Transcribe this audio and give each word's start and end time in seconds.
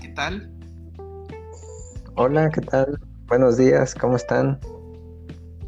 ¿qué 0.00 0.08
tal? 0.08 0.50
Hola, 2.16 2.50
¿qué 2.50 2.60
tal? 2.60 2.98
Buenos 3.26 3.56
días, 3.56 3.94
¿cómo 3.94 4.16
están? 4.16 4.58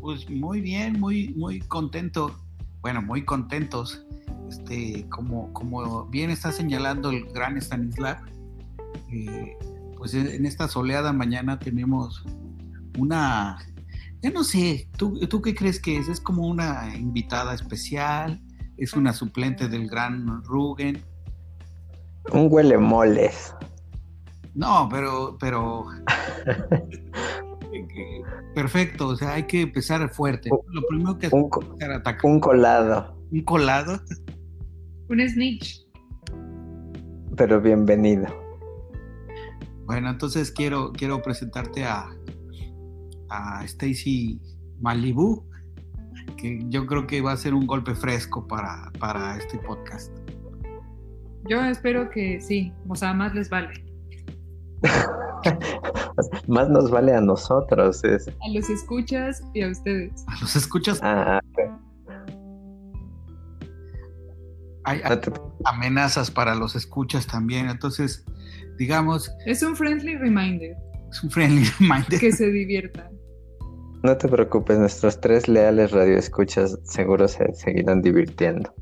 Pues 0.01 0.29
muy 0.29 0.61
bien, 0.61 0.99
muy, 0.99 1.35
muy 1.35 1.61
contento. 1.61 2.35
Bueno, 2.81 3.03
muy 3.03 3.25
contentos. 3.25 4.05
Este, 4.49 5.07
como, 5.11 5.53
como 5.53 6.07
bien 6.07 6.31
está 6.31 6.53
señalando 6.53 7.11
el 7.11 7.25
gran 7.27 7.57
Stanislav, 7.59 8.19
eh, 9.13 9.57
pues 9.97 10.15
en 10.15 10.47
esta 10.47 10.69
soleada 10.69 11.13
mañana 11.13 11.59
tenemos 11.59 12.25
una, 12.99 13.59
ya 14.23 14.31
no 14.31 14.45
sé, 14.45 14.89
¿tú, 14.97 15.19
¿tú 15.29 15.43
qué 15.43 15.55
crees 15.55 15.81
que 15.81 15.99
es? 15.99 16.09
¿Es 16.09 16.21
como 16.21 16.47
una 16.47 16.97
invitada 16.97 17.55
especial? 17.55 18.41
¿Es 18.79 18.95
una 18.95 19.13
suplente 19.13 19.69
del 19.69 19.89
gran 19.89 20.43
Rugen? 20.45 21.03
Un 22.33 22.49
huele 22.51 22.79
moles. 22.79 23.55
No, 24.55 24.89
pero, 24.91 25.37
pero. 25.39 25.87
Perfecto, 28.55 29.09
o 29.09 29.17
sea, 29.17 29.35
hay 29.35 29.45
que 29.45 29.63
empezar 29.63 30.09
fuerte. 30.11 30.51
Lo 30.51 30.83
primero 30.89 31.19
que 31.19 31.29
un, 31.33 31.51
Un 32.23 32.41
colado. 32.41 33.17
Un 33.31 33.43
colado. 33.43 34.01
Un 35.09 35.29
snitch. 35.29 35.87
Pero 37.37 37.61
bienvenido. 37.61 38.27
Bueno, 39.87 40.11
entonces 40.11 40.51
quiero, 40.51 40.93
quiero 40.93 41.23
presentarte 41.23 41.85
a, 41.85 42.11
a 43.31 43.65
Stacy 43.65 44.41
Malibu, 44.81 45.49
que 46.37 46.61
yo 46.69 46.87
creo 46.87 47.07
que 47.07 47.21
va 47.21 47.33
a 47.33 47.37
ser 47.37 47.55
un 47.55 47.67
golpe 47.67 47.95
fresco 47.95 48.47
para, 48.47 48.91
para 48.99 49.37
este 49.37 49.59
podcast. 49.59 50.13
Yo 51.49 51.63
espero 51.65 52.11
que 52.11 52.41
sí, 52.41 52.73
o 52.87 52.95
sea, 52.95 53.15
más 53.15 53.35
les 53.35 53.49
vale. 53.49 53.88
más 56.49 56.69
nos 56.69 56.91
vale 56.91 57.15
a 57.15 57.21
nosotros. 57.21 58.03
A 58.05 58.49
los 58.53 58.71
escuchas 58.71 59.43
y 59.55 59.63
a 59.63 59.69
ustedes. 59.69 60.25
A 60.27 60.41
los 60.41 60.57
escuchas. 60.57 61.01
Ah, 61.03 61.41
hay, 64.85 65.01
amenazas 65.65 66.31
para 66.31 66.55
los 66.55 66.77
escuchas 66.77 67.27
también. 67.27 67.69
Entonces, 67.69 68.25
digamos. 68.79 69.31
Es 69.47 69.63
un 69.63 69.77
friendly 69.77 70.17
reminder. 70.17 70.77
Es 71.11 71.23
un 71.23 71.31
friendly 71.31 71.65
reminder. 71.81 72.21
Que 72.21 72.33
se 72.33 72.51
diviertan. 72.51 73.11
No 74.05 74.17
te 74.17 74.29
preocupes, 74.29 74.79
nuestros 74.79 75.21
tres 75.21 75.49
leales 75.49 75.91
radioescuchas 75.91 76.79
seguro 76.85 77.27
se 77.27 77.53
seguirán 77.53 78.01
divirtiendo. 78.01 78.73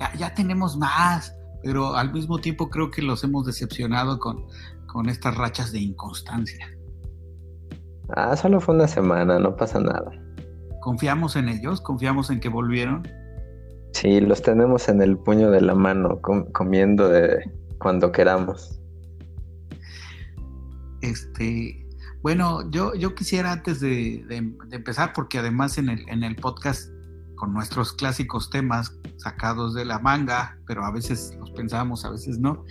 Ya, 0.00 0.14
ya 0.14 0.34
tenemos 0.34 0.78
más 0.78 1.34
pero 1.62 1.94
al 1.96 2.12
mismo 2.12 2.38
tiempo 2.38 2.70
creo 2.70 2.90
que 2.90 3.02
los 3.02 3.24
hemos 3.24 3.46
decepcionado 3.46 4.18
con, 4.18 4.46
con 4.88 5.08
estas 5.08 5.36
rachas 5.36 5.70
de 5.70 5.78
inconstancia. 5.78 6.66
Ah, 8.16 8.36
solo 8.36 8.60
fue 8.60 8.74
una 8.74 8.88
semana, 8.88 9.38
no 9.38 9.54
pasa 9.54 9.78
nada. 9.78 10.10
¿Confiamos 10.80 11.36
en 11.36 11.48
ellos? 11.48 11.80
¿Confiamos 11.80 12.30
en 12.30 12.40
que 12.40 12.48
volvieron? 12.48 13.06
Sí, 13.92 14.20
los 14.20 14.42
tenemos 14.42 14.88
en 14.88 15.02
el 15.02 15.16
puño 15.18 15.50
de 15.50 15.60
la 15.60 15.74
mano, 15.74 16.20
comiendo 16.52 17.08
de 17.08 17.50
cuando 17.78 18.10
queramos. 18.10 18.80
Este, 21.02 21.86
bueno, 22.22 22.68
yo, 22.70 22.94
yo 22.94 23.14
quisiera 23.14 23.52
antes 23.52 23.80
de, 23.80 24.24
de, 24.28 24.52
de 24.66 24.76
empezar, 24.76 25.12
porque 25.14 25.38
además 25.38 25.78
en 25.78 25.90
el, 25.90 26.08
en 26.08 26.22
el 26.24 26.36
podcast 26.36 26.90
con 27.38 27.54
nuestros 27.54 27.92
clásicos 27.92 28.50
temas 28.50 28.98
sacados 29.16 29.72
de 29.74 29.84
la 29.84 29.98
manga, 29.98 30.58
pero 30.66 30.84
a 30.84 30.90
veces 30.90 31.36
los 31.38 31.50
pensamos, 31.52 32.04
a 32.04 32.10
veces 32.10 32.38
no, 32.38 32.64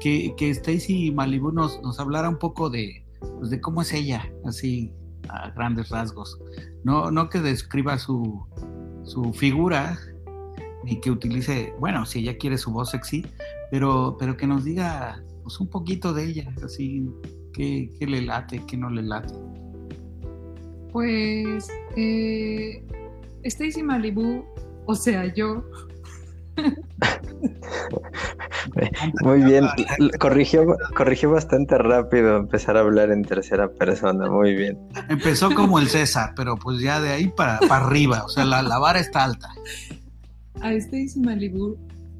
que, 0.00 0.34
que 0.36 0.50
Stacy 0.50 1.12
Malibu 1.12 1.52
nos, 1.52 1.80
nos 1.82 2.00
hablara 2.00 2.28
un 2.28 2.38
poco 2.38 2.70
de, 2.70 3.04
pues 3.38 3.50
de 3.50 3.60
cómo 3.60 3.82
es 3.82 3.92
ella, 3.92 4.28
así 4.44 4.92
a 5.28 5.50
grandes 5.50 5.90
rasgos. 5.90 6.38
No, 6.82 7.10
no 7.10 7.28
que 7.28 7.40
describa 7.40 7.98
su, 7.98 8.44
su 9.04 9.32
figura, 9.32 9.98
ni 10.84 11.00
que 11.00 11.10
utilice, 11.10 11.74
bueno, 11.78 12.04
si 12.04 12.20
ella 12.20 12.36
quiere 12.36 12.58
su 12.58 12.72
voz 12.72 12.90
sexy, 12.90 13.24
pero, 13.70 14.16
pero 14.18 14.36
que 14.36 14.46
nos 14.46 14.64
diga 14.64 15.22
pues, 15.42 15.60
un 15.60 15.68
poquito 15.68 16.12
de 16.12 16.24
ella, 16.24 16.54
así, 16.64 17.08
qué, 17.52 17.90
qué 17.98 18.06
le 18.06 18.22
late, 18.22 18.62
qué 18.66 18.76
no 18.76 18.90
le 18.90 19.02
late. 19.02 19.34
Pues 20.92 21.68
eh, 21.96 22.86
Stacy 23.44 23.82
Malibu, 23.82 24.44
o 24.86 24.94
sea, 24.94 25.32
yo. 25.34 25.64
Muy 29.22 29.42
bien, 29.42 29.66
corrigió, 30.18 30.76
corrigió 30.96 31.30
bastante 31.30 31.76
rápido 31.78 32.36
empezar 32.36 32.76
a 32.76 32.80
hablar 32.80 33.10
en 33.10 33.22
tercera 33.22 33.68
persona, 33.68 34.30
muy 34.30 34.54
bien. 34.54 34.78
Empezó 35.08 35.52
como 35.54 35.78
el 35.78 35.88
César, 35.88 36.32
pero 36.36 36.56
pues 36.56 36.80
ya 36.80 37.00
de 37.00 37.10
ahí 37.10 37.28
para, 37.28 37.58
para 37.60 37.86
arriba, 37.86 38.24
o 38.24 38.28
sea, 38.28 38.44
la, 38.44 38.62
la 38.62 38.78
vara 38.78 39.00
está 39.00 39.24
alta. 39.24 39.48
A 40.60 40.72
Stacy 40.72 41.20
Malibu 41.20 41.76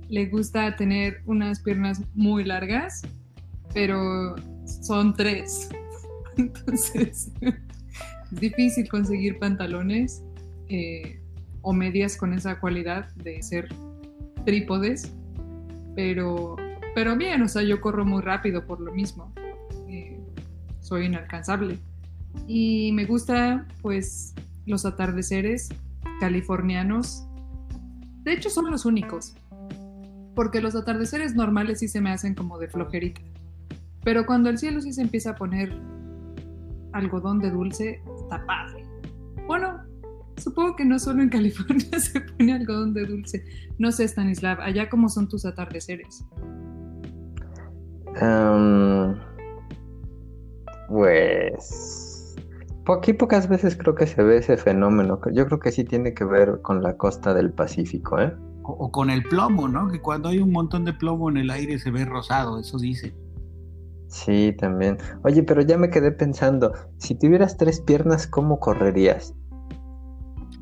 le 0.08 0.26
gusta 0.26 0.76
tener 0.76 1.22
unas 1.26 1.60
piernas 1.60 2.02
muy 2.14 2.44
largas, 2.44 3.02
pero 3.72 4.34
son 4.82 5.14
tres. 5.14 5.68
Entonces, 6.36 7.30
es 7.40 8.40
difícil 8.40 8.88
conseguir 8.88 9.38
pantalones 9.38 10.23
eh, 10.68 11.20
o 11.62 11.72
medias 11.72 12.16
con 12.16 12.32
esa 12.32 12.60
cualidad 12.60 13.12
de 13.16 13.42
ser 13.42 13.68
trípodes, 14.44 15.14
pero, 15.96 16.56
pero 16.94 17.16
bien, 17.16 17.42
o 17.42 17.48
sea, 17.48 17.62
yo 17.62 17.80
corro 17.80 18.04
muy 18.04 18.22
rápido 18.22 18.66
por 18.66 18.80
lo 18.80 18.92
mismo, 18.92 19.32
eh, 19.88 20.20
soy 20.80 21.06
inalcanzable. 21.06 21.78
Y 22.46 22.92
me 22.92 23.04
gusta 23.04 23.66
pues 23.80 24.34
los 24.66 24.84
atardeceres 24.84 25.68
californianos, 26.20 27.26
de 28.22 28.32
hecho 28.32 28.50
son 28.50 28.70
los 28.70 28.84
únicos, 28.84 29.34
porque 30.34 30.60
los 30.60 30.74
atardeceres 30.74 31.34
normales 31.34 31.78
sí 31.78 31.88
se 31.88 32.00
me 32.00 32.10
hacen 32.10 32.34
como 32.34 32.58
de 32.58 32.68
flojerita, 32.68 33.20
pero 34.02 34.26
cuando 34.26 34.50
el 34.50 34.58
cielo 34.58 34.80
sí 34.80 34.92
se 34.92 35.02
empieza 35.02 35.30
a 35.30 35.34
poner 35.36 35.72
algodón 36.92 37.38
de 37.40 37.50
dulce, 37.50 38.02
está 38.22 38.44
padre. 38.46 38.84
Bueno, 39.46 39.82
Supongo 40.36 40.76
que 40.76 40.84
no 40.84 40.98
solo 40.98 41.22
en 41.22 41.28
California 41.30 41.98
se 41.98 42.20
pone 42.20 42.52
algodón 42.52 42.94
de 42.94 43.06
dulce. 43.06 43.44
No 43.78 43.92
sé, 43.92 44.04
Stanislav, 44.04 44.60
allá 44.60 44.88
cómo 44.88 45.08
son 45.08 45.28
tus 45.28 45.44
atardeceres. 45.44 46.24
pues 50.88 52.36
aquí 52.86 53.12
pocas 53.12 53.48
veces 53.48 53.76
creo 53.76 53.94
que 53.94 54.06
se 54.06 54.22
ve 54.22 54.38
ese 54.38 54.56
fenómeno. 54.56 55.20
Yo 55.32 55.46
creo 55.46 55.58
que 55.58 55.72
sí 55.72 55.84
tiene 55.84 56.14
que 56.14 56.24
ver 56.24 56.60
con 56.62 56.82
la 56.82 56.96
costa 56.96 57.34
del 57.34 57.52
Pacífico, 57.52 58.20
¿eh? 58.20 58.34
O, 58.62 58.72
o 58.72 58.92
con 58.92 59.10
el 59.10 59.22
plomo, 59.24 59.68
¿no? 59.68 59.88
Que 59.88 60.00
cuando 60.00 60.28
hay 60.28 60.38
un 60.38 60.52
montón 60.52 60.84
de 60.84 60.92
plomo 60.92 61.28
en 61.30 61.36
el 61.36 61.50
aire 61.50 61.78
se 61.78 61.90
ve 61.90 62.04
rosado, 62.04 62.60
eso 62.60 62.78
dice. 62.78 63.14
Sí, 64.14 64.54
también. 64.58 64.98
Oye, 65.24 65.42
pero 65.42 65.60
ya 65.62 65.76
me 65.76 65.90
quedé 65.90 66.12
pensando, 66.12 66.72
si 66.98 67.16
tuvieras 67.16 67.56
tres 67.56 67.80
piernas, 67.80 68.28
¿cómo 68.28 68.60
correrías? 68.60 69.34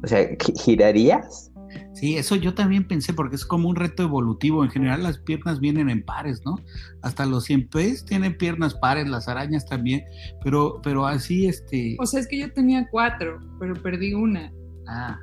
O 0.03 0.07
sea, 0.07 0.29
¿girarías? 0.65 1.51
Sí, 1.95 2.17
eso 2.17 2.37
yo 2.37 2.55
también 2.55 2.87
pensé, 2.87 3.13
porque 3.13 3.37
es 3.37 3.45
como 3.45 3.69
un 3.69 3.77
reto 3.77 4.03
evolutivo. 4.03 4.65
En 4.65 4.71
general, 4.71 5.03
las 5.03 5.19
piernas 5.19 5.61
vienen 5.61 5.89
en 5.89 6.03
pares, 6.03 6.43
¿no? 6.45 6.57
Hasta 7.03 7.27
los 7.27 7.45
cien 7.45 7.69
pies 7.69 8.05
tienen 8.05 8.37
piernas 8.37 8.75
pares, 8.75 9.09
las 9.09 9.29
arañas 9.29 9.67
también, 9.67 10.05
pero, 10.43 10.81
pero 10.83 11.07
así, 11.07 11.47
este. 11.47 11.97
O 11.99 12.07
sea, 12.07 12.21
es 12.21 12.27
que 12.27 12.39
yo 12.39 12.53
tenía 12.53 12.89
cuatro, 12.91 13.39
pero 13.59 13.75
perdí 13.75 14.15
una. 14.15 14.53
Ah, 14.87 15.19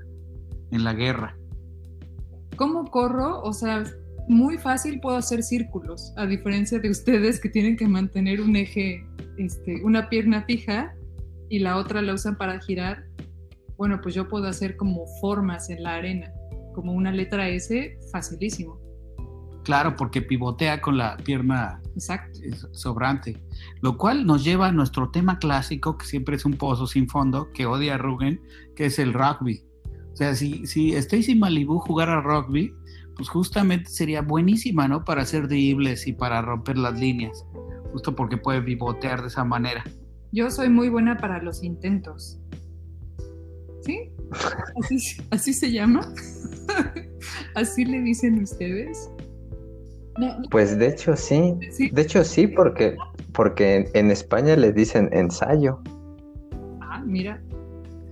en 0.71 0.83
la 0.83 0.93
guerra. 0.93 1.35
¿Cómo 2.55 2.85
corro? 2.85 3.41
O 3.41 3.53
sea, 3.53 3.83
muy 4.27 4.57
fácil 4.57 4.99
puedo 4.99 5.17
hacer 5.17 5.43
círculos, 5.43 6.13
a 6.15 6.25
diferencia 6.25 6.79
de 6.79 6.89
ustedes 6.89 7.39
que 7.39 7.49
tienen 7.49 7.75
que 7.75 7.87
mantener 7.87 8.41
un 8.41 8.55
eje, 8.55 9.03
este, 9.37 9.83
una 9.83 10.09
pierna 10.09 10.43
fija 10.43 10.93
y 11.49 11.59
la 11.59 11.77
otra 11.77 12.01
la 12.01 12.13
usan 12.13 12.37
para 12.37 12.59
girar 12.59 13.08
bueno, 13.79 14.01
pues 14.01 14.13
yo 14.13 14.27
puedo 14.27 14.45
hacer 14.45 14.75
como 14.75 15.07
formas 15.21 15.69
en 15.69 15.83
la 15.83 15.95
arena, 15.95 16.33
como 16.75 16.91
una 16.91 17.13
letra 17.13 17.47
S, 17.47 17.97
facilísimo. 18.11 18.77
Claro, 19.63 19.95
porque 19.95 20.21
pivotea 20.21 20.81
con 20.81 20.97
la 20.97 21.15
pierna 21.15 21.81
sobrante. 22.73 23.41
Lo 23.81 23.97
cual 23.97 24.25
nos 24.25 24.43
lleva 24.43 24.67
a 24.67 24.71
nuestro 24.73 25.11
tema 25.11 25.39
clásico, 25.39 25.97
que 25.97 26.05
siempre 26.05 26.35
es 26.35 26.43
un 26.43 26.55
pozo 26.55 26.87
sin 26.87 27.07
fondo, 27.07 27.53
que 27.53 27.65
odia 27.67 27.95
a 27.95 27.97
Rugen, 27.97 28.41
que 28.75 28.87
es 28.87 28.99
el 28.99 29.13
rugby. 29.13 29.63
O 30.11 30.15
sea, 30.17 30.35
si, 30.35 30.67
si 30.67 30.93
Stacy 30.95 31.35
Malibu 31.35 31.79
jugara 31.79 32.19
rugby, 32.19 32.73
pues 33.15 33.29
justamente 33.29 33.89
sería 33.89 34.21
buenísima, 34.21 34.89
¿no? 34.89 35.05
Para 35.05 35.21
hacer 35.21 35.47
dribles 35.47 36.05
y 36.05 36.11
para 36.11 36.41
romper 36.41 36.77
las 36.77 36.99
líneas. 36.99 37.45
Justo 37.93 38.13
porque 38.13 38.35
puede 38.35 38.61
pivotear 38.61 39.21
de 39.21 39.29
esa 39.29 39.45
manera. 39.45 39.85
Yo 40.33 40.51
soy 40.51 40.67
muy 40.67 40.89
buena 40.89 41.15
para 41.15 41.41
los 41.41 41.63
intentos. 41.63 42.41
¿Sí? 43.89 45.11
¿Así, 45.31 45.53
se 45.53 45.71
llama? 45.71 46.01
¿Así 47.55 47.85
le 47.85 48.01
dicen 48.01 48.43
ustedes? 48.43 49.09
No, 50.17 50.39
no, 50.39 50.49
Pues 50.51 50.77
de 50.77 50.89
hecho 50.89 51.15
sí. 51.15 51.55
sí. 51.71 51.89
De 51.89 52.03
hecho 52.03 52.23
sí, 52.23 52.45
porque, 52.47 52.95
porque 53.33 53.75
en, 53.75 53.85
en 53.93 54.11
España 54.11 54.55
les 54.55 54.75
dicen 54.75 55.09
ensayo. 55.11 55.79
Ah, 56.81 57.01
mira. 57.05 57.41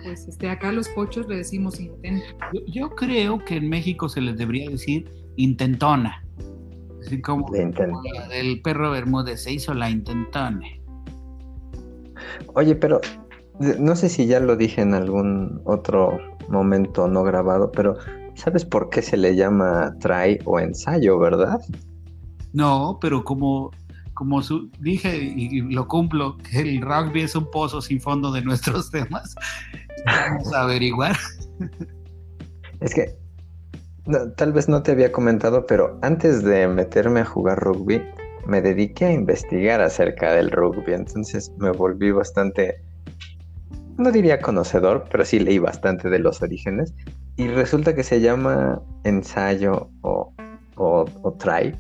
Pues 0.04 0.28
este, 0.28 0.50
acá 0.50 0.70
a 0.70 0.72
los 0.72 0.88
pochos 0.90 1.28
le 1.28 1.38
decimos 1.38 1.80
intento. 1.80 2.26
Yo, 2.54 2.62
yo 2.68 2.90
creo 2.96 3.44
que 3.44 3.58
en 3.58 3.70
México 3.70 4.08
se 4.10 4.22
les 4.22 4.38
debería 4.38 4.70
decir 4.70 5.12
intentona. 5.36 6.24
Así 7.06 7.22
como 7.22 7.48
la 7.54 8.28
del 8.30 8.62
perro 8.62 8.92
Bermúdez 8.92 9.44
se 9.44 9.54
hizo 9.54 9.74
la 9.74 9.90
intentona. 9.90 10.66
Oye, 12.54 12.76
pero 12.76 13.00
no 13.60 13.96
sé 13.96 14.10
si 14.10 14.28
ya 14.28 14.40
lo 14.40 14.56
dije 14.56 14.82
en 14.82 14.94
algún 14.94 15.62
otro 15.66 16.20
momento 16.48 17.08
no 17.08 17.24
grabado, 17.24 17.72
pero 17.72 17.98
¿sabes 18.36 18.66
por 18.66 18.90
qué 18.90 19.02
se 19.02 19.18
le 19.18 19.36
llama 19.36 19.96
try 20.00 20.40
o 20.46 20.60
ensayo, 20.60 21.18
verdad? 21.20 21.60
No, 22.54 22.98
pero 23.02 23.24
como, 23.24 23.72
como 24.14 24.42
su- 24.42 24.70
dije 24.80 25.18
y 25.18 25.62
lo 25.62 25.88
cumplo, 25.88 26.38
que 26.38 26.62
el 26.62 26.82
rugby 26.82 27.22
es 27.22 27.36
un 27.36 27.50
pozo 27.52 27.82
sin 27.82 28.00
fondo 28.00 28.32
de 28.32 28.42
nuestros 28.42 28.90
temas, 28.92 29.36
vamos 30.06 30.54
a 30.54 30.62
averiguar. 30.62 31.16
Es 32.80 32.94
que 32.94 33.16
no, 34.06 34.32
tal 34.34 34.54
vez 34.54 34.70
no 34.70 34.84
te 34.84 34.92
había 34.92 35.12
comentado, 35.12 35.66
pero 35.66 35.98
antes 36.02 36.44
de 36.44 36.68
meterme 36.68 37.22
a 37.22 37.26
jugar 37.26 37.60
rugby, 37.60 38.02
me 38.46 38.62
dediqué 38.62 39.06
a 39.06 39.12
investigar 39.12 39.82
acerca 39.82 40.32
del 40.34 40.52
rugby, 40.52 40.94
entonces 40.94 41.52
me 41.58 41.72
volví 41.72 42.12
bastante, 42.12 42.82
no 43.98 44.12
diría 44.12 44.40
conocedor, 44.42 45.06
pero 45.12 45.26
sí 45.26 45.40
leí 45.40 45.60
bastante 45.60 46.10
de 46.10 46.20
los 46.20 46.42
orígenes. 46.42 46.94
Y 47.36 47.48
resulta 47.48 47.94
que 47.96 48.04
se 48.04 48.20
llama 48.22 48.82
ensayo 49.04 49.90
o, 50.02 50.34
o, 50.76 51.06
o 51.22 51.34
try 51.34 51.76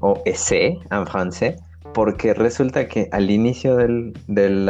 o 0.00 0.20
essai 0.24 0.78
en 0.90 1.06
francés, 1.06 1.56
porque 1.94 2.34
resulta 2.34 2.88
que 2.88 3.08
al 3.12 3.30
inicio 3.30 3.76
del, 3.76 4.12
del, 4.26 4.68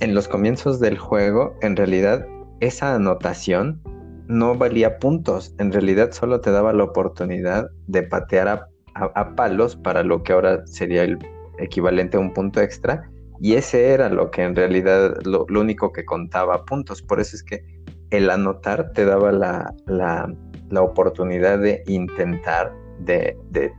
en 0.00 0.14
los 0.14 0.28
comienzos 0.28 0.80
del 0.80 0.98
juego, 0.98 1.54
en 1.62 1.76
realidad 1.76 2.26
esa 2.60 2.94
anotación 2.94 3.80
no 4.28 4.54
valía 4.56 4.98
puntos, 4.98 5.54
en 5.58 5.72
realidad 5.72 6.12
solo 6.12 6.40
te 6.40 6.50
daba 6.50 6.72
la 6.72 6.84
oportunidad 6.84 7.68
de 7.86 8.02
patear 8.02 8.48
a, 8.48 8.68
a- 8.94 9.10
a 9.14 9.34
palos 9.34 9.76
para 9.76 10.02
lo 10.02 10.22
que 10.22 10.32
ahora 10.32 10.66
sería 10.66 11.04
el 11.04 11.18
equivalente 11.58 12.16
a 12.16 12.20
un 12.20 12.32
punto 12.32 12.60
extra, 12.60 13.10
y 13.40 13.54
ese 13.54 13.88
era 13.88 14.08
lo 14.08 14.30
que 14.30 14.42
en 14.42 14.54
realidad 14.56 15.16
lo, 15.24 15.44
lo 15.48 15.60
único 15.60 15.92
que 15.92 16.04
contaba 16.04 16.64
puntos, 16.64 17.02
por 17.02 17.20
eso 17.20 17.36
es 17.36 17.42
que 17.42 17.64
el 18.10 18.30
anotar 18.30 18.92
te 18.92 19.04
daba 19.04 19.32
la, 19.32 19.74
la- 19.86 20.32
la 20.70 20.82
oportunidad 20.82 21.58
de 21.58 21.82
intentar, 21.86 22.72
de, 23.00 23.36
de, 23.50 23.72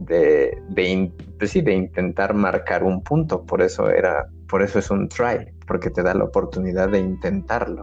de, 0.00 0.58
de 0.68 0.88
in- 0.88 1.14
pues 1.38 1.50
sí, 1.52 1.60
de 1.62 1.74
intentar 1.74 2.34
marcar 2.34 2.84
un 2.84 3.02
punto, 3.02 3.44
por 3.44 3.62
eso 3.62 3.88
era, 3.90 4.26
por 4.48 4.62
eso 4.62 4.78
es 4.78 4.90
un 4.90 5.08
try, 5.08 5.48
porque 5.66 5.90
te 5.90 6.02
da 6.02 6.14
la 6.14 6.24
oportunidad 6.24 6.88
de 6.90 6.98
intentarlo. 7.00 7.82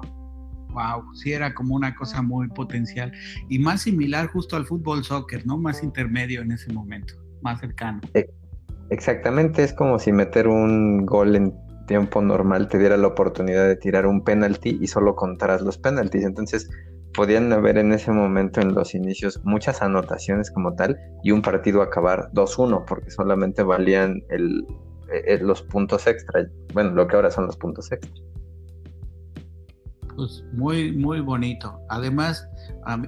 Wow, 0.70 1.14
sí 1.16 1.34
era 1.34 1.54
como 1.54 1.76
una 1.76 1.96
cosa 1.96 2.22
muy 2.22 2.48
potencial 2.50 3.12
y 3.48 3.60
más 3.60 3.82
similar 3.84 4.28
justo 4.28 4.56
al 4.56 4.66
fútbol 4.66 5.04
soccer, 5.04 5.46
¿no? 5.46 5.58
Más 5.58 5.84
intermedio 5.84 6.42
en 6.42 6.52
ese 6.52 6.74
momento, 6.74 7.14
más 7.42 7.60
cercano. 7.60 8.02
Exactamente, 8.90 9.64
es 9.64 9.74
como 9.74 9.98
si 10.00 10.12
meter 10.12 10.48
un 10.48 11.06
gol 11.06 11.36
en 11.36 11.54
tiempo 11.88 12.22
normal 12.22 12.68
te 12.68 12.78
diera 12.78 12.98
la 12.98 13.08
oportunidad 13.08 13.68
de 13.68 13.76
tirar 13.76 14.06
un 14.06 14.24
penalti 14.24 14.78
y 14.80 14.88
solo 14.88 15.16
contaras 15.16 15.62
los 15.62 15.78
penaltis. 15.78 16.24
Entonces, 16.24 16.70
podían 17.14 17.52
haber 17.54 17.78
en 17.78 17.94
ese 17.94 18.12
momento 18.12 18.62
en 18.62 18.74
los 18.74 18.96
inicios 18.96 19.40
muchas 19.44 19.82
anotaciones 19.82 20.52
como 20.52 20.76
tal 20.76 20.98
y 21.24 21.32
un 21.32 21.42
partido 21.42 21.82
acabar 21.82 22.30
2-1 22.34 22.86
porque 22.86 23.12
solamente 23.12 23.64
valían 23.64 24.24
el, 24.30 24.66
eh, 25.12 25.40
los 25.42 25.62
puntos 25.62 26.08
extra. 26.08 26.48
Bueno, 26.74 26.92
lo 26.92 27.08
que 27.08 27.16
ahora 27.16 27.32
son 27.32 27.46
los 27.46 27.58
puntos 27.58 27.92
extra. 27.92 28.14
Pues 30.16 30.44
muy, 30.54 30.92
muy 30.92 31.22
bonito. 31.22 31.80
Además, 31.90 32.48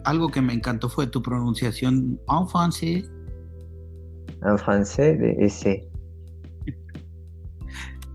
algo 0.05 0.29
que 0.29 0.41
me 0.41 0.53
encantó 0.53 0.89
fue 0.89 1.07
tu 1.07 1.21
pronunciación 1.21 2.19
francés. 2.51 3.11
En 4.47 4.57
francés, 4.59 5.19
de 5.19 5.35
ese. 5.39 5.87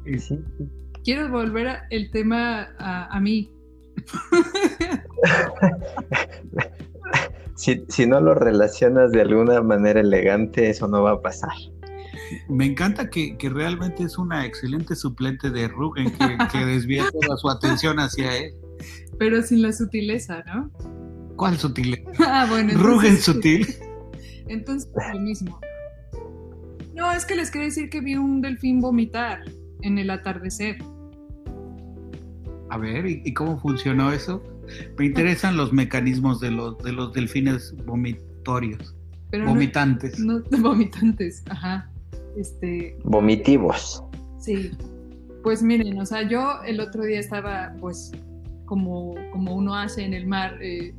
Sí. 0.19 0.39
Quiero 1.05 1.31
volver 1.31 1.69
a- 1.69 1.87
el 1.91 2.11
tema 2.11 2.69
a, 2.79 3.17
a 3.17 3.21
mí. 3.21 3.53
Si, 7.57 7.85
si 7.89 8.07
no 8.07 8.23
lo 8.23 8.35
relacionas 8.35 9.13
de 9.13 9.21
alguna 9.21 9.61
manera 9.63 10.01
elegante, 10.01 10.71
eso 10.71 10.89
no 10.89 11.03
va 11.03 11.11
a 11.13 11.21
pasar. 11.21 11.53
Me 12.49 12.65
encanta 12.65 13.11
que, 13.11 13.37
que 13.37 13.51
realmente 13.51 14.05
es 14.05 14.17
una 14.17 14.47
excelente 14.47 14.97
suplente 14.97 15.51
de 15.51 15.69
Rugen 15.69 16.11
que, 16.11 16.39
que 16.51 16.59
desvía 16.65 17.05
toda 17.21 17.37
su 17.37 17.51
atención 17.51 17.99
hacia 18.01 18.35
él. 18.35 18.55
Pero 19.19 19.43
sin 19.43 19.61
la 19.61 19.75
sutileza, 19.75 20.43
¿no? 20.47 20.71
¿Cuál 21.37 21.59
sutil? 21.59 22.03
Ah, 22.21 22.47
bueno. 22.49 22.73
Rugen 22.79 23.19
sutil. 23.19 23.67
Entonces, 24.49 24.91
lo 25.13 25.21
mismo. 25.21 25.61
No, 27.01 27.11
es 27.13 27.25
que 27.25 27.35
les 27.35 27.51
quería 27.51 27.69
decir 27.69 27.89
que 27.89 28.01
vi 28.03 28.15
un 28.15 28.43
delfín 28.43 28.81
vomitar 28.81 29.41
en 29.81 29.97
el 29.99 30.11
atardecer. 30.11 30.77
A 32.69 32.77
ver, 32.77 33.07
¿y, 33.07 33.23
y 33.25 33.33
cómo 33.33 33.59
funcionó 33.59 34.13
eso? 34.13 34.43
Me 34.99 35.07
interesan 35.07 35.57
los 35.57 35.73
mecanismos 35.73 36.41
de 36.41 36.51
los, 36.51 36.77
de 36.79 36.93
los 36.93 37.13
delfines 37.15 37.75
vomitorios, 37.87 38.95
Pero 39.31 39.47
vomitantes. 39.47 40.21
No, 40.21 40.43
vomitantes, 40.61 41.43
ajá. 41.49 41.91
Este, 42.37 42.97
Vomitivos. 43.05 44.05
sí. 44.39 44.71
Pues 45.43 45.63
miren, 45.63 45.99
o 45.99 46.05
sea, 46.05 46.29
yo 46.29 46.63
el 46.67 46.81
otro 46.81 47.03
día 47.03 47.19
estaba, 47.19 47.73
pues, 47.81 48.13
como, 48.67 49.15
como 49.33 49.55
uno 49.57 49.75
hace 49.75 50.05
en 50.05 50.13
el 50.13 50.27
mar, 50.27 50.59
eh, 50.61 50.95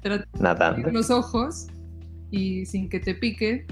tratando 0.00 0.26
de 0.32 0.42
Nadando. 0.42 0.78
abrir 0.80 0.94
los 0.94 1.10
ojos 1.10 1.66
y 2.30 2.64
sin 2.64 2.88
que 2.88 2.98
te 2.98 3.14
pique, 3.14 3.66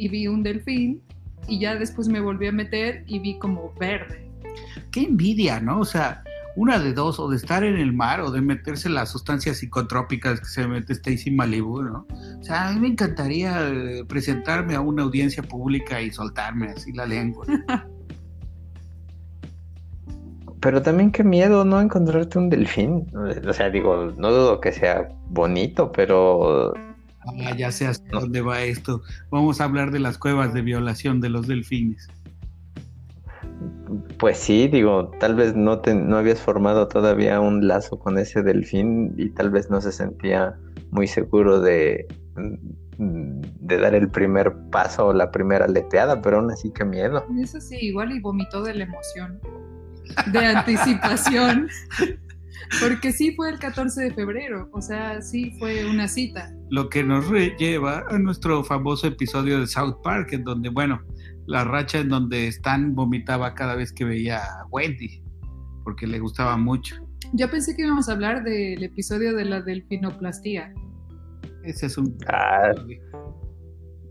y 0.00 0.08
vi 0.08 0.26
un 0.26 0.42
delfín, 0.42 1.02
y 1.46 1.58
ya 1.60 1.76
después 1.76 2.08
me 2.08 2.20
volví 2.20 2.46
a 2.46 2.52
meter 2.52 3.04
y 3.06 3.18
vi 3.18 3.38
como 3.38 3.72
verde. 3.78 4.30
Qué 4.90 5.02
envidia, 5.02 5.60
¿no? 5.60 5.80
O 5.80 5.84
sea, 5.84 6.24
una 6.56 6.78
de 6.78 6.94
dos, 6.94 7.20
o 7.20 7.28
de 7.28 7.36
estar 7.36 7.62
en 7.64 7.76
el 7.76 7.92
mar 7.92 8.22
o 8.22 8.30
de 8.30 8.40
meterse 8.40 8.88
las 8.88 9.10
sustancias 9.10 9.58
psicotrópicas 9.58 10.40
que 10.40 10.46
se 10.46 10.66
mete 10.66 10.94
Stacy 10.94 11.30
Malibu, 11.30 11.82
¿no? 11.82 12.06
O 12.40 12.42
sea, 12.42 12.68
a 12.68 12.72
mí 12.72 12.80
me 12.80 12.88
encantaría 12.88 13.68
eh, 13.68 14.04
presentarme 14.08 14.74
a 14.74 14.80
una 14.80 15.02
audiencia 15.02 15.42
pública 15.42 16.00
y 16.00 16.10
soltarme 16.10 16.68
así 16.68 16.92
la 16.92 17.04
lengua. 17.06 17.46
Pero 20.60 20.82
también 20.82 21.10
qué 21.10 21.24
miedo 21.24 21.64
no 21.64 21.80
encontrarte 21.80 22.38
un 22.38 22.50
delfín. 22.50 23.06
O 23.48 23.52
sea, 23.52 23.70
digo, 23.70 24.12
no 24.16 24.30
dudo 24.30 24.60
que 24.60 24.72
sea 24.72 25.08
bonito, 25.30 25.90
pero 25.90 26.74
Ah, 27.20 27.54
ya 27.56 27.70
sé 27.70 27.86
hasta 27.86 28.18
dónde 28.18 28.40
va 28.40 28.62
esto. 28.62 29.02
Vamos 29.30 29.60
a 29.60 29.64
hablar 29.64 29.90
de 29.90 30.00
las 30.00 30.18
cuevas 30.18 30.54
de 30.54 30.62
violación 30.62 31.20
de 31.20 31.28
los 31.28 31.46
delfines. 31.46 32.08
pues 34.18 34.38
sí, 34.38 34.68
digo, 34.68 35.10
tal 35.18 35.34
vez 35.34 35.54
no 35.56 35.80
te, 35.80 35.94
no 35.94 36.18
habías 36.18 36.40
formado 36.40 36.88
todavía 36.88 37.40
un 37.40 37.66
lazo 37.66 37.98
con 37.98 38.18
ese 38.18 38.42
delfín 38.42 39.14
y 39.16 39.30
tal 39.30 39.50
vez 39.50 39.70
no 39.70 39.80
se 39.80 39.92
sentía 39.92 40.56
muy 40.90 41.06
seguro 41.06 41.60
de, 41.60 42.06
de 42.98 43.78
dar 43.78 43.94
el 43.94 44.08
primer 44.08 44.54
paso 44.70 45.08
o 45.08 45.12
la 45.12 45.30
primera 45.30 45.64
aleteada, 45.64 46.20
pero 46.20 46.38
aún 46.38 46.50
así 46.50 46.70
qué 46.72 46.84
miedo. 46.84 47.24
Eso 47.40 47.60
sí, 47.60 47.76
igual 47.80 48.12
y 48.12 48.20
vomitó 48.20 48.62
de 48.62 48.74
la 48.74 48.84
emoción, 48.84 49.40
de 50.32 50.38
anticipación, 50.38 51.68
porque 52.80 53.12
sí 53.12 53.32
fue 53.34 53.50
el 53.50 53.58
14 53.58 54.02
de 54.04 54.10
febrero, 54.12 54.68
o 54.72 54.80
sea, 54.80 55.20
sí 55.22 55.52
fue 55.58 55.84
una 55.88 56.08
cita. 56.08 56.52
Lo 56.70 56.88
que 56.88 57.02
nos 57.02 57.30
lleva 57.58 58.04
a 58.08 58.18
nuestro 58.18 58.62
famoso 58.64 59.06
episodio 59.06 59.60
de 59.60 59.66
South 59.66 59.96
Park, 60.02 60.32
en 60.32 60.44
donde, 60.44 60.68
bueno, 60.68 61.00
la 61.46 61.64
racha 61.64 61.98
en 61.98 62.08
donde 62.10 62.46
Stan 62.48 62.94
vomitaba 62.94 63.54
cada 63.54 63.74
vez 63.74 63.92
que 63.92 64.04
veía 64.04 64.38
a 64.38 64.66
Wendy, 64.70 65.22
porque 65.84 66.06
le 66.06 66.18
gustaba 66.20 66.56
mucho. 66.56 66.96
Yo 67.32 67.50
pensé 67.50 67.74
que 67.76 67.82
íbamos 67.82 68.08
a 68.08 68.12
hablar 68.12 68.42
del 68.44 68.82
episodio 68.82 69.34
de 69.34 69.44
la 69.44 69.60
delfinoplastía. 69.62 70.72
Ese 71.64 71.86
es 71.86 71.98
un... 71.98 72.16
Ah, 72.28 72.72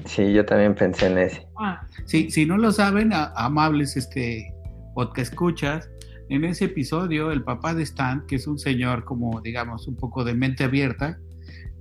sí, 0.06 0.32
yo 0.34 0.46
también 0.46 0.76
pensé 0.76 1.08
en 1.08 1.18
ese. 1.18 1.48
Ah, 1.60 1.86
Sí, 2.06 2.30
si 2.32 2.46
no 2.46 2.58
lo 2.58 2.72
saben, 2.72 3.12
a- 3.14 3.32
amables 3.36 3.96
este 3.98 4.54
podcast 4.96 5.32
escuchas, 5.32 5.90
en 6.30 6.46
ese 6.46 6.66
episodio 6.66 7.32
el 7.32 7.44
papá 7.44 7.74
de 7.74 7.84
Stan, 7.84 8.26
que 8.28 8.36
es 8.36 8.48
un 8.48 8.60
señor 8.60 9.04
como 9.06 9.42
digamos 9.42 9.88
un 9.88 9.96
poco 9.96 10.24
de 10.24 10.34
mente 10.34 10.64
abierta, 10.64 11.20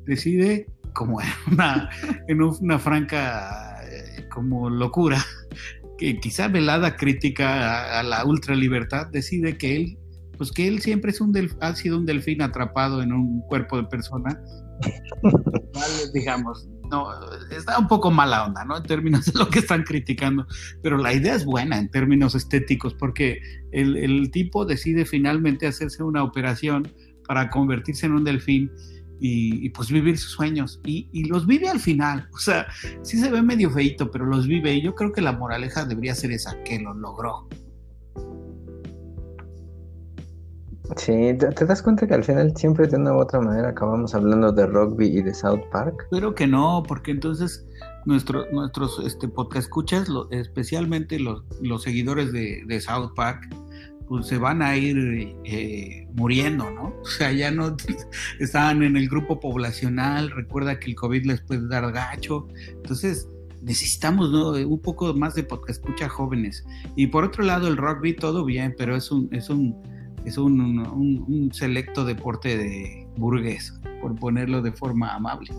decide 0.06 0.66
como 0.94 1.20
en 1.20 1.28
una, 1.52 1.90
en 2.28 2.42
una 2.42 2.78
franca 2.78 3.76
eh, 3.84 4.26
como 4.30 4.70
locura, 4.70 5.18
que 5.98 6.18
quizá 6.18 6.48
velada 6.48 6.96
crítica 6.96 7.48
a, 7.96 8.00
a 8.00 8.02
la 8.02 8.24
ultralibertad, 8.24 9.08
decide 9.08 9.58
que 9.58 9.76
él, 9.76 9.98
pues 10.36 10.50
que 10.52 10.66
él 10.68 10.80
siempre 10.80 11.10
es 11.10 11.20
un 11.20 11.32
delf- 11.34 11.56
ha 11.60 11.74
sido 11.74 11.98
un 11.98 12.06
delfín 12.06 12.40
atrapado 12.42 13.02
en 13.02 13.12
un 13.12 13.40
cuerpo 13.42 13.76
de 13.76 13.84
persona, 13.84 14.40
digamos, 16.14 16.68
no, 16.90 17.08
está 17.50 17.78
un 17.78 17.88
poco 17.88 18.10
mala 18.10 18.44
onda, 18.44 18.64
¿no? 18.64 18.76
En 18.76 18.82
términos 18.82 19.26
de 19.26 19.38
lo 19.38 19.48
que 19.48 19.60
están 19.60 19.82
criticando, 19.82 20.46
pero 20.82 20.98
la 20.98 21.12
idea 21.12 21.34
es 21.34 21.44
buena 21.44 21.78
en 21.78 21.90
términos 21.90 22.34
estéticos, 22.34 22.94
porque 22.94 23.40
el, 23.72 23.96
el 23.96 24.30
tipo 24.30 24.64
decide 24.64 25.04
finalmente 25.04 25.66
hacerse 25.66 26.02
una 26.02 26.22
operación 26.22 26.88
para 27.26 27.50
convertirse 27.50 28.06
en 28.06 28.12
un 28.12 28.24
delfín 28.24 28.70
y, 29.20 29.70
pues 29.70 29.90
vivir 29.90 30.18
sus 30.18 30.32
sueños. 30.32 30.80
Y, 30.84 31.24
los 31.28 31.46
vive 31.46 31.68
al 31.68 31.80
final. 31.80 32.28
O 32.32 32.38
sea, 32.38 32.66
sí 33.02 33.18
se 33.18 33.30
ve 33.30 33.42
medio 33.42 33.70
feito, 33.70 34.10
pero 34.10 34.26
los 34.26 34.46
vive. 34.46 34.74
Y 34.74 34.82
yo 34.82 34.94
creo 34.94 35.12
que 35.12 35.20
la 35.20 35.32
moraleja 35.32 35.84
debería 35.84 36.14
ser 36.14 36.32
esa, 36.32 36.62
que 36.62 36.78
lo 36.78 36.94
logró. 36.94 37.48
Sí, 40.96 41.36
¿te 41.38 41.66
das 41.66 41.82
cuenta 41.82 42.06
que 42.06 42.14
al 42.14 42.24
final 42.24 42.56
siempre 42.56 42.86
de 42.86 42.96
una 42.96 43.12
u 43.12 43.18
otra 43.18 43.40
manera 43.40 43.68
acabamos 43.68 44.14
hablando 44.14 44.52
de 44.52 44.66
rugby 44.66 45.06
y 45.06 45.22
de 45.22 45.34
South 45.34 45.60
Park? 45.70 46.02
Espero 46.04 46.34
que 46.34 46.46
no, 46.46 46.82
porque 46.86 47.10
entonces 47.10 47.66
nuestro, 48.06 48.50
nuestros 48.52 48.98
este, 49.04 49.28
podcast 49.28 49.66
escuchas, 49.66 50.08
especialmente 50.30 51.18
los, 51.18 51.44
los 51.60 51.82
seguidores 51.82 52.32
de, 52.32 52.62
de 52.66 52.80
South 52.80 53.12
Park, 53.14 53.48
pues 54.08 54.26
se 54.26 54.38
van 54.38 54.62
a 54.62 54.76
ir 54.76 55.36
eh, 55.44 56.08
muriendo, 56.14 56.70
¿no? 56.70 56.94
O 57.02 57.04
sea, 57.04 57.32
ya 57.32 57.50
no 57.50 57.76
estaban 58.40 58.82
en 58.82 58.96
el 58.96 59.08
grupo 59.08 59.38
poblacional, 59.40 60.30
recuerda 60.30 60.80
que 60.80 60.90
el 60.90 60.96
COVID 60.96 61.26
les 61.26 61.40
puede 61.42 61.68
dar 61.68 61.92
gacho, 61.92 62.48
entonces 62.68 63.28
necesitamos 63.60 64.30
un 64.30 64.80
poco 64.80 65.12
más 65.14 65.34
de 65.34 65.42
podcast 65.42 65.84
escucha 65.84 66.08
jóvenes. 66.08 66.64
Y 66.96 67.08
por 67.08 67.24
otro 67.24 67.44
lado, 67.44 67.68
el 67.68 67.76
rugby 67.76 68.14
todo 68.14 68.44
bien, 68.44 68.74
pero 68.78 68.96
es 68.96 69.10
un, 69.10 69.28
es 69.32 69.50
un, 69.50 69.76
es 70.28 70.38
un, 70.38 70.60
un 70.60 71.52
selecto 71.52 72.04
deporte 72.04 72.56
de 72.56 73.06
burgués, 73.16 73.78
por 74.00 74.14
ponerlo 74.14 74.62
de 74.62 74.72
forma 74.72 75.14
amable. 75.14 75.50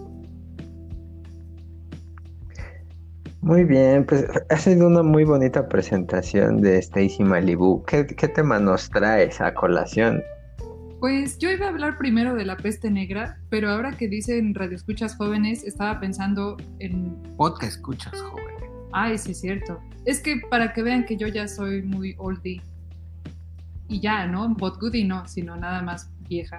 Muy 3.42 3.64
bien, 3.64 4.06
pues 4.06 4.26
ha 4.50 4.58
sido 4.58 4.88
una 4.88 5.02
muy 5.02 5.24
bonita 5.24 5.70
presentación 5.70 6.62
de 6.62 6.78
Stacy 6.80 7.24
Malibu. 7.24 7.84
¿Qué, 7.86 8.04
tema 8.04 8.60
nos 8.60 8.90
traes 8.90 9.40
a 9.40 9.54
colación? 9.54 10.22
Pues 11.00 11.38
yo 11.38 11.50
iba 11.50 11.68
a 11.68 11.70
hablar 11.70 11.98
primero 11.98 12.36
de 12.36 12.44
la 12.44 12.58
peste 12.58 12.92
negra, 12.92 13.40
pero 13.50 13.70
ahora 13.72 13.96
que 13.96 14.10
dicen 14.10 14.54
Radio 14.54 14.76
Escuchas 14.76 15.16
Jóvenes, 15.16 15.64
estaba 15.64 16.02
pensando 16.02 16.58
en... 16.80 17.16
Podcast 17.38 17.78
Escuchas 17.78 18.22
Jóvenes. 18.22 18.70
Ay, 18.92 19.18
sí, 19.18 19.32
es 19.32 19.40
cierto. 19.40 19.80
Es 20.04 20.20
que 20.20 20.42
para 20.50 20.74
que 20.74 20.84
vean 20.84 21.06
que 21.06 21.16
yo 21.16 21.28
ya 21.28 21.48
soy 21.48 21.82
muy 21.82 22.16
oldie. 22.18 22.62
Y 23.90 24.00
ya, 24.00 24.26
¿no? 24.28 24.48
Bot 24.56 24.80
goodie 24.80 25.04
no, 25.04 25.28
sino 25.28 25.58
nada 25.58 25.82
más 25.82 26.10
vieja. 26.30 26.58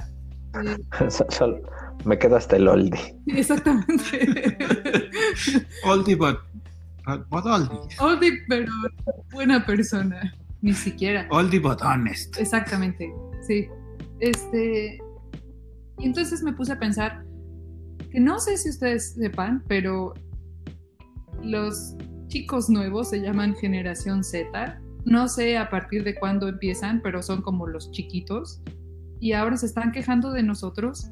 me 2.04 2.18
quedo 2.18 2.36
hasta 2.36 2.56
el 2.56 2.68
oldie. 2.68 3.16
Exactamente. 3.26 4.58
oldie, 5.84 6.16
but 6.16 6.38
Oldie. 7.30 7.96
Oldie, 7.98 8.32
pero 8.48 8.72
buena 9.32 9.64
persona. 9.64 10.34
Ni 10.60 10.74
siquiera. 10.74 11.26
Oldie 11.30 11.58
but 11.58 11.80
honest. 11.82 12.36
Exactamente, 12.38 13.10
sí. 13.46 13.66
Este. 14.20 14.98
Y 15.98 16.06
entonces 16.06 16.42
me 16.42 16.52
puse 16.52 16.72
a 16.72 16.78
pensar 16.78 17.24
que 18.10 18.20
no 18.20 18.38
sé 18.38 18.56
si 18.58 18.68
ustedes 18.70 19.14
sepan, 19.14 19.64
pero 19.66 20.14
los 21.42 21.96
chicos 22.28 22.68
nuevos 22.68 23.10
se 23.10 23.20
llaman 23.20 23.54
generación 23.56 24.22
Z. 24.22 24.80
No 25.10 25.26
sé 25.26 25.58
a 25.58 25.68
partir 25.68 26.04
de 26.04 26.14
cuándo 26.14 26.46
empiezan, 26.46 27.02
pero 27.02 27.20
son 27.20 27.42
como 27.42 27.66
los 27.66 27.90
chiquitos. 27.90 28.62
Y 29.18 29.32
ahora 29.32 29.56
se 29.56 29.66
están 29.66 29.90
quejando 29.90 30.30
de 30.30 30.44
nosotros 30.44 31.10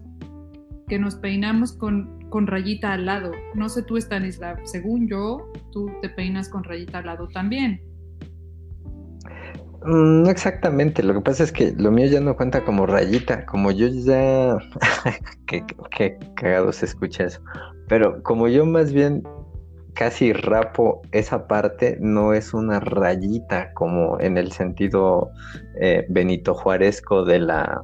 que 0.86 1.00
nos 1.00 1.16
peinamos 1.16 1.72
con, 1.72 2.20
con 2.30 2.46
rayita 2.46 2.92
al 2.92 3.06
lado. 3.06 3.32
No 3.56 3.68
sé 3.68 3.82
tú, 3.82 3.96
Stanislav, 3.96 4.58
según 4.62 5.08
yo, 5.08 5.50
tú 5.72 5.90
te 6.00 6.08
peinas 6.10 6.48
con 6.48 6.62
rayita 6.62 6.98
al 6.98 7.06
lado 7.06 7.26
también. 7.26 7.82
Mm, 9.84 10.22
no 10.22 10.30
exactamente, 10.30 11.02
lo 11.02 11.14
que 11.14 11.20
pasa 11.20 11.42
es 11.42 11.50
que 11.50 11.74
lo 11.76 11.90
mío 11.90 12.06
ya 12.06 12.20
no 12.20 12.36
cuenta 12.36 12.64
como 12.64 12.86
rayita, 12.86 13.44
como 13.46 13.72
yo 13.72 13.88
ya... 13.88 14.58
qué, 15.48 15.64
qué 15.90 16.18
cagado 16.36 16.72
se 16.72 16.86
escucha 16.86 17.24
eso. 17.24 17.40
Pero 17.88 18.22
como 18.22 18.46
yo 18.46 18.64
más 18.64 18.92
bien 18.92 19.24
casi 19.98 20.32
rapo 20.32 21.02
esa 21.10 21.48
parte, 21.48 21.98
no 22.00 22.32
es 22.32 22.54
una 22.54 22.78
rayita 22.78 23.74
como 23.74 24.20
en 24.20 24.38
el 24.38 24.52
sentido 24.52 25.32
eh, 25.80 26.06
Benito 26.08 26.54
Juárezco 26.54 27.24
de 27.24 27.40
la 27.40 27.82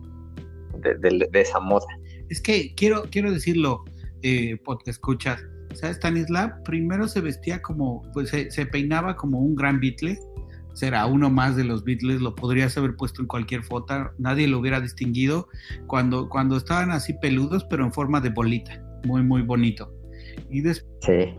de, 0.78 1.28
esa 1.32 1.58
moda. 1.58 1.86
Es 2.28 2.40
que 2.40 2.72
quiero, 2.76 3.02
quiero 3.10 3.32
decirlo, 3.32 3.82
eh, 4.22 4.56
porque 4.64 4.92
escuchas, 4.92 5.42
¿sabes? 5.72 5.96
Stanislav 5.96 6.62
primero 6.62 7.08
se 7.08 7.20
vestía 7.20 7.60
como, 7.60 8.02
pues 8.12 8.30
se, 8.30 8.66
peinaba 8.66 9.16
como 9.16 9.40
un 9.40 9.56
gran 9.56 9.80
Beatle, 9.80 10.16
será 10.72 11.06
uno 11.06 11.30
más 11.30 11.56
de 11.56 11.64
los 11.64 11.82
Beatles, 11.82 12.20
lo 12.20 12.36
podrías 12.36 12.78
haber 12.78 12.94
puesto 12.94 13.22
en 13.22 13.26
cualquier 13.26 13.64
foto, 13.64 14.12
nadie 14.18 14.46
lo 14.46 14.60
hubiera 14.60 14.80
distinguido 14.80 15.48
cuando, 15.88 16.28
cuando 16.28 16.58
estaban 16.58 16.92
así 16.92 17.12
peludos, 17.14 17.64
pero 17.64 17.84
en 17.84 17.92
forma 17.92 18.20
de 18.20 18.28
bolita, 18.28 18.80
muy, 19.04 19.24
muy 19.24 19.42
bonito. 19.42 19.92
Y 20.48 20.60
después, 20.60 21.34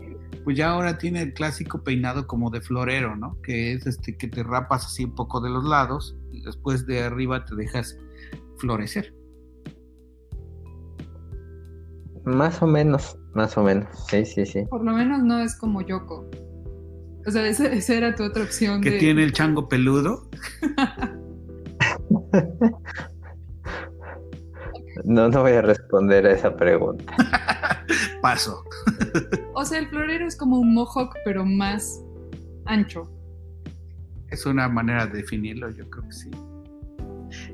pues 0.46 0.56
ya 0.56 0.70
ahora 0.70 0.96
tiene 0.96 1.20
el 1.22 1.34
clásico 1.34 1.82
peinado 1.82 2.28
como 2.28 2.50
de 2.50 2.60
florero, 2.60 3.16
¿no? 3.16 3.36
Que 3.42 3.72
es 3.72 3.84
este 3.84 4.16
que 4.16 4.28
te 4.28 4.44
rapas 4.44 4.86
así 4.86 5.02
un 5.02 5.12
poco 5.12 5.40
de 5.40 5.50
los 5.50 5.64
lados 5.64 6.16
y 6.30 6.40
después 6.42 6.86
de 6.86 7.02
arriba 7.02 7.44
te 7.44 7.56
dejas 7.56 7.98
florecer. 8.58 9.12
Más 12.24 12.62
o 12.62 12.68
menos, 12.68 13.18
más 13.34 13.58
o 13.58 13.64
menos. 13.64 13.88
Sí, 14.08 14.24
sí, 14.24 14.46
sí. 14.46 14.64
Por 14.70 14.84
lo 14.84 14.92
menos 14.92 15.24
no 15.24 15.40
es 15.40 15.56
como 15.56 15.82
Yoko. 15.82 16.30
O 17.26 17.30
sea, 17.32 17.44
esa, 17.48 17.92
era 17.92 18.14
tu 18.14 18.22
otra 18.22 18.44
opción. 18.44 18.82
¿Que 18.82 19.00
tiene 19.00 19.24
el 19.24 19.32
chango 19.32 19.68
peludo? 19.68 20.30
no, 25.04 25.28
no 25.28 25.42
voy 25.42 25.54
a 25.54 25.62
responder 25.62 26.24
a 26.24 26.34
esa 26.34 26.56
pregunta. 26.56 27.12
Paso. 28.22 28.64
o 29.54 29.64
sea, 29.64 29.78
el 29.78 29.88
florero 29.88 30.26
es 30.26 30.36
como 30.36 30.58
un 30.58 30.74
mohawk, 30.74 31.14
pero 31.24 31.44
más 31.44 32.02
ancho. 32.64 33.10
Es 34.30 34.44
una 34.46 34.68
manera 34.68 35.06
de 35.06 35.18
definirlo, 35.18 35.70
yo 35.70 35.88
creo 35.88 36.04
que 36.04 36.12
sí. 36.12 36.30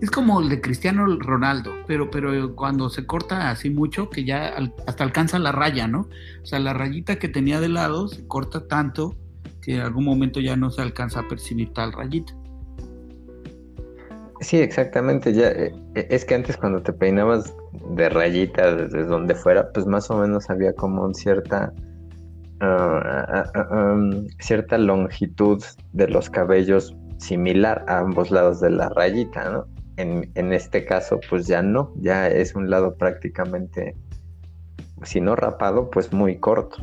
Es 0.01 0.11
como 0.11 0.41
el 0.41 0.49
de 0.49 0.61
Cristiano 0.61 1.07
Ronaldo, 1.19 1.73
pero, 1.87 2.11
pero 2.11 2.55
cuando 2.55 2.91
se 2.91 3.07
corta 3.07 3.51
así 3.51 3.71
mucho 3.71 4.11
que 4.11 4.25
ya 4.25 4.55
hasta 4.87 5.05
alcanza 5.05 5.39
la 5.39 5.53
raya, 5.53 5.89
¿no? 5.89 6.09
O 6.43 6.47
sea, 6.47 6.59
la 6.59 6.73
rayita 6.73 7.17
que 7.17 7.29
tenía 7.29 7.61
de 7.61 7.69
lado 7.69 8.09
se 8.09 8.27
corta 8.27 8.67
tanto 8.67 9.17
que 9.61 9.77
en 9.77 9.81
algún 9.81 10.05
momento 10.05 10.41
ya 10.41 10.57
no 10.57 10.71
se 10.71 10.83
alcanza 10.83 11.21
a 11.21 11.29
percibir 11.29 11.73
tal 11.73 11.93
rayita. 11.93 12.35
Sí, 14.41 14.59
exactamente. 14.59 15.33
Ya 15.33 15.49
eh, 15.49 15.73
eh, 15.95 16.07
es 16.11 16.25
que 16.25 16.35
antes 16.35 16.57
cuando 16.57 16.83
te 16.83 16.93
peinabas 16.93 17.55
de 17.73 18.09
rayita 18.09 18.75
desde 18.75 19.05
donde 19.05 19.35
fuera, 19.35 19.73
pues 19.73 19.87
más 19.87 20.11
o 20.11 20.19
menos 20.19 20.51
había 20.51 20.73
como 20.75 21.05
un 21.05 21.15
cierta 21.15 21.73
ah, 22.61 23.25
ah, 23.29 23.53
ah, 23.55 23.95
um, 23.95 24.27
cierta 24.39 24.79
longitud 24.79 25.63
de 25.93 26.09
los 26.09 26.31
cabellos 26.31 26.95
similar 27.19 27.85
a 27.89 28.01
ambos 28.01 28.31
lados 28.31 28.61
de 28.61 28.71
la 28.71 28.89
rayita, 28.91 29.51
¿no? 29.51 29.67
En, 29.97 30.53
este 30.53 30.85
caso, 30.85 31.21
pues 31.29 31.47
ya 31.47 31.63
no, 31.63 31.93
ya 31.97 32.27
es 32.27 32.55
un 32.55 32.71
lado 32.71 32.97
prácticamente, 32.97 33.95
si 35.05 35.21
no 35.21 35.37
rapado, 35.37 35.91
pues 35.91 36.13
muy 36.13 36.39
corto. 36.39 36.79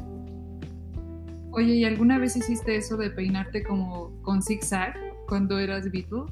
Oye, 1.51 1.73
¿y 1.73 1.85
alguna 1.85 2.17
vez 2.19 2.37
hiciste 2.37 2.77
eso 2.77 2.95
de 2.95 3.09
peinarte 3.09 3.63
como 3.63 4.21
con 4.21 4.41
zigzag 4.41 4.93
cuando 5.27 5.59
eras 5.59 5.91
Beatle? 5.91 6.25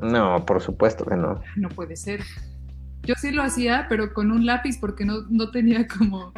No, 0.00 0.44
por 0.44 0.60
supuesto 0.60 1.04
que 1.04 1.16
no. 1.16 1.40
No 1.56 1.68
puede 1.70 1.96
ser. 1.96 2.20
Yo 3.04 3.14
sí 3.16 3.32
lo 3.32 3.42
hacía, 3.42 3.86
pero 3.88 4.12
con 4.12 4.32
un 4.32 4.46
lápiz 4.46 4.78
porque 4.80 5.04
no, 5.04 5.22
no 5.28 5.50
tenía 5.50 5.86
como 5.86 6.32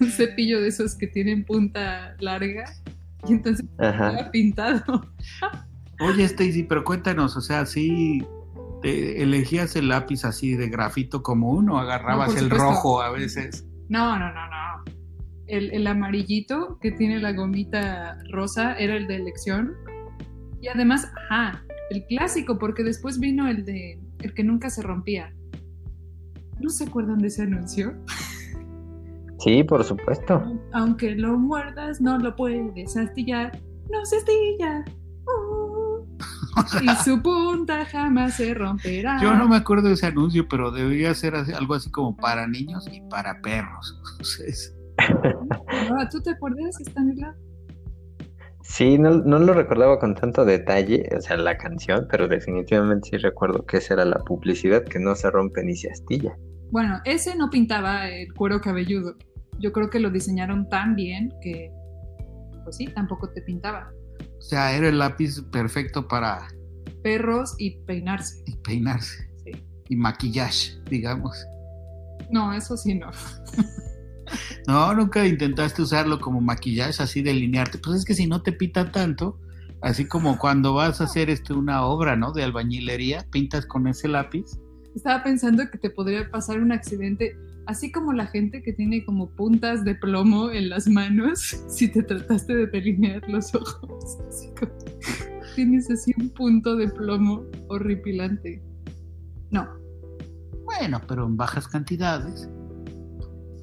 un 0.00 0.10
cepillo 0.10 0.60
de 0.60 0.68
esos 0.68 0.94
que 0.94 1.06
tienen 1.06 1.44
punta 1.44 2.14
larga 2.20 2.64
y 3.28 3.32
entonces 3.32 3.66
estaba 3.66 4.30
pintado. 4.30 5.06
Oye, 6.00 6.24
Stacy, 6.24 6.62
pero 6.64 6.84
cuéntanos, 6.84 7.36
o 7.36 7.40
sea, 7.40 7.66
¿sí 7.66 8.24
elegías 8.82 9.76
el 9.76 9.88
lápiz 9.88 10.24
así 10.24 10.54
de 10.54 10.68
grafito 10.68 11.22
común 11.22 11.68
o 11.68 11.78
agarrabas 11.78 12.34
el 12.36 12.48
rojo 12.48 13.02
a 13.02 13.10
veces? 13.10 13.66
No, 13.88 14.18
no, 14.18 14.32
no, 14.32 14.46
no. 14.46 14.84
El, 15.46 15.70
el, 15.72 15.86
amarillito 15.86 16.78
que 16.80 16.92
tiene 16.92 17.18
la 17.18 17.32
gomita 17.32 18.16
rosa 18.30 18.74
era 18.74 18.96
el 18.96 19.08
de 19.08 19.16
elección. 19.16 19.74
Y 20.62 20.68
además, 20.68 21.10
ajá, 21.28 21.64
el 21.90 22.06
clásico, 22.06 22.58
porque 22.58 22.84
después 22.84 23.18
vino 23.18 23.48
el 23.48 23.64
de 23.64 24.00
el 24.20 24.32
que 24.32 24.44
nunca 24.44 24.70
se 24.70 24.82
rompía. 24.82 25.34
¿No 26.60 26.68
se 26.68 26.84
acuerdan 26.84 27.18
de 27.18 27.28
ese 27.28 27.42
anuncio? 27.42 27.94
Sí, 29.38 29.64
por 29.64 29.82
supuesto. 29.84 30.42
Aunque 30.72 31.14
lo 31.14 31.38
muerdas, 31.38 32.00
no 32.00 32.18
lo 32.18 32.36
puedes 32.36 32.96
astillar. 32.96 33.58
No 33.90 34.04
se 34.04 34.18
astilla. 34.18 34.84
Uh. 35.26 36.06
y 36.82 36.88
su 37.02 37.22
punta 37.22 37.84
jamás 37.86 38.34
se 38.34 38.52
romperá. 38.54 39.18
Yo 39.22 39.34
no 39.34 39.48
me 39.48 39.56
acuerdo 39.56 39.88
de 39.88 39.94
ese 39.94 40.06
anuncio, 40.06 40.46
pero 40.48 40.70
debería 40.70 41.14
ser 41.14 41.34
algo 41.34 41.74
así 41.74 41.90
como 41.90 42.16
para 42.16 42.46
niños 42.46 42.86
y 42.92 43.00
para 43.08 43.40
perros. 43.40 44.00
Ahora, 45.88 46.08
¿tú 46.10 46.20
te 46.20 46.30
acuerdas, 46.30 46.76
Stanislav? 46.80 47.34
Sí, 48.62 48.98
no, 48.98 49.10
no 49.10 49.38
lo 49.38 49.54
recordaba 49.54 49.98
con 49.98 50.14
tanto 50.14 50.44
detalle, 50.44 51.08
o 51.16 51.20
sea, 51.20 51.36
la 51.38 51.56
canción, 51.56 52.06
pero 52.10 52.28
definitivamente 52.28 53.10
sí 53.10 53.16
recuerdo 53.16 53.64
que 53.64 53.78
esa 53.78 53.94
era 53.94 54.04
la 54.04 54.18
publicidad 54.18 54.84
que 54.84 55.00
no 55.00 55.16
se 55.16 55.30
rompe 55.30 55.64
ni 55.64 55.74
se 55.74 55.90
astilla. 55.90 56.36
Bueno, 56.70 57.00
ese 57.04 57.34
no 57.36 57.50
pintaba 57.50 58.08
el 58.08 58.32
cuero 58.34 58.60
cabelludo. 58.60 59.16
Yo 59.58 59.72
creo 59.72 59.90
que 59.90 60.00
lo 60.00 60.10
diseñaron 60.10 60.68
tan 60.68 60.94
bien 60.94 61.32
que, 61.42 61.70
pues 62.64 62.76
sí, 62.76 62.86
tampoco 62.94 63.28
te 63.30 63.42
pintaba. 63.42 63.90
O 64.38 64.42
sea, 64.42 64.72
era 64.74 64.88
el 64.88 64.98
lápiz 64.98 65.42
perfecto 65.50 66.06
para 66.08 66.46
Perros 67.02 67.54
y 67.58 67.78
peinarse. 67.84 68.42
peinarse 68.64 69.28
Sí. 69.44 69.52
y 69.88 69.96
maquillaje, 69.96 70.72
digamos. 70.90 71.36
No, 72.30 72.52
eso 72.52 72.76
sí 72.76 72.94
no. 72.94 73.10
No, 74.68 74.94
nunca 74.94 75.26
intentaste 75.26 75.82
usarlo 75.82 76.20
como 76.20 76.40
maquillaje, 76.40 77.02
así 77.02 77.20
delinearte. 77.20 77.78
Pues 77.78 77.96
es 77.98 78.04
que 78.04 78.14
si 78.14 78.28
no 78.28 78.42
te 78.42 78.52
pita 78.52 78.92
tanto, 78.92 79.40
así 79.82 80.06
como 80.06 80.38
cuando 80.38 80.72
vas 80.74 81.00
a 81.00 81.04
hacer 81.04 81.30
este, 81.30 81.52
una 81.52 81.82
obra, 81.84 82.14
¿no? 82.14 82.30
De 82.32 82.44
albañilería, 82.44 83.26
pintas 83.32 83.66
con 83.66 83.88
ese 83.88 84.06
lápiz. 84.06 84.44
Estaba 84.94 85.22
pensando 85.22 85.68
que 85.70 85.78
te 85.78 85.90
podría 85.90 86.30
pasar 86.30 86.60
un 86.60 86.72
accidente, 86.72 87.36
así 87.66 87.92
como 87.92 88.12
la 88.12 88.26
gente 88.26 88.62
que 88.62 88.72
tiene 88.72 89.04
como 89.04 89.30
puntas 89.30 89.84
de 89.84 89.94
plomo 89.94 90.50
en 90.50 90.68
las 90.68 90.88
manos, 90.88 91.40
si 91.68 91.88
te 91.88 92.02
trataste 92.02 92.54
de 92.54 92.66
delinear 92.66 93.22
los 93.28 93.54
ojos. 93.54 94.18
Así 94.28 94.48
como, 94.58 94.72
tienes 95.54 95.90
así 95.90 96.12
un 96.18 96.30
punto 96.30 96.76
de 96.76 96.88
plomo 96.88 97.44
horripilante. 97.68 98.62
No. 99.50 99.68
Bueno, 100.64 101.00
pero 101.06 101.26
en 101.26 101.36
bajas 101.36 101.66
cantidades. 101.66 102.48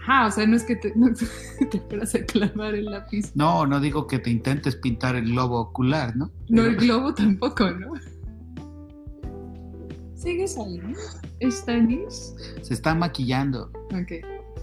Ah, 0.07 0.27
o 0.27 0.31
sea, 0.31 0.47
no 0.47 0.55
es 0.55 0.63
que 0.63 0.77
te, 0.77 0.93
no 0.95 1.13
te 1.13 1.79
fueras 1.81 2.15
a 2.15 2.25
clavar 2.25 2.75
el 2.75 2.85
lápiz. 2.85 3.31
No, 3.35 3.67
no 3.67 3.79
digo 3.79 4.07
que 4.07 4.19
te 4.19 4.29
intentes 4.29 4.75
pintar 4.77 5.15
el 5.15 5.25
globo 5.25 5.59
ocular, 5.59 6.15
¿no? 6.15 6.31
No, 6.49 6.63
el 6.63 6.77
globo 6.77 7.13
tampoco, 7.13 7.69
¿no? 7.71 7.93
¿Sigues 10.17 10.57
ahí? 10.57 10.81
¿Stanis? 11.51 12.35
Se 12.61 12.73
está 12.73 12.95
maquillando. 12.95 13.69
Ok. 13.93 14.11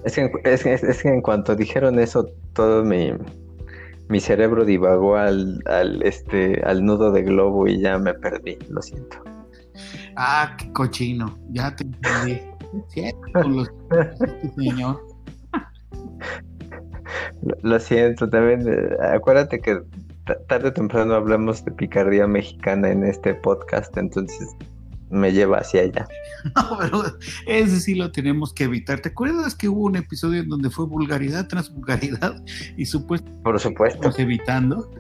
Es 0.05 0.15
que, 0.17 0.31
es, 0.45 0.63
que- 0.65 0.75
es 0.75 1.03
que 1.03 1.09
en 1.09 1.23
cuanto 1.23 1.55
dijeron 1.57 1.99
eso, 1.99 2.27
todo 2.53 2.85
mi, 2.85 3.13
mi 4.09 4.21
cerebro 4.21 4.65
divagó 4.65 5.17
al, 5.17 5.63
al, 5.67 6.03
este, 6.03 6.61
al 6.65 6.85
nudo 6.85 7.13
de 7.13 7.23
globo 7.23 7.67
y 7.67 7.81
ya 7.81 7.99
me 7.99 8.13
perdí, 8.15 8.59
lo 8.69 8.83
siento. 8.83 9.19
Ah, 10.17 10.57
qué 10.59 10.73
cochino. 10.73 11.39
Ya 11.51 11.75
te 11.75 11.85
entendí. 11.85 12.41
Con 13.33 13.57
los 13.57 13.71
este 14.21 14.51
señor. 14.57 15.01
Lo, 17.43 17.55
lo 17.63 17.79
siento, 17.81 18.29
también 18.29 18.67
eh, 18.69 18.97
acuérdate 19.13 19.61
que 19.61 19.81
ta- 20.27 20.39
tarde 20.49 20.69
o 20.69 20.73
temprano 20.73 21.15
hablamos 21.15 21.65
de 21.65 21.71
picardía 21.71 22.27
mexicana 22.27 22.91
en 22.91 23.05
este 23.05 23.35
podcast, 23.35 23.97
entonces 23.97 24.49
me 25.11 25.33
lleva 25.33 25.59
hacia 25.59 25.83
allá. 25.83 26.07
No, 26.55 26.77
pero 26.79 27.03
ese 27.47 27.81
sí 27.81 27.95
lo 27.95 28.13
tenemos 28.13 28.53
que 28.53 28.65
evitar. 28.65 29.01
¿Te 29.01 29.09
acuerdas 29.09 29.55
que 29.55 29.67
hubo 29.67 29.85
un 29.85 29.97
episodio 29.97 30.43
en 30.43 30.49
donde 30.51 30.69
fue 30.69 30.85
vulgaridad 30.85 31.49
tras 31.49 31.73
vulgaridad 31.73 32.37
y 32.77 32.85
supuestamente 32.85 33.43
Por 33.43 33.59
supuesto, 33.59 34.11
evitando? 34.19 34.91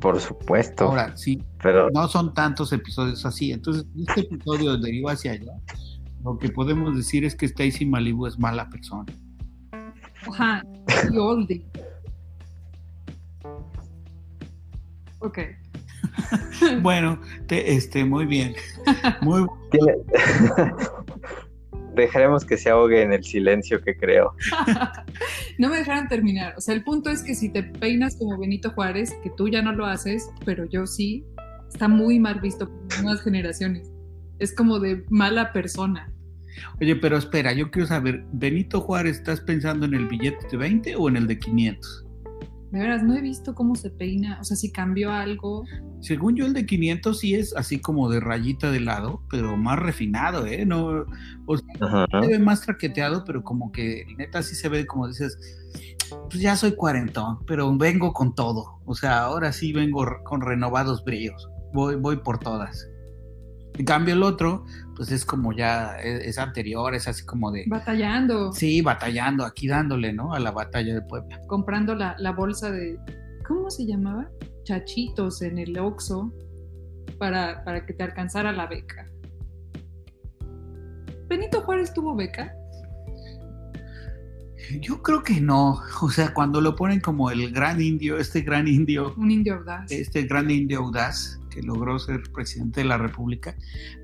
por 0.00 0.20
supuesto, 0.20 0.84
Ahora, 0.84 1.16
sí, 1.16 1.42
pero 1.60 1.90
no 1.90 2.06
son 2.06 2.32
tantos 2.34 2.72
episodios 2.72 3.26
así. 3.26 3.50
Entonces, 3.50 3.84
este 3.96 4.20
episodio 4.20 4.76
deriva 4.78 5.10
hacia 5.10 5.32
allá. 5.32 5.52
Lo 6.22 6.38
que 6.38 6.50
podemos 6.50 6.96
decir 6.96 7.24
es 7.24 7.34
que 7.34 7.46
Stacy 7.46 7.84
Malibu 7.84 8.26
es 8.26 8.38
mala 8.38 8.68
persona. 8.70 9.06
Ajá. 10.30 10.62
Y 11.12 11.16
oldie. 11.18 11.64
Ok. 15.20 15.38
Bueno, 16.82 17.20
te- 17.46 17.74
este, 17.74 18.04
muy 18.04 18.26
bien. 18.26 18.54
Muy 19.22 19.46
dejaremos 21.94 22.44
que 22.44 22.56
se 22.56 22.70
ahogue 22.70 23.02
en 23.02 23.12
el 23.12 23.24
silencio 23.24 23.82
que 23.82 23.96
creo. 23.96 24.32
no 25.58 25.68
me 25.68 25.78
dejaron 25.78 26.08
terminar. 26.08 26.54
O 26.56 26.60
sea, 26.60 26.74
el 26.74 26.84
punto 26.84 27.10
es 27.10 27.22
que 27.22 27.34
si 27.34 27.50
te 27.50 27.62
peinas 27.62 28.16
como 28.16 28.38
Benito 28.38 28.70
Juárez, 28.70 29.14
que 29.22 29.30
tú 29.36 29.48
ya 29.48 29.62
no 29.62 29.72
lo 29.72 29.84
haces, 29.84 30.30
pero 30.44 30.64
yo 30.64 30.86
sí, 30.86 31.24
está 31.70 31.88
muy 31.88 32.18
mal 32.18 32.40
visto 32.40 32.68
por 32.68 32.90
las 32.90 33.02
nuevas 33.02 33.22
generaciones. 33.22 33.90
Es 34.38 34.54
como 34.54 34.78
de 34.78 35.04
mala 35.10 35.52
persona. 35.52 36.12
Oye, 36.80 36.96
pero 36.96 37.16
espera, 37.18 37.52
yo 37.52 37.70
quiero 37.70 37.86
saber, 37.86 38.24
Benito 38.32 38.80
Juárez, 38.80 39.18
¿estás 39.18 39.40
pensando 39.40 39.86
en 39.86 39.94
el 39.94 40.06
billete 40.08 40.46
de 40.50 40.56
20 40.56 40.96
o 40.96 41.08
en 41.08 41.16
el 41.16 41.26
de 41.26 41.38
500? 41.38 42.07
De 42.70 42.80
veras, 42.80 43.02
no 43.02 43.14
he 43.16 43.22
visto 43.22 43.54
cómo 43.54 43.74
se 43.74 43.90
peina. 43.90 44.38
O 44.40 44.44
sea, 44.44 44.56
si 44.56 44.70
cambió 44.70 45.10
algo. 45.10 45.64
Según 46.00 46.36
yo, 46.36 46.46
el 46.46 46.52
de 46.52 46.66
500 46.66 47.18
sí 47.18 47.34
es 47.34 47.56
así 47.56 47.80
como 47.80 48.10
de 48.10 48.20
rayita 48.20 48.70
de 48.70 48.80
lado, 48.80 49.22
pero 49.30 49.56
más 49.56 49.78
refinado, 49.78 50.46
¿eh? 50.46 50.66
No, 50.66 51.06
o 51.46 51.56
sea, 51.56 51.66
Ajá. 51.80 52.06
se 52.20 52.28
ve 52.28 52.38
más 52.38 52.60
traqueteado, 52.60 53.24
pero 53.24 53.42
como 53.42 53.72
que 53.72 54.04
neta 54.18 54.42
sí 54.42 54.54
se 54.54 54.68
ve 54.68 54.86
como 54.86 55.08
dices, 55.08 55.38
pues 56.30 56.40
ya 56.40 56.56
soy 56.56 56.72
cuarentón, 56.72 57.38
pero 57.46 57.74
vengo 57.76 58.12
con 58.12 58.34
todo. 58.34 58.80
O 58.84 58.94
sea, 58.94 59.20
ahora 59.20 59.52
sí 59.52 59.72
vengo 59.72 60.04
con 60.24 60.40
renovados 60.40 61.04
brillos. 61.04 61.48
Voy, 61.72 61.96
voy 61.96 62.16
por 62.18 62.38
todas. 62.38 62.86
En 63.78 63.84
cambio, 63.84 64.14
el 64.14 64.22
otro, 64.22 64.64
pues 64.96 65.10
es 65.12 65.24
como 65.24 65.52
ya, 65.52 65.96
es, 66.00 66.20
es 66.26 66.38
anterior, 66.38 66.94
es 66.94 67.06
así 67.08 67.24
como 67.24 67.50
de, 67.52 67.64
Batallando. 67.68 68.52
sí, 68.52 68.82
batallando, 68.82 69.44
aquí 69.44 69.68
dándole, 69.68 70.12
¿no? 70.12 70.34
A 70.34 70.40
la 70.40 70.50
batalla 70.50 70.94
de 70.94 71.02
Puebla. 71.02 71.40
comprando 71.46 71.94
la, 71.94 72.16
la 72.18 72.32
bolsa 72.32 72.70
de, 72.70 72.98
¿cómo 73.46 73.70
se 73.70 73.86
llamaba? 73.86 74.28
Chachitos 74.64 75.40
en 75.42 75.58
el 75.58 75.78
Oxxo 75.78 76.32
para, 77.18 77.64
para 77.64 77.86
que 77.86 77.94
te 77.94 78.02
alcanzara 78.02 78.52
la 78.52 78.66
beca. 78.66 79.06
¿Benito 81.28 81.60
Juárez 81.62 81.92
tuvo 81.94 82.14
beca? 82.16 82.52
Yo 84.80 85.02
creo 85.02 85.22
que 85.22 85.40
no. 85.40 85.80
O 86.02 86.10
sea, 86.10 86.34
cuando 86.34 86.60
lo 86.60 86.74
ponen 86.76 87.00
como 87.00 87.30
el 87.30 87.50
gran 87.52 87.80
indio, 87.80 88.18
este 88.18 88.42
gran 88.42 88.68
indio, 88.68 89.14
Un 89.16 89.30
indio 89.30 89.56
audaz. 89.56 89.90
este 89.90 90.24
gran 90.24 90.50
indio 90.50 90.80
audaz 90.80 91.37
que 91.48 91.62
logró 91.62 91.98
ser 91.98 92.22
presidente 92.32 92.80
de 92.80 92.86
la 92.86 92.98
República, 92.98 93.56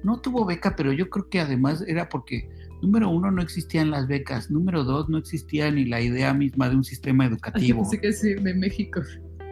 no 0.02 0.20
tuvo 0.20 0.44
beca, 0.44 0.76
pero 0.76 0.92
yo 0.92 1.10
creo 1.10 1.28
que 1.28 1.40
además 1.40 1.84
era 1.86 2.08
porque, 2.08 2.48
número 2.82 3.08
uno, 3.10 3.30
no 3.30 3.42
existían 3.42 3.90
las 3.90 4.06
becas, 4.06 4.50
número 4.50 4.84
dos, 4.84 5.08
no 5.08 5.18
existía 5.18 5.70
ni 5.70 5.84
la 5.84 6.00
idea 6.00 6.32
misma 6.34 6.68
de 6.68 6.76
un 6.76 6.84
sistema 6.84 7.24
yo 7.24 7.30
educativo. 7.30 7.82
pensé 7.82 8.00
que 8.00 8.12
sí, 8.12 8.34
de 8.34 8.54
México. 8.54 9.00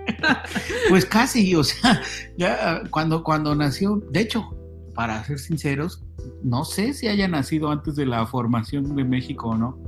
Pues 0.89 1.07
casi, 1.07 1.55
o 1.55 1.63
sea, 1.63 2.03
ya 2.37 2.83
cuando, 2.91 3.23
cuando 3.23 3.55
nació, 3.55 4.03
de 4.11 4.21
hecho, 4.21 4.51
para 4.95 5.23
ser 5.25 5.39
sinceros, 5.39 6.03
no 6.43 6.65
sé 6.65 6.93
si 6.93 7.09
haya 7.09 7.29
nacido 7.29 7.71
antes 7.71 7.97
de 7.97 8.07
la 8.07 8.27
formación 8.27 8.95
de 8.95 9.05
México 9.05 9.51
o 9.51 9.57
no. 9.57 9.79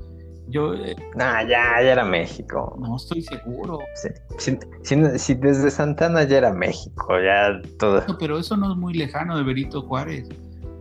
Yo 0.48 0.74
eh, 0.74 0.94
Nah, 1.16 1.42
ya, 1.42 1.80
ya 1.82 1.92
era 1.92 2.04
México. 2.04 2.76
no 2.78 2.96
estoy 2.96 3.22
seguro. 3.22 3.78
Sí. 3.94 4.08
Si, 4.38 4.58
si- 4.82 5.18
si 5.18 5.34
desde 5.34 5.70
Santana 5.70 6.22
ya 6.24 6.38
era 6.38 6.52
México, 6.52 7.18
ya 7.20 7.60
todo. 7.78 8.02
No, 8.06 8.18
pero 8.18 8.38
eso 8.38 8.56
no 8.56 8.70
es 8.72 8.76
muy 8.76 8.94
lejano 8.94 9.36
de 9.36 9.42
Benito 9.42 9.82
Juárez. 9.82 10.28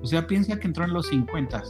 O 0.02 0.06
sea, 0.06 0.28
piensa 0.28 0.60
que 0.60 0.68
entró 0.68 0.84
en 0.84 0.94
los 0.94 1.08
50 1.08 1.64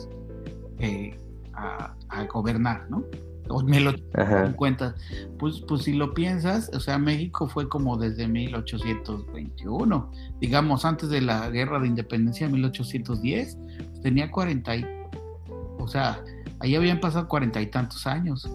eh, 0.80 1.16
a, 1.54 1.94
a 2.10 2.26
gobernar, 2.26 2.90
¿no? 2.90 3.04
O 3.50 3.62
me 3.62 3.80
lo 3.82 3.94
Ajá. 4.16 4.48
50. 4.48 4.96
Pues, 5.38 5.62
pues 5.68 5.84
si 5.84 5.94
lo 5.94 6.14
piensas, 6.14 6.72
o 6.74 6.80
sea, 6.80 6.98
México 6.98 7.48
fue 7.48 7.68
como 7.70 7.98
desde 7.98 8.28
1821. 8.28 10.12
Digamos, 10.40 10.86
antes 10.86 11.10
de 11.10 11.22
la 11.22 11.50
guerra 11.50 11.80
de 11.80 11.88
independencia 11.88 12.48
de 12.48 12.54
1810, 12.54 13.58
pues 13.78 14.02
tenía 14.02 14.32
40 14.32 14.76
y, 14.78 14.86
o 15.78 15.88
sea, 15.88 16.24
ahí 16.60 16.76
habían 16.76 17.00
pasado 17.00 17.28
cuarenta 17.28 17.62
y 17.62 17.68
tantos 17.68 18.06
años. 18.08 18.50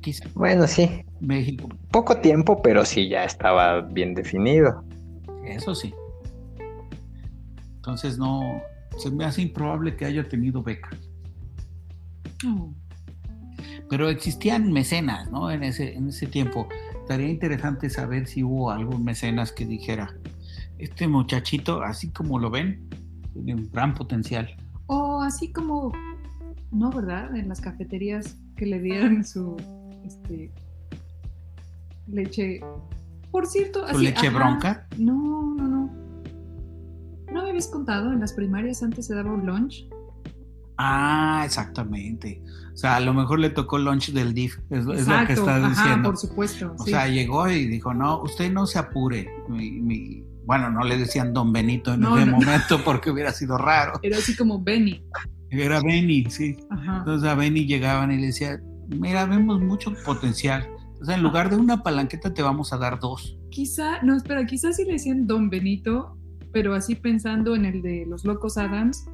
Quizá 0.00 0.24
Bueno, 0.34 0.66
sí. 0.66 1.04
México, 1.20 1.68
Poco 1.90 2.16
tiempo, 2.18 2.62
pero 2.62 2.84
sí 2.84 3.08
ya 3.08 3.24
estaba 3.24 3.80
bien 3.80 4.14
definido. 4.14 4.84
eso 5.44 5.74
sí. 5.74 5.92
Entonces 7.76 8.16
no, 8.16 8.62
se 8.96 9.10
me 9.10 9.24
hace 9.24 9.42
improbable 9.42 9.96
que 9.96 10.04
haya 10.04 10.28
tenido 10.28 10.62
beca. 10.62 10.90
Oh, 12.46 12.72
Pero 13.88 14.08
existían 14.08 14.72
mecenas, 14.72 15.30
¿no? 15.30 15.50
En 15.50 15.64
ese, 15.64 15.94
en 15.94 16.08
ese 16.08 16.26
tiempo. 16.28 16.68
Estaría 17.00 17.28
interesante 17.28 17.90
saber 17.90 18.28
si 18.28 18.44
hubo 18.44 18.70
algún 18.70 19.04
mecenas 19.04 19.50
que 19.50 19.66
dijera, 19.66 20.14
este 20.78 21.08
muchachito, 21.08 21.82
así 21.82 22.10
como 22.10 22.38
lo 22.38 22.50
ven, 22.50 22.88
tiene 23.32 23.54
un 23.54 23.68
gran 23.72 23.94
potencial. 23.94 24.54
O 24.86 25.20
así 25.22 25.52
como, 25.52 25.92
no, 26.72 26.90
¿verdad? 26.90 27.34
En 27.36 27.48
las 27.48 27.60
cafeterías 27.60 28.36
que 28.56 28.66
le 28.66 28.80
dieron 28.80 29.24
su 29.24 29.56
este, 30.04 30.50
leche. 32.08 32.60
Por 33.30 33.46
cierto, 33.46 33.80
¿Su 33.88 33.94
así, 33.96 34.04
leche 34.04 34.26
ajá. 34.28 34.36
bronca? 34.38 34.86
No, 34.98 35.54
no, 35.56 35.68
no. 35.68 35.90
¿No 37.32 37.42
me 37.42 37.48
habías 37.50 37.68
contado? 37.68 38.12
En 38.12 38.20
las 38.20 38.32
primarias 38.34 38.82
antes 38.82 39.06
se 39.06 39.14
daba 39.14 39.32
un 39.32 39.46
lunch. 39.46 39.86
Ah, 40.76 41.42
exactamente. 41.44 42.42
O 42.74 42.76
sea, 42.76 42.96
a 42.96 43.00
lo 43.00 43.14
mejor 43.14 43.38
le 43.38 43.50
tocó 43.50 43.78
lunch 43.78 44.12
del 44.12 44.34
DIF, 44.34 44.58
es, 44.70 44.80
es 44.80 45.06
lo 45.06 45.26
que 45.26 45.32
estás 45.34 45.62
ajá, 45.62 45.68
diciendo. 45.68 46.08
por 46.10 46.18
supuesto. 46.18 46.74
O 46.78 46.84
sí. 46.84 46.90
sea, 46.90 47.06
llegó 47.08 47.48
y 47.48 47.66
dijo, 47.68 47.94
no, 47.94 48.22
usted 48.22 48.50
no 48.52 48.66
se 48.66 48.78
apure. 48.78 49.28
Mi- 49.48 49.80
mi- 49.80 50.24
Bueno, 50.44 50.70
no 50.70 50.82
le 50.82 50.98
decían 50.98 51.32
Don 51.32 51.52
Benito 51.52 51.94
en 51.94 52.00
No, 52.00 52.16
ese 52.16 52.26
no. 52.26 52.32
momento 52.38 52.80
porque 52.84 53.10
hubiera 53.10 53.32
sido 53.32 53.56
raro. 53.58 53.92
Era 54.02 54.18
así 54.18 54.34
como 54.36 54.60
Benny. 54.62 55.04
Era 55.52 55.82
Benny, 55.82 56.24
sí. 56.30 56.56
Ajá. 56.70 56.98
Entonces 56.98 57.28
a 57.28 57.34
Benny 57.34 57.66
llegaban 57.66 58.10
y 58.10 58.16
le 58.16 58.26
decían, 58.26 58.62
mira, 58.88 59.26
vemos 59.26 59.60
mucho 59.60 59.92
potencial. 60.04 60.66
O 61.00 61.04
sea, 61.04 61.16
en 61.16 61.22
lugar 61.22 61.50
de 61.50 61.56
una 61.56 61.82
palanqueta 61.82 62.32
te 62.32 62.42
vamos 62.42 62.72
a 62.72 62.78
dar 62.78 62.98
dos. 62.98 63.36
Quizá, 63.50 64.02
no, 64.02 64.16
espera, 64.16 64.46
quizás 64.46 64.76
sí 64.76 64.84
le 64.84 64.92
decían 64.92 65.26
Don 65.26 65.50
Benito, 65.50 66.16
pero 66.52 66.74
así 66.74 66.94
pensando 66.94 67.54
en 67.54 67.66
el 67.66 67.82
de 67.82 68.06
los 68.06 68.24
locos 68.24 68.56
Adams, 68.56 69.04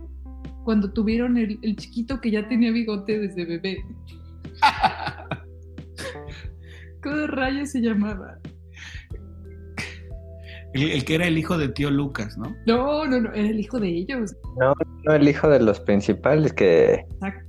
cuando 0.64 0.92
tuvieron 0.92 1.36
el, 1.38 1.58
el 1.62 1.76
chiquito 1.76 2.20
que 2.20 2.30
ya 2.30 2.46
tenía 2.46 2.70
bigote 2.70 3.18
desde 3.18 3.44
bebé. 3.44 3.84
¿Cómo 7.02 7.26
rayos 7.26 7.70
se 7.70 7.80
llamaba? 7.80 8.38
El, 10.74 10.90
el 10.90 11.04
que 11.04 11.14
era 11.14 11.26
el 11.26 11.38
hijo 11.38 11.56
de 11.56 11.68
tío 11.68 11.90
Lucas, 11.90 12.36
¿no? 12.36 12.54
No, 12.66 13.06
no, 13.06 13.20
no, 13.20 13.32
era 13.32 13.48
el 13.48 13.60
hijo 13.60 13.80
de 13.80 13.88
ellos. 13.88 14.36
No, 14.58 14.74
no, 15.04 15.14
el 15.14 15.28
hijo 15.28 15.48
de 15.48 15.60
los 15.60 15.80
principales 15.80 16.52
que... 16.52 17.06
Exacto. 17.14 17.48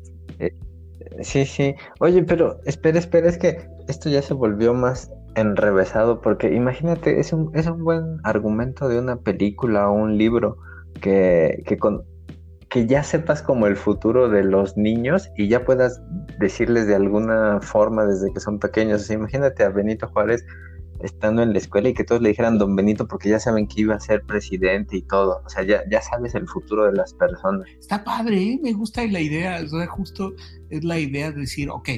Sí, 1.22 1.46
sí. 1.46 1.76
Oye, 2.00 2.24
pero 2.24 2.60
espera, 2.66 3.00
espera, 3.00 3.30
es 3.30 3.38
que 3.38 3.68
esto 3.88 4.10
ya 4.10 4.22
se 4.22 4.34
volvió 4.34 4.74
más 4.74 5.12
enrevesado 5.36 6.22
porque 6.22 6.54
imagínate, 6.54 7.20
es 7.20 7.34
un, 7.34 7.52
es 7.56 7.68
un 7.68 7.84
buen 7.84 8.20
argumento 8.24 8.88
de 8.88 9.00
una 9.00 9.18
película 9.18 9.90
o 9.90 9.94
un 9.94 10.18
libro 10.18 10.58
que, 11.02 11.64
que, 11.66 11.78
con, 11.78 12.04
que 12.70 12.88
ya 12.88 13.04
sepas 13.04 13.42
como 13.42 13.68
el 13.68 13.76
futuro 13.76 14.30
de 14.30 14.44
los 14.44 14.78
niños 14.78 15.30
y 15.36 15.48
ya 15.48 15.66
puedas 15.66 16.02
decirles 16.40 16.88
de 16.88 16.96
alguna 16.96 17.60
forma 17.62 18.06
desde 18.06 18.32
que 18.34 18.40
son 18.40 18.60
pequeños. 18.60 19.02
O 19.02 19.06
sea, 19.06 19.16
imagínate 19.16 19.64
a 19.64 19.70
Benito 19.70 20.08
Juárez 20.08 20.46
estando 21.00 21.42
en 21.42 21.54
la 21.54 21.60
escuela 21.60 21.90
y 21.90 21.94
que 21.94 22.04
todos 22.04 22.22
le 22.22 22.30
dijeran 22.30 22.58
Don 22.58 22.76
Benito 22.76 23.08
porque 23.08 23.30
ya 23.30 23.40
saben 23.40 23.68
que 23.68 23.82
iba 23.82 23.96
a 23.96 24.00
ser 24.00 24.24
presidente 24.24 24.98
y 24.98 25.02
todo. 25.02 25.42
O 25.46 25.50
sea, 25.50 25.64
ya, 25.64 25.82
ya 25.90 26.02
sabes 26.02 26.36
el 26.36 26.48
futuro 26.48 26.86
de 26.86 26.94
las 26.94 27.14
personas. 27.14 27.68
Está 27.80 28.04
padre, 28.04 28.42
¿eh? 28.42 28.60
me 28.62 28.74
gusta 28.74 29.06
la 29.06 29.22
idea. 29.22 29.62
O 29.64 29.68
sea, 29.68 29.88
justo 29.88 30.34
es 30.70 30.84
la 30.84 31.00
idea 31.00 31.32
de 31.32 31.42
decir, 31.42 31.70
ok, 31.70 31.90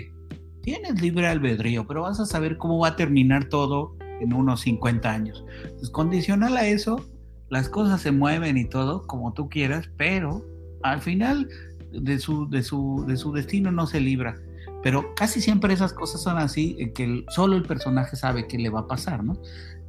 tienes 0.61 1.01
libre 1.01 1.27
albedrío, 1.27 1.87
pero 1.87 2.03
vas 2.03 2.19
a 2.19 2.25
saber 2.25 2.57
cómo 2.57 2.79
va 2.79 2.89
a 2.89 2.95
terminar 2.95 3.45
todo 3.45 3.95
en 4.19 4.33
unos 4.33 4.61
50 4.61 5.11
años. 5.11 5.43
Entonces, 5.63 5.89
condicional 5.89 6.55
a 6.57 6.67
eso, 6.67 7.09
las 7.49 7.69
cosas 7.69 8.01
se 8.01 8.11
mueven 8.11 8.57
y 8.57 8.65
todo 8.65 9.05
como 9.07 9.33
tú 9.33 9.49
quieras, 9.49 9.89
pero 9.97 10.45
al 10.83 11.01
final 11.01 11.49
de 11.91 12.19
su, 12.19 12.49
de 12.49 12.63
su, 12.63 13.03
de 13.07 13.17
su 13.17 13.31
destino 13.33 13.71
no 13.71 13.87
se 13.87 13.99
libra. 13.99 14.37
Pero 14.83 15.13
casi 15.15 15.41
siempre 15.41 15.73
esas 15.73 15.93
cosas 15.93 16.21
son 16.21 16.37
así, 16.37 16.75
eh, 16.79 16.91
que 16.93 17.03
el- 17.03 17.25
solo 17.29 17.55
el 17.55 17.63
personaje 17.63 18.15
sabe 18.15 18.47
qué 18.47 18.57
le 18.57 18.69
va 18.69 18.81
a 18.81 18.87
pasar, 18.87 19.23
¿no? 19.23 19.33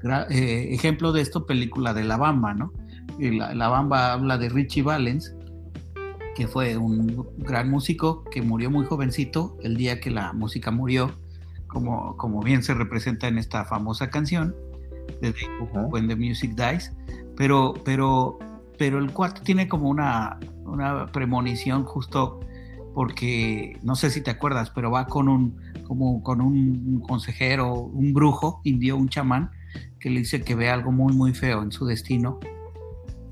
Gra- 0.02 0.26
eh, 0.30 0.74
ejemplo 0.74 1.12
de 1.12 1.22
esto, 1.22 1.46
película 1.46 1.94
de 1.94 2.04
La 2.04 2.16
Bamba, 2.16 2.54
¿no? 2.54 2.72
La, 3.18 3.54
La 3.54 3.68
Bamba 3.68 4.12
habla 4.12 4.36
de 4.38 4.48
Richie 4.48 4.82
Valens, 4.82 5.34
que 6.34 6.46
fue 6.48 6.76
un 6.76 7.26
gran 7.38 7.70
músico 7.70 8.24
que 8.30 8.42
murió 8.42 8.70
muy 8.70 8.84
jovencito 8.86 9.56
el 9.62 9.76
día 9.76 10.00
que 10.00 10.10
la 10.10 10.32
música 10.32 10.70
murió, 10.70 11.12
como, 11.68 12.16
como 12.16 12.40
bien 12.42 12.62
se 12.62 12.74
representa 12.74 13.28
en 13.28 13.38
esta 13.38 13.64
famosa 13.64 14.10
canción 14.10 14.54
de 15.20 15.32
The- 15.32 15.46
Ujú. 15.62 15.78
When 15.90 16.08
the 16.08 16.16
Music 16.16 16.52
Dies, 16.54 16.92
pero, 17.36 17.74
pero, 17.84 18.38
pero 18.78 18.98
el 18.98 19.10
cuarto 19.12 19.42
tiene 19.42 19.68
como 19.68 19.88
una, 19.88 20.38
una 20.64 21.06
premonición 21.06 21.84
justo 21.84 22.40
porque, 22.94 23.78
no 23.82 23.96
sé 23.96 24.10
si 24.10 24.20
te 24.20 24.30
acuerdas, 24.30 24.70
pero 24.70 24.90
va 24.90 25.06
con 25.06 25.28
un, 25.28 25.56
como 25.84 26.22
con 26.22 26.40
un 26.40 27.00
consejero, 27.00 27.74
un 27.74 28.12
brujo 28.12 28.60
indio, 28.64 28.96
un 28.96 29.08
chamán, 29.08 29.50
que 29.98 30.10
le 30.10 30.20
dice 30.20 30.42
que 30.42 30.54
ve 30.54 30.68
algo 30.68 30.92
muy, 30.92 31.12
muy 31.14 31.34
feo 31.34 31.62
en 31.62 31.72
su 31.72 31.86
destino, 31.86 32.38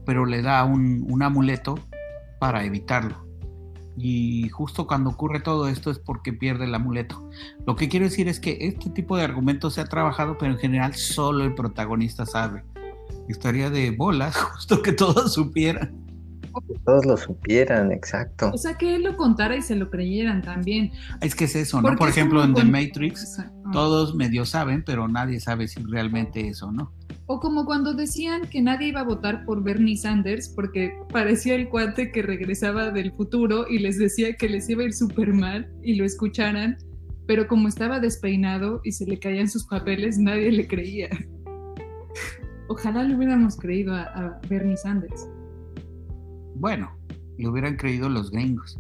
pero 0.07 0.25
le 0.25 0.43
da 0.43 0.65
un, 0.65 1.07
un 1.09 1.23
amuleto 1.23 1.79
para 2.39 2.65
evitarlo. 2.65 3.31
Y 3.97 4.49
justo 4.49 4.87
cuando 4.87 5.11
ocurre 5.11 5.41
todo 5.41 5.69
esto 5.69 5.91
es 5.91 5.99
porque 5.99 6.33
pierde 6.33 6.65
el 6.65 6.75
amuleto. 6.75 7.29
Lo 7.67 7.77
que 7.77 7.89
quiero 7.89 8.07
decir 8.07 8.29
es 8.29 8.41
que 8.41 8.57
este 8.61 8.89
tipo 8.91 9.17
de 9.17 9.25
argumentos 9.25 9.75
se 9.75 9.83
ha 9.83 9.85
trabajado, 9.85 10.39
pero 10.39 10.53
en 10.53 10.59
general 10.59 10.95
solo 10.95 11.45
el 11.45 11.55
protagonista 11.55 12.25
sabe. 12.25 12.65
Estaría 13.29 13.69
de 13.69 13.91
bolas, 13.91 14.37
justo 14.55 14.81
que 14.81 14.93
todos 14.93 15.35
supieran. 15.35 16.10
Que 16.67 16.75
todos 16.85 17.07
lo 17.07 17.17
supieran, 17.17 17.93
exacto. 17.93 18.51
O 18.53 18.59
sea, 18.59 18.75
que 18.75 18.97
él 18.97 19.03
lo 19.05 19.17
contara 19.17 19.57
y 19.57 19.63
se 19.63 19.77
lo 19.77 19.91
creyeran 19.91 20.43
también. 20.43 20.93
Es 21.21 21.35
que 21.35 21.45
es 21.45 21.57
eso, 21.57 21.79
¿no? 21.79 21.83
Porque 21.83 21.99
Por 21.99 22.09
es 22.09 22.17
ejemplo, 22.17 22.43
en 22.45 22.55
The 22.55 22.61
con- 22.63 22.71
Matrix, 22.71 23.23
Exacto. 23.23 23.71
todos 23.73 24.15
medio 24.15 24.45
saben, 24.45 24.83
pero 24.85 25.09
nadie 25.09 25.41
sabe 25.41 25.69
si 25.69 25.83
realmente 25.83 26.49
eso, 26.49 26.71
¿no? 26.73 26.93
O 27.27 27.39
como 27.39 27.65
cuando 27.65 27.95
decían 27.95 28.43
que 28.51 28.61
nadie 28.61 28.89
iba 28.89 29.01
a 29.01 29.05
votar 29.05 29.45
por 29.45 29.63
Bernie 29.63 29.97
Sanders 29.97 30.49
porque 30.49 30.93
parecía 31.13 31.55
el 31.55 31.69
cuate 31.69 32.11
que 32.11 32.23
regresaba 32.23 32.91
del 32.91 33.13
futuro 33.13 33.67
y 33.69 33.79
les 33.79 33.99
decía 33.99 34.35
que 34.35 34.49
les 34.49 34.69
iba 34.69 34.83
a 34.83 34.87
ir 34.87 34.93
súper 34.93 35.33
mal 35.33 35.71
y 35.83 35.95
lo 35.95 36.05
escucharan, 36.05 36.77
pero 37.29 37.47
como 37.47 37.69
estaba 37.69 38.01
despeinado 38.01 38.81
y 38.83 38.91
se 38.93 39.07
le 39.07 39.21
caían 39.21 39.49
sus 39.49 39.65
papeles, 39.67 40.19
nadie 40.19 40.51
le 40.51 40.67
creía. 40.67 41.09
Ojalá 42.69 43.03
le 43.05 43.15
hubiéramos 43.17 43.57
creído 43.57 43.95
a, 43.95 44.03
a 44.03 44.41
Bernie 44.49 44.77
Sanders. 44.77 45.29
Bueno, 46.61 46.91
le 47.39 47.49
hubieran 47.49 47.77
creído 47.77 48.11
los 48.11 48.31
gringos. 48.31 48.79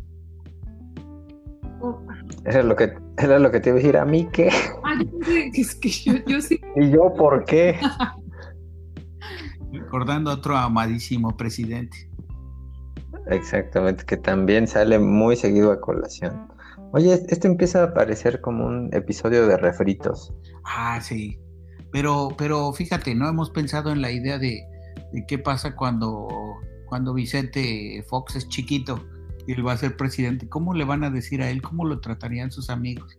Eso 2.44 2.58
es 2.58 2.64
lo 2.66 2.76
que, 2.76 2.92
era 3.16 3.38
lo 3.38 3.50
que 3.50 3.58
te 3.58 3.70
iba 3.70 3.78
a 3.78 3.80
decir. 3.80 3.96
¿A 3.96 4.04
mí 4.04 4.28
qué? 4.30 4.50
ah, 4.84 4.98
que, 5.24 5.60
es 5.62 5.74
que 5.74 5.88
yo, 5.88 6.12
yo 6.26 6.42
sí. 6.42 6.60
¿Y 6.76 6.90
yo 6.90 7.14
por 7.14 7.46
qué? 7.46 7.80
Recordando 9.72 10.30
a 10.30 10.34
otro 10.34 10.58
amadísimo 10.58 11.34
presidente. 11.38 12.10
Exactamente, 13.28 14.04
que 14.04 14.18
también 14.18 14.66
sale 14.66 14.98
muy 14.98 15.36
seguido 15.36 15.72
a 15.72 15.80
colación. 15.80 16.48
Oye, 16.92 17.14
esto 17.28 17.48
empieza 17.48 17.82
a 17.82 17.94
parecer 17.94 18.42
como 18.42 18.66
un 18.66 18.90
episodio 18.92 19.46
de 19.46 19.56
refritos. 19.56 20.34
Ah, 20.64 21.00
sí. 21.00 21.40
Pero, 21.92 22.28
pero 22.36 22.74
fíjate, 22.74 23.14
no 23.14 23.26
hemos 23.26 23.48
pensado 23.48 23.90
en 23.90 24.02
la 24.02 24.10
idea 24.10 24.38
de, 24.38 24.60
de 25.12 25.24
qué 25.26 25.38
pasa 25.38 25.74
cuando, 25.74 26.28
cuando 26.90 27.14
Vicente 27.14 28.04
Fox 28.08 28.34
es 28.34 28.48
chiquito 28.48 29.00
y 29.46 29.52
él 29.52 29.64
va 29.64 29.72
a 29.72 29.76
ser 29.76 29.96
presidente. 29.96 30.48
¿Cómo 30.48 30.74
le 30.74 30.84
van 30.84 31.04
a 31.04 31.10
decir 31.10 31.40
a 31.40 31.48
él? 31.48 31.62
¿Cómo 31.62 31.86
lo 31.86 32.00
tratarían 32.00 32.50
sus 32.50 32.68
amigos? 32.68 33.16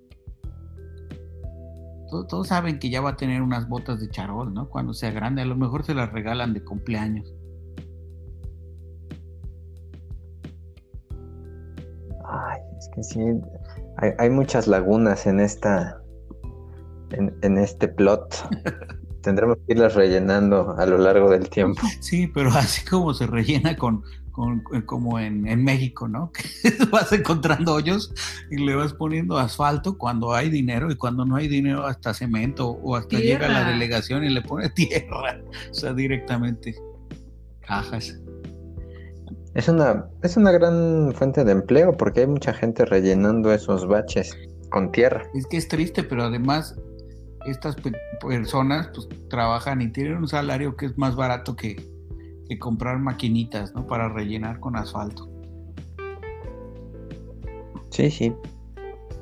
Todos, 2.10 2.27
todos 2.27 2.47
saben 2.49 2.79
que 2.79 2.89
ya 2.89 2.99
va 2.99 3.12
a 3.12 3.15
tener 3.15 3.41
unas 3.41 3.69
botas 3.69 4.01
de 4.01 4.10
charol, 4.10 4.53
¿no? 4.53 4.69
Cuando 4.69 4.93
sea 4.93 5.12
grande, 5.12 5.41
a 5.41 5.45
lo 5.45 5.55
mejor 5.55 5.86
se 5.86 5.93
las 5.93 6.12
regalan 6.12 6.53
de 6.53 6.62
cumpleaños. 6.65 7.34
Ay, 12.25 12.60
es 12.77 12.89
que 12.93 13.03
sí, 13.03 13.19
hay, 13.97 14.12
hay 14.19 14.29
muchas 14.29 14.67
lagunas 14.67 15.25
en 15.25 15.39
esta, 15.39 16.01
en, 17.12 17.34
en 17.41 17.57
este 17.57 17.88
plot. 17.88 18.36
Tendremos 19.21 19.57
que 19.57 19.73
irlas 19.73 19.93
rellenando 19.93 20.75
a 20.77 20.86
lo 20.86 20.97
largo 20.97 21.29
del 21.29 21.49
tiempo. 21.49 21.81
Sí, 21.99 22.27
pero 22.27 22.49
así 22.53 22.86
como 22.86 23.13
se 23.13 23.27
rellena 23.27 23.75
con, 23.75 24.03
con 24.31 24.62
como 24.86 25.19
en, 25.19 25.47
en 25.47 25.63
México, 25.63 26.07
¿no? 26.07 26.31
Que 26.63 26.86
vas 26.86 27.12
encontrando 27.12 27.73
hoyos 27.73 28.13
y 28.49 28.57
le 28.57 28.75
vas 28.75 28.93
poniendo 28.93 29.38
asfalto 29.38 29.97
cuando 29.97 30.34
hay 30.34 30.49
dinero 30.49 30.91
y 30.91 30.95
cuando 30.95 31.25
no 31.25 31.36
hay 31.36 31.47
dinero 31.47 31.86
hasta 31.86 32.13
cemento 32.13 32.69
o 32.69 32.95
hasta 32.95 33.17
llega 33.17 33.47
la 33.47 33.55
Tierra. 33.55 33.71
delegación 33.71 34.23
y 34.23 34.29
le 34.29 34.41
pone 34.41 34.69
tierra, 34.75 35.39
o 35.69 35.73
sea, 35.73 35.93
directamente 35.93 36.75
cajas. 37.62 38.19
Es 39.53 39.67
una, 39.67 40.05
es 40.23 40.38
una 40.38 40.51
gran 40.51 41.13
fuente 41.13 41.43
de 41.43 41.51
empleo 41.51 41.95
porque 41.97 42.21
hay 42.21 42.27
mucha 42.27 42.53
gente 42.53 42.86
rellenando 42.86 43.53
esos 43.53 43.86
baches 43.86 44.34
con 44.69 44.91
tierra. 44.91 45.23
Es 45.34 45.45
que 45.45 45.57
es 45.57 45.67
triste, 45.67 46.03
pero 46.03 46.23
además 46.23 46.75
estas 47.45 47.75
pe- 47.75 47.91
personas 48.19 48.89
pues 48.93 49.08
trabajan 49.30 49.82
y 49.82 49.91
tienen 49.91 50.17
un 50.17 50.27
salario 50.27 50.75
que 50.75 50.86
es 50.88 50.97
más 50.97 51.15
barato 51.15 51.56
que, 51.56 51.75
que 52.47 52.60
comprar 52.60 52.99
maquinitas, 52.99 53.73
¿no? 53.73 53.88
Para 53.88 54.10
rellenar 54.10 54.60
con 54.60 54.75
asfalto. 54.75 55.27
Sí, 57.89 58.10
sí. 58.10 58.34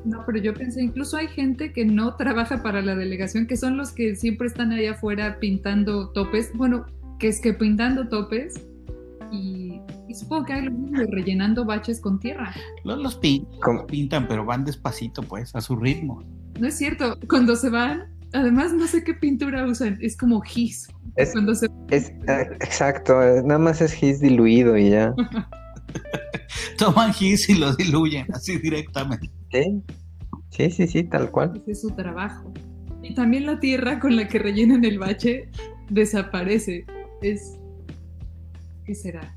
No, 0.05 0.23
pero 0.25 0.37
yo 0.39 0.53
pensé, 0.53 0.81
incluso 0.81 1.17
hay 1.17 1.27
gente 1.27 1.73
que 1.73 1.83
no 1.85 2.15
trabaja 2.15 2.63
para 2.63 2.81
la 2.81 2.95
delegación, 2.95 3.47
que 3.47 3.57
son 3.57 3.75
los 3.77 3.91
que 3.91 4.15
siempre 4.15 4.47
están 4.47 4.71
ahí 4.71 4.85
afuera 4.85 5.39
pintando 5.39 6.09
topes. 6.11 6.51
Bueno, 6.53 6.85
que 7.19 7.27
es 7.27 7.41
que 7.41 7.53
pintando 7.53 8.07
topes 8.07 8.65
y, 9.31 9.81
y 10.07 10.13
supongo 10.15 10.45
que 10.45 10.53
hay 10.53 10.61
lo 10.65 10.71
mismo, 10.71 10.99
rellenando 11.11 11.65
baches 11.65 11.99
con 11.99 12.19
tierra. 12.19 12.53
Los, 12.85 12.99
los 12.99 13.19
pin- 13.21 13.45
¿Cómo? 13.61 13.85
pintan, 13.87 14.27
pero 14.27 14.45
van 14.45 14.63
despacito, 14.63 15.21
pues, 15.21 15.53
a 15.55 15.61
su 15.61 15.75
ritmo. 15.75 16.23
No 16.59 16.67
es 16.67 16.77
cierto, 16.77 17.17
cuando 17.29 17.55
se 17.55 17.69
van, 17.69 18.07
además 18.33 18.73
no 18.73 18.87
sé 18.87 19.03
qué 19.03 19.13
pintura 19.13 19.65
usan, 19.65 19.97
es 20.01 20.17
como 20.17 20.41
gis. 20.41 20.87
Es, 21.15 21.31
Cuando 21.31 21.55
se 21.55 21.67
es 21.89 22.09
eh, 22.27 22.49
exacto, 22.61 23.21
eh, 23.21 23.41
nada 23.43 23.59
más 23.59 23.81
es 23.81 23.93
gis 23.93 24.19
diluido 24.19 24.77
y 24.77 24.91
ya. 24.91 25.13
toman 26.77 27.13
gis 27.13 27.49
y 27.49 27.55
lo 27.55 27.75
diluyen 27.75 28.25
así 28.33 28.57
directamente. 28.57 29.29
Sí, 29.51 29.83
sí, 30.49 30.69
sí, 30.71 30.87
sí, 30.87 31.03
tal 31.03 31.31
cual. 31.31 31.53
Ese 31.61 31.71
es 31.71 31.81
su 31.81 31.91
trabajo. 31.91 32.53
Y 33.01 33.13
también 33.13 33.45
la 33.45 33.59
tierra 33.59 33.99
con 33.99 34.15
la 34.15 34.27
que 34.27 34.39
rellenan 34.39 34.85
el 34.85 34.99
bache 34.99 35.49
desaparece. 35.89 36.85
Es. 37.21 37.57
¿Qué 38.85 38.95
será? 38.95 39.35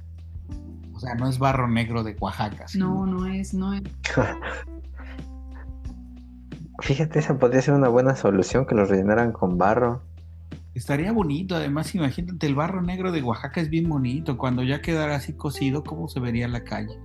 O 0.95 1.01
sea, 1.01 1.15
no 1.15 1.29
es 1.29 1.39
barro 1.39 1.69
negro 1.69 2.03
de 2.03 2.17
Oaxaca. 2.21 2.67
No, 2.77 3.07
no 3.07 3.27
es, 3.27 3.55
no 3.55 3.75
es. 3.75 3.83
Fíjate, 6.83 7.21
esa 7.21 7.39
podría 7.39 7.63
ser 7.63 7.75
una 7.75 7.89
buena 7.89 8.17
solución 8.17 8.67
que 8.67 8.75
lo 8.75 8.85
rellenaran 8.85 9.31
con 9.31 9.57
barro. 9.57 10.03
Estaría 10.75 11.13
bonito, 11.13 11.55
además 11.55 11.95
imagínate, 11.95 12.45
el 12.45 12.57
barro 12.57 12.83
negro 12.83 13.13
de 13.13 13.23
Oaxaca 13.23 13.61
es 13.61 13.71
bien 13.71 13.89
bonito. 13.89 14.37
Cuando 14.37 14.65
ya 14.65 14.83
quedara 14.83 15.15
así 15.15 15.35
cocido, 15.35 15.85
¿cómo 15.85 16.09
se 16.09 16.19
vería 16.19 16.49
la 16.49 16.65
calle? 16.65 16.99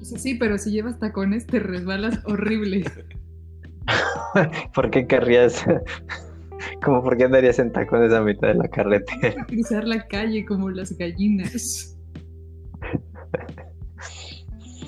Sí, 0.00 0.36
pero 0.36 0.56
si 0.56 0.70
llevas 0.70 0.98
tacones 0.98 1.46
te 1.46 1.58
resbalas 1.58 2.18
horrible. 2.24 2.84
¿Por 4.74 4.90
qué 4.90 5.06
querrías? 5.06 5.64
como 6.82 7.02
por 7.02 7.18
qué 7.18 7.24
andarías 7.24 7.58
en 7.58 7.72
tacones 7.72 8.12
a 8.14 8.22
mitad 8.22 8.48
de 8.48 8.54
la 8.54 8.68
carretera? 8.68 9.44
Cruzar 9.46 9.86
la 9.86 10.06
calle 10.08 10.46
como 10.46 10.70
las 10.70 10.96
gallinas. 10.96 11.94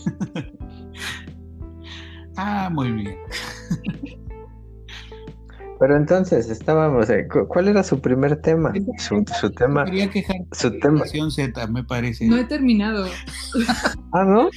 ah, 2.36 2.68
muy 2.72 2.92
bien. 2.92 3.16
Pero 5.80 5.96
entonces 5.96 6.48
estábamos, 6.48 7.10
eh, 7.10 7.26
cu- 7.30 7.46
¿cuál 7.48 7.68
era 7.68 7.82
su 7.82 8.00
primer 8.00 8.40
tema? 8.40 8.72
Su, 8.98 9.24
su 9.40 9.50
tema, 9.50 9.84
Quería 9.84 10.08
quejar 10.08 10.36
su 10.52 10.70
de 10.70 10.78
tema. 10.78 10.98
Generación 11.04 11.30
Z, 11.32 11.66
me 11.66 11.82
parece. 11.84 12.26
No 12.26 12.36
he 12.38 12.44
terminado. 12.44 13.06
Ah, 14.12 14.24
¿no? 14.24 14.48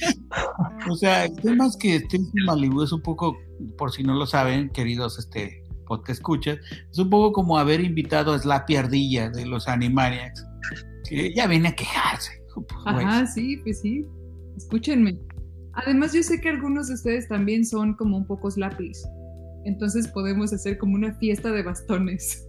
O 0.88 0.96
sea, 0.96 1.24
el 1.24 1.34
tema 1.36 1.66
es 1.66 1.76
que 1.76 1.96
Stacy 1.96 2.30
Malibu 2.46 2.82
es 2.82 2.92
un 2.92 3.02
poco, 3.02 3.36
por 3.76 3.92
si 3.92 4.04
no 4.04 4.14
lo 4.14 4.26
saben, 4.26 4.70
queridos 4.70 5.18
este 5.18 5.64
podcast 5.86 6.10
escuchas, 6.20 6.58
es 6.90 6.98
un 6.98 7.10
poco 7.10 7.32
como 7.32 7.58
haber 7.58 7.80
invitado 7.80 8.32
a 8.32 8.38
Slappy 8.38 8.76
Ardilla 8.76 9.28
de 9.30 9.44
los 9.44 9.66
Animaniacs, 9.68 10.46
que 11.08 11.34
ya 11.34 11.46
viene 11.46 11.68
a 11.68 11.72
quejarse. 11.74 12.32
Pues, 12.54 13.06
Ajá, 13.06 13.24
sí, 13.26 13.56
pues 13.58 13.80
sí. 13.80 14.04
Escúchenme. 14.56 15.16
Además, 15.84 16.12
yo 16.12 16.22
sé 16.22 16.40
que 16.40 16.48
algunos 16.48 16.88
de 16.88 16.94
ustedes 16.94 17.28
también 17.28 17.64
son 17.64 17.94
como 17.94 18.16
un 18.16 18.26
poco 18.26 18.50
slappies. 18.50 19.06
Entonces 19.64 20.08
podemos 20.08 20.52
hacer 20.52 20.76
como 20.78 20.94
una 20.94 21.14
fiesta 21.14 21.52
de 21.52 21.62
bastones. 21.62 22.46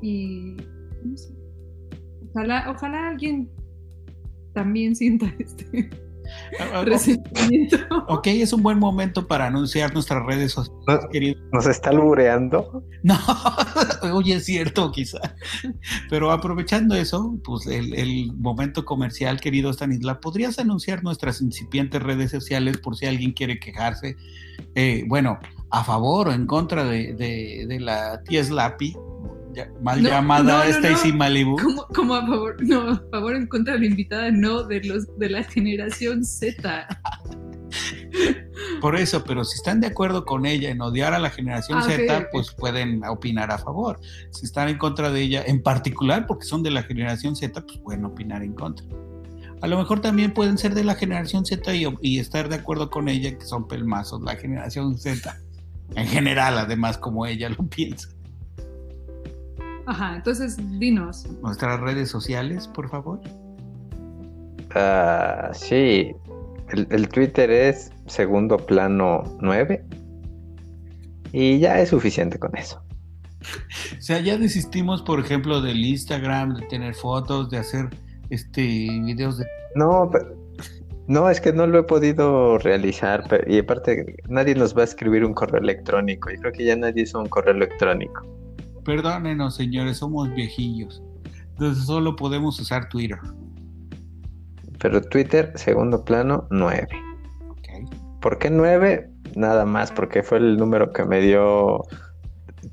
Y. 0.00 0.56
Ojalá, 2.30 2.70
ojalá 2.70 3.08
alguien 3.08 3.50
también 4.54 4.96
sienta 4.96 5.34
este 5.38 5.90
resentimiento. 6.84 7.76
Ok, 8.08 8.26
es 8.28 8.52
un 8.52 8.62
buen 8.62 8.78
momento 8.78 9.26
para 9.26 9.46
anunciar 9.46 9.92
nuestras 9.94 10.24
redes 10.24 10.52
sociales. 10.52 11.36
¿Nos 11.52 11.66
está 11.66 11.90
albureando? 11.90 12.84
No, 13.02 13.18
oye, 14.12 14.34
es 14.34 14.44
cierto, 14.44 14.90
quizá. 14.92 15.18
Pero 16.10 16.30
aprovechando 16.30 16.94
eso, 16.94 17.36
pues 17.44 17.66
el, 17.66 17.94
el 17.94 18.32
momento 18.34 18.84
comercial, 18.84 19.40
querido 19.40 19.70
Stanislav, 19.72 20.20
¿podrías 20.20 20.58
anunciar 20.58 21.02
nuestras 21.02 21.40
incipientes 21.40 22.02
redes 22.02 22.30
sociales 22.30 22.78
por 22.78 22.96
si 22.96 23.06
alguien 23.06 23.32
quiere 23.32 23.58
quejarse? 23.58 24.16
Eh, 24.74 25.04
bueno, 25.08 25.38
a 25.70 25.84
favor 25.84 26.28
o 26.28 26.32
en 26.32 26.46
contra 26.46 26.84
de, 26.84 27.14
de- 27.14 27.64
de 27.68 27.80
la 27.80 28.22
tía 28.24 28.44
Slappy, 28.44 28.94
ya- 29.54 29.68
mal 29.82 30.02
No, 30.02 30.08
llamada 30.08 30.42
no, 30.42 30.58
no, 30.58 30.64
Stacy. 30.64 31.12
Malibu. 31.12 31.56
Como, 31.58 31.86
como 31.88 32.14
a 32.14 32.26
favor, 32.26 32.56
no, 32.62 32.90
a 32.90 33.02
favor 33.10 33.36
en 33.36 33.46
contra 33.46 33.74
de 33.74 33.80
la 33.80 33.86
invitada, 33.86 34.30
no, 34.30 34.62
de 34.64 34.82
los 34.84 35.18
de 35.18 35.30
la 35.30 35.42
generación 35.44 36.24
Z. 36.24 36.86
Por 38.80 38.96
eso, 38.96 39.24
pero 39.24 39.44
si 39.44 39.56
están 39.56 39.80
de 39.80 39.86
acuerdo 39.86 40.24
con 40.24 40.44
ella 40.44 40.70
en 40.70 40.80
odiar 40.80 41.14
a 41.14 41.18
la 41.18 41.30
generación 41.30 41.78
Ah, 41.78 41.82
Z, 41.82 42.28
pues 42.32 42.52
pueden 42.52 43.02
opinar 43.04 43.50
a 43.50 43.58
favor. 43.58 43.98
Si 44.30 44.44
están 44.44 44.68
en 44.68 44.76
contra 44.78 45.10
de 45.10 45.22
ella, 45.22 45.42
en 45.46 45.62
particular 45.62 46.26
porque 46.26 46.44
son 46.44 46.62
de 46.62 46.70
la 46.70 46.82
generación 46.82 47.34
Z, 47.36 47.62
pues 47.62 47.78
pueden 47.78 48.04
opinar 48.04 48.42
en 48.42 48.52
contra. 48.54 48.84
A 49.62 49.66
lo 49.68 49.78
mejor 49.78 50.00
también 50.00 50.34
pueden 50.34 50.58
ser 50.58 50.74
de 50.74 50.82
la 50.84 50.96
generación 50.96 51.46
Z 51.46 51.74
y, 51.74 51.86
y 52.02 52.18
estar 52.18 52.48
de 52.48 52.56
acuerdo 52.56 52.90
con 52.90 53.08
ella 53.08 53.38
que 53.38 53.44
son 53.46 53.68
pelmazos 53.68 54.20
la 54.22 54.34
generación 54.36 54.98
Z. 54.98 55.38
En 55.94 56.06
general, 56.08 56.58
además, 56.58 56.98
como 56.98 57.26
ella 57.26 57.48
lo 57.48 57.66
piensa. 57.68 58.08
Ajá, 59.86 60.16
entonces 60.16 60.56
dinos. 60.78 61.26
Nuestras 61.42 61.80
redes 61.80 62.08
sociales, 62.10 62.68
por 62.68 62.88
favor. 62.88 63.20
Ah, 64.74 65.50
sí. 65.52 66.12
El, 66.70 66.86
el 66.90 67.08
Twitter 67.08 67.50
es 67.50 67.90
segundo 68.06 68.56
plano 68.56 69.22
9. 69.40 69.84
Y 71.32 71.58
ya 71.58 71.80
es 71.80 71.90
suficiente 71.90 72.38
con 72.38 72.56
eso. 72.56 72.82
O 73.98 74.00
sea, 74.00 74.20
ya 74.20 74.38
desistimos, 74.38 75.02
por 75.02 75.18
ejemplo, 75.18 75.60
del 75.60 75.84
Instagram, 75.84 76.54
de 76.54 76.66
tener 76.66 76.94
fotos, 76.94 77.50
de 77.50 77.58
hacer 77.58 77.88
este 78.30 78.62
videos 78.62 79.38
de 79.38 79.46
No, 79.74 80.10
no, 81.08 81.28
es 81.28 81.40
que 81.40 81.52
no 81.52 81.66
lo 81.66 81.80
he 81.80 81.82
podido 81.82 82.58
realizar. 82.58 83.26
pe- 83.28 83.44
y 83.48 83.58
aparte, 83.58 84.16
nadie 84.28 84.54
nos 84.54 84.76
va 84.76 84.82
a 84.82 84.84
escribir 84.84 85.24
un 85.24 85.34
correo 85.34 85.60
electrónico. 85.60 86.30
Yo 86.30 86.38
creo 86.40 86.52
que 86.52 86.64
ya 86.64 86.76
nadie 86.76 87.02
hizo 87.02 87.18
un 87.20 87.28
correo 87.28 87.54
electrónico. 87.54 88.22
Perdónenos, 88.84 89.54
señores, 89.54 89.98
somos 89.98 90.32
viejillos. 90.34 91.02
Entonces 91.50 91.84
solo 91.84 92.16
podemos 92.16 92.58
usar 92.60 92.88
Twitter. 92.88 93.18
Pero 94.78 95.00
Twitter, 95.00 95.52
segundo 95.54 96.04
plano 96.04 96.46
9. 96.50 96.88
¿ok? 97.48 98.20
¿Por 98.20 98.38
qué 98.38 98.50
9? 98.50 99.10
Nada 99.36 99.64
más, 99.64 99.92
porque 99.92 100.22
fue 100.22 100.38
el 100.38 100.56
número 100.56 100.92
que 100.92 101.04
me 101.04 101.20
dio 101.20 101.82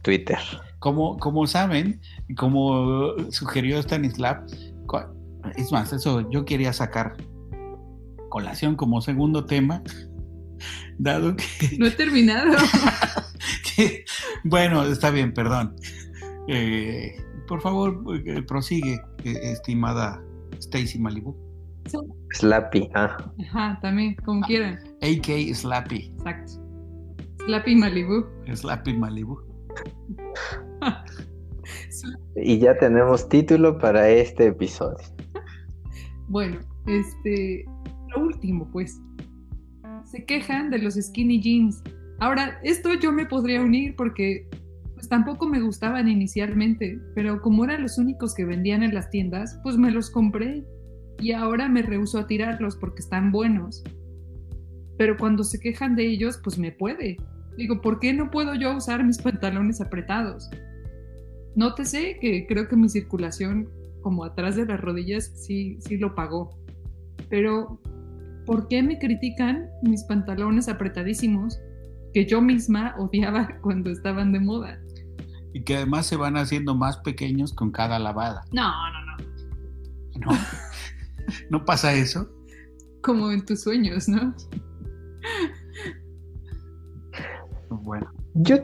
Twitter. 0.01 0.39
Como, 0.79 1.17
como 1.17 1.45
saben, 1.45 2.01
como 2.37 3.13
sugirió 3.29 3.79
Stanislav, 3.79 4.45
es 5.55 5.71
más, 5.71 5.93
eso 5.93 6.29
yo 6.29 6.45
quería 6.45 6.73
sacar 6.73 7.15
colación 8.29 8.75
como 8.75 9.01
segundo 9.01 9.45
tema, 9.45 9.81
dado 10.99 11.35
que, 11.35 11.77
No 11.79 11.87
he 11.87 11.91
terminado. 11.91 12.51
que- 13.75 14.05
bueno, 14.43 14.83
está 14.85 15.09
bien, 15.09 15.33
perdón. 15.33 15.75
Eh, 16.47 17.15
por 17.47 17.61
favor, 17.61 18.03
eh, 18.25 18.41
prosigue, 18.43 19.01
eh, 19.23 19.39
estimada 19.43 20.21
Stacy 20.59 20.99
Malibu, 20.99 21.35
Slappy, 22.33 22.89
ah. 22.93 23.17
Ajá, 23.49 23.79
también, 23.81 24.15
como 24.25 24.41
quieran. 24.41 24.79
a.k. 25.01 25.53
Slappy, 25.55 26.13
Exacto. 26.17 26.53
Slappy 27.45 27.75
Malibu. 27.75 28.25
Slappy 28.53 28.93
Malibu. 28.93 29.39
Y 32.35 32.57
ya 32.59 32.77
tenemos 32.77 33.27
título 33.29 33.77
para 33.77 34.09
este 34.09 34.47
episodio. 34.47 34.97
Bueno, 36.27 36.59
este, 36.87 37.65
lo 38.15 38.23
último, 38.23 38.69
pues. 38.71 38.99
Se 40.09 40.25
quejan 40.25 40.71
de 40.71 40.79
los 40.79 40.95
skinny 40.95 41.39
jeans. 41.39 41.83
Ahora, 42.19 42.59
esto 42.63 42.93
yo 42.95 43.11
me 43.11 43.27
podría 43.27 43.61
unir 43.61 43.95
porque 43.95 44.47
pues 44.95 45.07
tampoco 45.07 45.47
me 45.47 45.61
gustaban 45.61 46.07
inicialmente, 46.07 46.99
pero 47.13 47.41
como 47.41 47.63
eran 47.63 47.83
los 47.83 47.97
únicos 47.99 48.33
que 48.33 48.43
vendían 48.43 48.81
en 48.81 48.95
las 48.95 49.09
tiendas, 49.11 49.59
pues 49.61 49.77
me 49.77 49.91
los 49.91 50.09
compré 50.09 50.65
y 51.19 51.31
ahora 51.31 51.69
me 51.69 51.83
rehuso 51.83 52.17
a 52.17 52.25
tirarlos 52.25 52.75
porque 52.75 53.01
están 53.01 53.31
buenos. 53.31 53.83
Pero 54.97 55.15
cuando 55.15 55.43
se 55.43 55.59
quejan 55.59 55.95
de 55.95 56.07
ellos, 56.07 56.39
pues 56.43 56.57
me 56.57 56.71
puede. 56.71 57.17
Digo, 57.55 57.79
¿por 57.79 57.99
qué 57.99 58.11
no 58.11 58.31
puedo 58.31 58.55
yo 58.55 58.75
usar 58.75 59.05
mis 59.05 59.19
pantalones 59.19 59.79
apretados? 59.79 60.49
Nótese 61.55 62.17
que 62.19 62.47
creo 62.47 62.67
que 62.67 62.75
mi 62.75 62.89
circulación 62.89 63.69
como 64.01 64.23
atrás 64.23 64.55
de 64.55 64.65
las 64.65 64.81
rodillas 64.81 65.31
sí, 65.35 65.77
sí 65.81 65.97
lo 65.97 66.15
pagó. 66.15 66.57
Pero, 67.29 67.79
¿por 68.49 68.67
qué 68.67 68.81
me 68.81 68.97
critican 68.97 69.69
mis 69.83 70.03
pantalones 70.05 70.69
apretadísimos 70.69 71.61
que 72.15 72.25
yo 72.25 72.41
misma 72.41 72.95
odiaba 72.97 73.47
cuando 73.61 73.91
estaban 73.91 74.31
de 74.31 74.39
moda? 74.39 74.81
Y 75.53 75.63
que 75.63 75.75
además 75.75 76.07
se 76.07 76.15
van 76.15 76.35
haciendo 76.35 76.73
más 76.73 76.97
pequeños 76.97 77.53
con 77.53 77.71
cada 77.71 77.99
lavada. 77.99 78.41
No, 78.51 78.71
no, 78.91 79.05
no. 79.05 80.31
¿No? 80.31 80.39
¿No 81.51 81.63
pasa 81.63 81.93
eso? 81.93 82.27
Como 83.03 83.31
en 83.31 83.45
tus 83.45 83.61
sueños, 83.61 84.09
¿no? 84.09 84.33
Bueno. 87.69 88.11
Yo, 88.33 88.57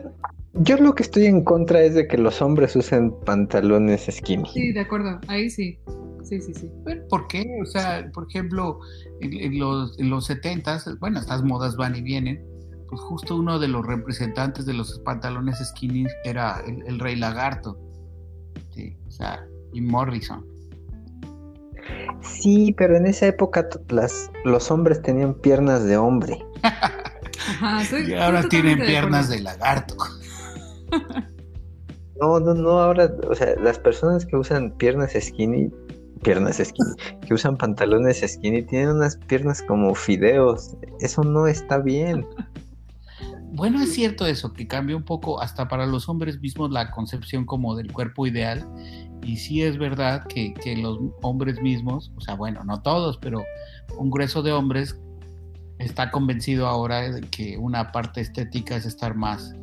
yo 0.54 0.78
lo 0.78 0.96
que 0.96 1.04
estoy 1.04 1.26
en 1.26 1.44
contra 1.44 1.80
es 1.82 1.94
de 1.94 2.08
que 2.08 2.18
los 2.18 2.42
hombres 2.42 2.74
usen 2.74 3.14
pantalones 3.24 4.08
skinny. 4.10 4.48
Sí, 4.52 4.72
de 4.72 4.80
acuerdo. 4.80 5.20
Ahí 5.28 5.48
sí. 5.48 5.78
Sí, 6.28 6.40
sí, 6.40 6.52
sí. 6.54 6.70
Bueno, 6.82 7.02
¿Por 7.08 7.28
qué? 7.28 7.46
O 7.62 7.66
sea, 7.66 8.10
por 8.12 8.26
ejemplo, 8.28 8.80
en, 9.20 9.32
en 9.32 9.58
los, 9.58 9.98
en 9.98 10.10
los 10.10 10.28
70s, 10.28 10.98
bueno, 10.98 11.20
estas 11.20 11.44
modas 11.44 11.76
van 11.76 11.94
y 11.94 12.02
vienen, 12.02 12.44
pues 12.88 13.00
justo 13.00 13.36
uno 13.36 13.58
de 13.58 13.68
los 13.68 13.86
representantes 13.86 14.66
de 14.66 14.74
los 14.74 14.98
pantalones 15.00 15.58
skinny 15.58 16.06
era 16.24 16.60
el, 16.66 16.82
el 16.86 16.98
Rey 16.98 17.16
Lagarto. 17.16 17.78
Sí, 18.74 18.96
o 19.06 19.10
sea, 19.10 19.46
y 19.72 19.80
Morrison. 19.80 20.44
Sí, 22.20 22.74
pero 22.76 22.96
en 22.96 23.06
esa 23.06 23.26
época 23.26 23.68
las, 23.88 24.30
los 24.44 24.70
hombres 24.70 25.00
tenían 25.02 25.34
piernas 25.34 25.84
de 25.84 25.96
hombre. 25.96 26.44
Ajá, 26.62 27.82
Y 28.06 28.14
ahora 28.14 28.42
tienen 28.48 28.80
de 28.80 28.86
piernas 28.86 29.28
de 29.28 29.40
lagarto. 29.40 29.94
No, 32.20 32.40
no, 32.40 32.54
no, 32.54 32.80
ahora, 32.80 33.12
o 33.28 33.34
sea, 33.34 33.54
las 33.56 33.78
personas 33.78 34.24
que 34.24 34.36
usan 34.36 34.72
piernas 34.72 35.12
skinny, 35.20 35.70
piernas 36.22 36.56
skinny, 36.56 36.94
que 37.26 37.34
usan 37.34 37.56
pantalones 37.56 38.24
skinny, 38.26 38.62
tienen 38.62 38.90
unas 38.90 39.16
piernas 39.16 39.62
como 39.62 39.94
fideos. 39.94 40.74
Eso 41.00 41.22
no 41.22 41.46
está 41.46 41.78
bien. 41.78 42.26
Bueno, 43.52 43.82
es 43.82 43.94
cierto 43.94 44.26
eso, 44.26 44.52
que 44.52 44.66
cambia 44.66 44.96
un 44.96 45.04
poco 45.04 45.40
hasta 45.40 45.66
para 45.68 45.86
los 45.86 46.08
hombres 46.08 46.40
mismos 46.40 46.70
la 46.70 46.90
concepción 46.90 47.46
como 47.46 47.74
del 47.74 47.90
cuerpo 47.92 48.26
ideal. 48.26 48.66
Y 49.22 49.36
sí 49.36 49.62
es 49.62 49.78
verdad 49.78 50.26
que, 50.26 50.52
que 50.52 50.76
los 50.76 50.98
hombres 51.22 51.60
mismos, 51.62 52.12
o 52.16 52.20
sea, 52.20 52.34
bueno, 52.34 52.64
no 52.64 52.82
todos, 52.82 53.16
pero 53.16 53.42
un 53.96 54.10
grueso 54.10 54.42
de 54.42 54.52
hombres 54.52 55.00
está 55.78 56.10
convencido 56.10 56.66
ahora 56.66 57.10
de 57.10 57.20
que 57.22 57.56
una 57.56 57.92
parte 57.92 58.20
estética 58.20 58.76
es 58.76 58.84
estar 58.84 59.14
más 59.14 59.54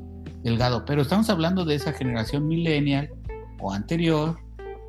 delgado. 0.41 0.85
Pero 0.85 1.01
estamos 1.01 1.29
hablando 1.29 1.65
de 1.65 1.75
esa 1.75 1.93
generación 1.93 2.47
millennial 2.47 3.09
o 3.59 3.71
anterior 3.71 4.42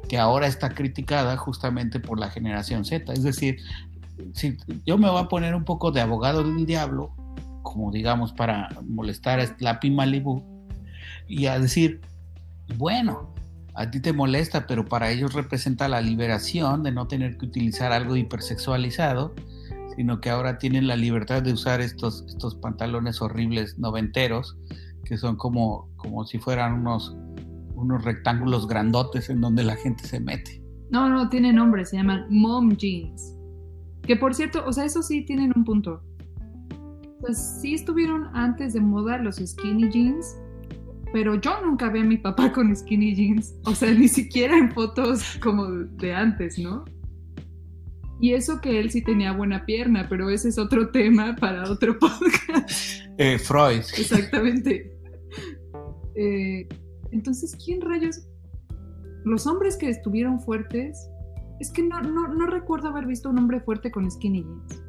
que 0.08 0.18
ahora 0.18 0.46
está 0.46 0.70
criticada 0.70 1.36
justamente 1.36 2.00
por 2.00 2.18
la 2.18 2.30
generación 2.30 2.84
Z. 2.84 3.12
Es 3.12 3.22
decir, 3.22 3.58
si 4.32 4.56
yo 4.86 4.98
me 4.98 5.10
voy 5.10 5.22
a 5.22 5.28
poner 5.28 5.54
un 5.54 5.64
poco 5.64 5.90
de 5.90 6.00
abogado 6.00 6.44
del 6.44 6.66
diablo, 6.66 7.12
como 7.62 7.90
digamos 7.90 8.32
para 8.32 8.68
molestar 8.86 9.40
a 9.40 9.46
Slappy 9.46 9.90
Malibu, 9.90 10.42
y 11.26 11.46
a 11.46 11.58
decir, 11.58 12.00
bueno, 12.76 13.34
a 13.74 13.90
ti 13.90 14.00
te 14.00 14.12
molesta, 14.12 14.66
pero 14.66 14.84
para 14.84 15.10
ellos 15.10 15.34
representa 15.34 15.88
la 15.88 16.00
liberación 16.00 16.82
de 16.82 16.92
no 16.92 17.08
tener 17.08 17.36
que 17.36 17.46
utilizar 17.46 17.92
algo 17.92 18.16
hipersexualizado, 18.16 19.34
sino 19.96 20.20
que 20.20 20.30
ahora 20.30 20.58
tienen 20.58 20.86
la 20.86 20.96
libertad 20.96 21.42
de 21.42 21.52
usar 21.52 21.80
estos, 21.80 22.24
estos 22.28 22.54
pantalones 22.54 23.20
horribles 23.20 23.78
noventeros, 23.78 24.56
que 25.04 25.18
son 25.18 25.36
como, 25.36 25.88
como 25.96 26.24
si 26.24 26.38
fueran 26.38 26.74
unos, 26.74 27.16
unos 27.84 28.04
rectángulos 28.04 28.66
grandotes 28.66 29.30
en 29.30 29.40
donde 29.40 29.62
la 29.62 29.76
gente 29.76 30.04
se 30.04 30.20
mete. 30.20 30.62
No, 30.90 31.08
no, 31.08 31.28
tienen 31.28 31.56
nombre, 31.56 31.84
se 31.84 31.96
llaman 31.96 32.26
mom 32.30 32.76
jeans. 32.76 33.34
Que 34.02 34.16
por 34.16 34.34
cierto, 34.34 34.64
o 34.66 34.72
sea, 34.72 34.84
eso 34.84 35.02
sí 35.02 35.24
tienen 35.24 35.52
un 35.56 35.64
punto. 35.64 36.02
Sea, 37.20 37.34
sí 37.34 37.74
estuvieron 37.74 38.28
antes 38.34 38.74
de 38.74 38.80
moda 38.80 39.18
los 39.18 39.36
skinny 39.36 39.90
jeans, 39.90 40.36
pero 41.12 41.40
yo 41.40 41.64
nunca 41.64 41.88
vi 41.88 42.00
a 42.00 42.04
mi 42.04 42.18
papá 42.18 42.52
con 42.52 42.74
skinny 42.74 43.14
jeans. 43.14 43.54
O 43.64 43.74
sea, 43.74 43.92
ni 43.92 44.08
siquiera 44.08 44.56
en 44.56 44.70
fotos 44.72 45.38
como 45.42 45.66
de 45.66 46.14
antes, 46.14 46.58
¿no? 46.58 46.84
Y 48.20 48.32
eso 48.32 48.60
que 48.60 48.78
él 48.78 48.90
sí 48.90 49.02
tenía 49.02 49.32
buena 49.32 49.66
pierna, 49.66 50.06
pero 50.08 50.30
ese 50.30 50.48
es 50.48 50.58
otro 50.58 50.90
tema 50.90 51.34
para 51.36 51.70
otro 51.70 51.98
podcast. 52.00 52.70
Eh, 53.18 53.38
Freud. 53.38 53.82
Exactamente. 53.98 54.96
Eh, 56.14 56.68
entonces, 57.14 57.56
¿quién 57.64 57.80
rayos? 57.80 58.26
Los 59.24 59.46
hombres 59.46 59.76
que 59.76 59.88
estuvieron 59.88 60.40
fuertes, 60.40 61.08
es 61.60 61.70
que 61.70 61.82
no, 61.82 62.00
no, 62.02 62.28
no 62.28 62.46
recuerdo 62.46 62.88
haber 62.88 63.06
visto 63.06 63.30
un 63.30 63.38
hombre 63.38 63.60
fuerte 63.60 63.90
con 63.90 64.10
skinny 64.10 64.42
jeans. 64.42 64.82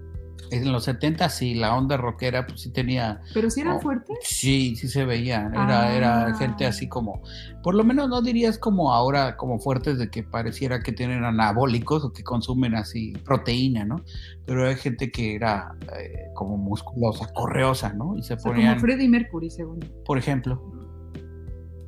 En 0.51 0.71
los 0.71 0.83
70 0.83 1.27
sí, 1.29 1.55
la 1.55 1.75
onda 1.75 1.97
rockera 1.97 2.45
pues 2.45 2.61
sí 2.61 2.71
tenía 2.71 3.19
Pero 3.33 3.49
si 3.49 3.61
eran 3.61 3.77
Oh. 3.77 3.81
fuertes, 3.81 4.15
Sí, 4.21 4.75
sí 4.75 4.87
se 4.89 5.03
veía. 5.03 5.49
Era, 5.51 5.95
era 5.95 6.25
Ah. 6.27 6.33
gente 6.35 6.67
así 6.67 6.87
como, 6.87 7.23
por 7.63 7.73
lo 7.73 7.83
menos 7.83 8.09
no 8.09 8.21
dirías 8.21 8.59
como 8.59 8.93
ahora, 8.93 9.37
como 9.37 9.57
fuertes 9.59 9.97
de 9.97 10.11
que 10.11 10.21
pareciera 10.21 10.81
que 10.81 10.91
tienen 10.91 11.23
anabólicos 11.23 12.03
o 12.05 12.13
que 12.13 12.23
consumen 12.23 12.75
así 12.75 13.13
proteína, 13.25 13.85
¿no? 13.85 14.03
Pero 14.45 14.67
hay 14.67 14.75
gente 14.75 15.09
que 15.09 15.33
era 15.33 15.73
eh, 15.99 16.13
como 16.35 16.57
musculosa, 16.57 17.25
correosa, 17.33 17.93
¿no? 17.93 18.15
Y 18.15 18.21
se 18.21 18.35
o 18.35 18.39
sea, 18.39 18.51
ponían, 18.51 18.75
como 18.75 18.81
Freddie 18.81 19.09
Mercury, 19.09 19.49
según. 19.49 19.79
por 20.05 20.19
ejemplo, 20.19 20.61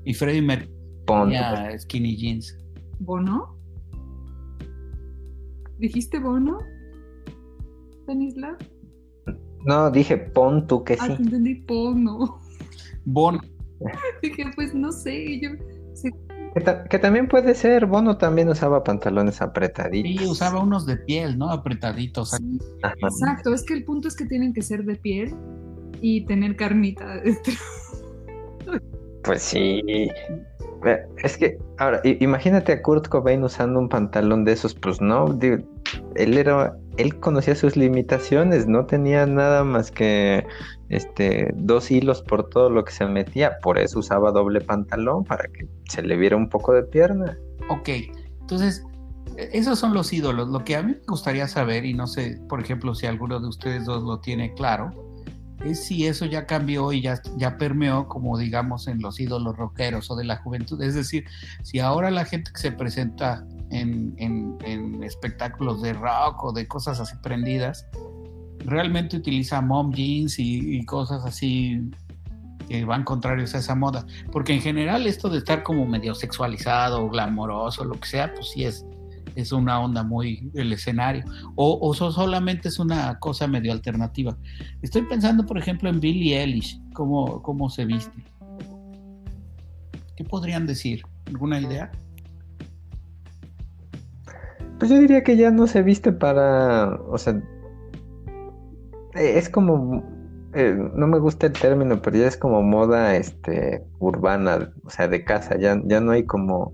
y 0.08 0.14
Freddie 0.14 0.42
Mercury 0.42 0.72
Pon- 1.06 1.30
tenía 1.30 1.78
skinny 1.80 2.16
jeans. 2.16 2.58
¿Bono? 3.00 3.58
¿Dijiste 5.80 6.20
Bono? 6.20 6.60
¿Stanislav? 8.04 8.56
No, 9.66 9.92
dije 9.92 10.18
pon 10.18 10.66
tú 10.66 10.84
que 10.84 10.94
Ah, 11.00 11.08
sí. 11.08 11.16
te 11.18 11.24
entendí 11.24 11.54
Bono. 11.68 12.40
Bon, 13.06 13.40
Dije, 14.24 14.46
pues 14.56 14.74
no 14.74 14.92
sé, 14.92 15.40
yo... 15.40 15.50
sí, 15.94 16.10
Que, 16.56 16.62
ta- 16.62 16.84
que 16.86 16.98
también 17.00 17.28
puede 17.28 17.54
ser. 17.54 17.86
Bono 17.86 18.18
también 18.18 18.50
usaba 18.50 18.84
pantalones 18.84 19.42
apretaditos. 19.42 20.24
sí, 20.24 20.28
usaba 20.28 20.62
unos 20.64 20.86
de 20.86 20.98
piel, 20.98 21.38
¿no? 21.38 21.50
Apretaditos. 21.52 22.32
sí. 22.32 22.60
Exacto, 23.02 23.54
es 23.54 23.64
que 23.64 23.74
el 23.76 23.84
punto 23.84 24.08
es 24.08 24.16
que 24.16 24.26
tienen 24.26 24.54
que 24.54 24.62
ser 24.62 24.84
de 24.84 24.96
piel 24.96 25.36
y 26.02 26.26
tener 26.26 26.56
carnita 26.56 27.12
adentro. 27.12 27.54
Pues 29.28 29.44
sí. 29.44 30.10
Es 31.22 31.38
que, 31.38 31.58
ahora, 31.80 32.00
imagínate 32.04 32.72
a 32.72 32.82
Kurt 32.82 33.10
Cobain 33.10 33.44
usando 33.44 33.78
un 33.80 33.90
pantalón 33.90 34.46
de 34.46 34.54
esos, 34.54 34.74
pues 34.74 35.02
no, 35.02 35.38
él 36.16 36.38
era, 36.38 36.78
él 36.98 37.20
conocía 37.20 37.56
sus 37.56 37.76
limitaciones, 37.76 38.68
no 38.68 38.86
tenía 38.86 39.26
nada 39.26 39.64
más 39.64 39.92
que 39.92 40.46
este 40.90 41.52
dos 41.56 41.92
hilos 41.92 42.22
por 42.22 42.48
todo 42.50 42.70
lo 42.70 42.86
que 42.86 42.94
se 42.94 43.06
metía, 43.06 43.58
por 43.62 43.80
eso 43.80 44.00
usaba 44.00 44.32
doble 44.32 44.62
pantalón, 44.62 45.26
para 45.26 45.50
que 45.50 45.68
se 45.90 46.02
le 46.04 46.16
viera 46.16 46.38
un 46.38 46.48
poco 46.48 46.74
de 46.74 46.84
pierna. 46.84 47.38
Ok, 47.70 47.90
entonces, 48.40 48.86
e- 49.36 49.50
esos 49.52 49.78
son 49.78 49.94
los 49.94 50.14
ídolos. 50.14 50.48
Lo 50.48 50.64
que 50.64 50.78
a 50.78 50.84
mí 50.84 50.94
me 50.94 51.06
gustaría 51.08 51.48
saber, 51.48 51.84
y 51.86 51.94
no 51.94 52.08
sé, 52.08 52.40
por 52.48 52.62
ejemplo, 52.62 52.96
si 52.96 53.08
alguno 53.08 53.42
de 53.42 53.48
ustedes 53.48 53.84
dos 53.86 54.04
lo 54.04 54.20
tiene 54.20 54.54
claro, 54.54 54.92
es 55.66 55.86
si 55.86 56.06
eso 56.06 56.26
ya 56.26 56.46
cambió 56.46 56.92
y 56.92 57.02
ya, 57.02 57.22
ya 57.38 57.58
permeó, 57.58 58.08
como 58.08 58.38
digamos, 58.38 58.88
en 58.88 59.02
los 59.02 59.20
ídolos 59.20 59.58
rockeros 59.58 60.10
o 60.12 60.16
de 60.16 60.24
la 60.26 60.38
juventud. 60.38 60.82
Es 60.82 60.96
decir, 60.96 61.26
si 61.64 61.80
ahora 61.80 62.12
la 62.12 62.26
gente 62.26 62.52
que 62.54 62.60
se 62.60 62.72
presenta 62.72 63.46
en, 63.72 64.16
en- 64.18 65.04
espectáculos 65.04 65.82
de 65.82 65.94
rock 65.94 66.44
o 66.44 66.52
de 66.54 66.68
cosas 66.68 67.00
así 67.00 67.16
prendidas, 67.22 67.86
realmente 68.66 69.18
utiliza 69.18 69.62
mom 69.62 69.92
jeans 69.92 70.40
y, 70.40 70.78
y 70.78 70.86
cosas 70.86 71.24
así 71.26 71.82
que 72.68 72.84
van 72.84 73.04
contrarios 73.04 73.56
a 73.56 73.60
esa 73.60 73.76
moda. 73.76 74.06
Porque 74.32 74.54
en 74.54 74.62
general 74.62 75.08
esto 75.08 75.30
de 75.30 75.38
estar 75.38 75.64
como 75.64 75.86
medio 75.86 76.14
sexualizado 76.16 77.08
glamoroso, 77.10 77.84
lo 77.86 77.94
que 78.00 78.08
sea, 78.08 78.34
pues 78.34 78.50
sí 78.52 78.66
es, 78.66 78.86
es 79.38 79.52
una 79.52 79.80
onda 79.80 80.04
muy 80.04 80.50
del 80.54 80.74
escenario. 80.74 81.24
O, 81.56 81.78
o 81.82 81.94
so- 81.94 82.12
solamente 82.12 82.68
es 82.70 82.80
una 82.80 83.20
cosa 83.20 83.48
medio 83.48 83.72
alternativa. 83.72 84.36
Estoy 84.82 85.04
pensando, 85.04 85.46
por 85.46 85.58
ejemplo, 85.58 85.90
en 85.90 86.00
Billie 86.00 86.42
Eilish, 86.42 86.82
cómo, 86.94 87.42
cómo 87.44 87.70
se 87.70 87.86
viste. 87.86 88.18
¿Qué 90.16 90.24
podrían 90.24 90.66
decir? 90.66 91.04
¿Alguna 91.28 91.60
idea? 91.60 91.92
Pues 94.80 94.90
yo 94.92 94.98
diría 94.98 95.24
que 95.24 95.38
ya 95.38 95.52
no 95.52 95.68
se 95.68 95.84
viste 95.84 96.12
para, 96.12 96.96
o 97.10 97.18
sea, 97.18 97.34
eh, 99.16 99.38
es 99.38 99.50
como, 99.50 100.04
eh, 100.54 100.76
no 100.96 101.08
me 101.08 101.20
gusta 101.20 101.48
el 101.48 101.54
término, 101.54 102.02
pero 102.02 102.18
ya 102.18 102.28
es 102.28 102.38
como 102.38 102.64
moda, 102.64 103.16
este, 103.16 103.84
urbana, 104.00 104.72
o 104.84 104.90
sea, 104.90 105.08
de 105.08 105.24
casa, 105.24 105.58
ya, 105.60 105.80
ya 105.86 106.00
no 106.00 106.12
hay 106.12 106.26
como 106.26 106.74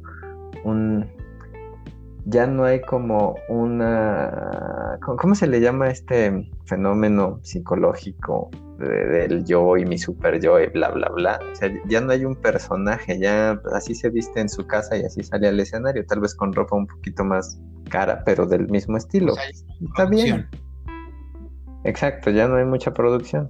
un, 0.64 1.08
ya 2.26 2.48
no 2.48 2.64
hay 2.64 2.82
como 2.82 3.36
una, 3.50 4.98
¿cómo 5.02 5.36
se 5.36 5.48
le 5.48 5.60
llama 5.60 5.90
este 5.90 6.50
fenómeno 6.66 7.40
psicológico 7.44 8.50
de- 8.80 9.06
del 9.06 9.44
yo 9.46 9.76
y 9.78 9.86
mi 9.86 9.98
super 9.98 10.40
yo 10.40 10.60
y 10.60 10.68
bla, 10.68 10.90
bla, 10.92 11.10
bla? 11.10 11.40
O 11.52 11.56
sea, 11.56 11.70
ya 11.88 12.02
no 12.02 12.12
hay 12.12 12.26
un 12.26 12.36
personaje, 12.36 13.20
ya 13.20 13.60
así 13.74 13.94
se 13.96 14.10
viste 14.10 14.40
en 14.40 14.50
su 14.50 14.66
casa 14.66 14.96
y 14.98 15.04
así 15.04 15.22
sale 15.24 15.48
al 15.48 15.60
escenario, 15.60 16.06
tal 16.06 16.20
vez 16.22 16.34
con 16.36 16.54
ropa 16.54 16.76
un 16.76 16.88
poquito 16.88 17.24
más 17.26 17.60
cara, 17.90 18.24
pero 18.26 18.46
del 18.46 18.68
mismo 18.70 18.98
estilo. 18.98 19.34
O 19.34 19.36
sea, 19.36 19.44
Está 19.50 20.06
bien. 20.06 20.48
Exacto, 21.84 22.30
ya 22.32 22.48
no 22.48 22.56
hay 22.56 22.66
mucha 22.66 22.94
producción. 22.94 23.50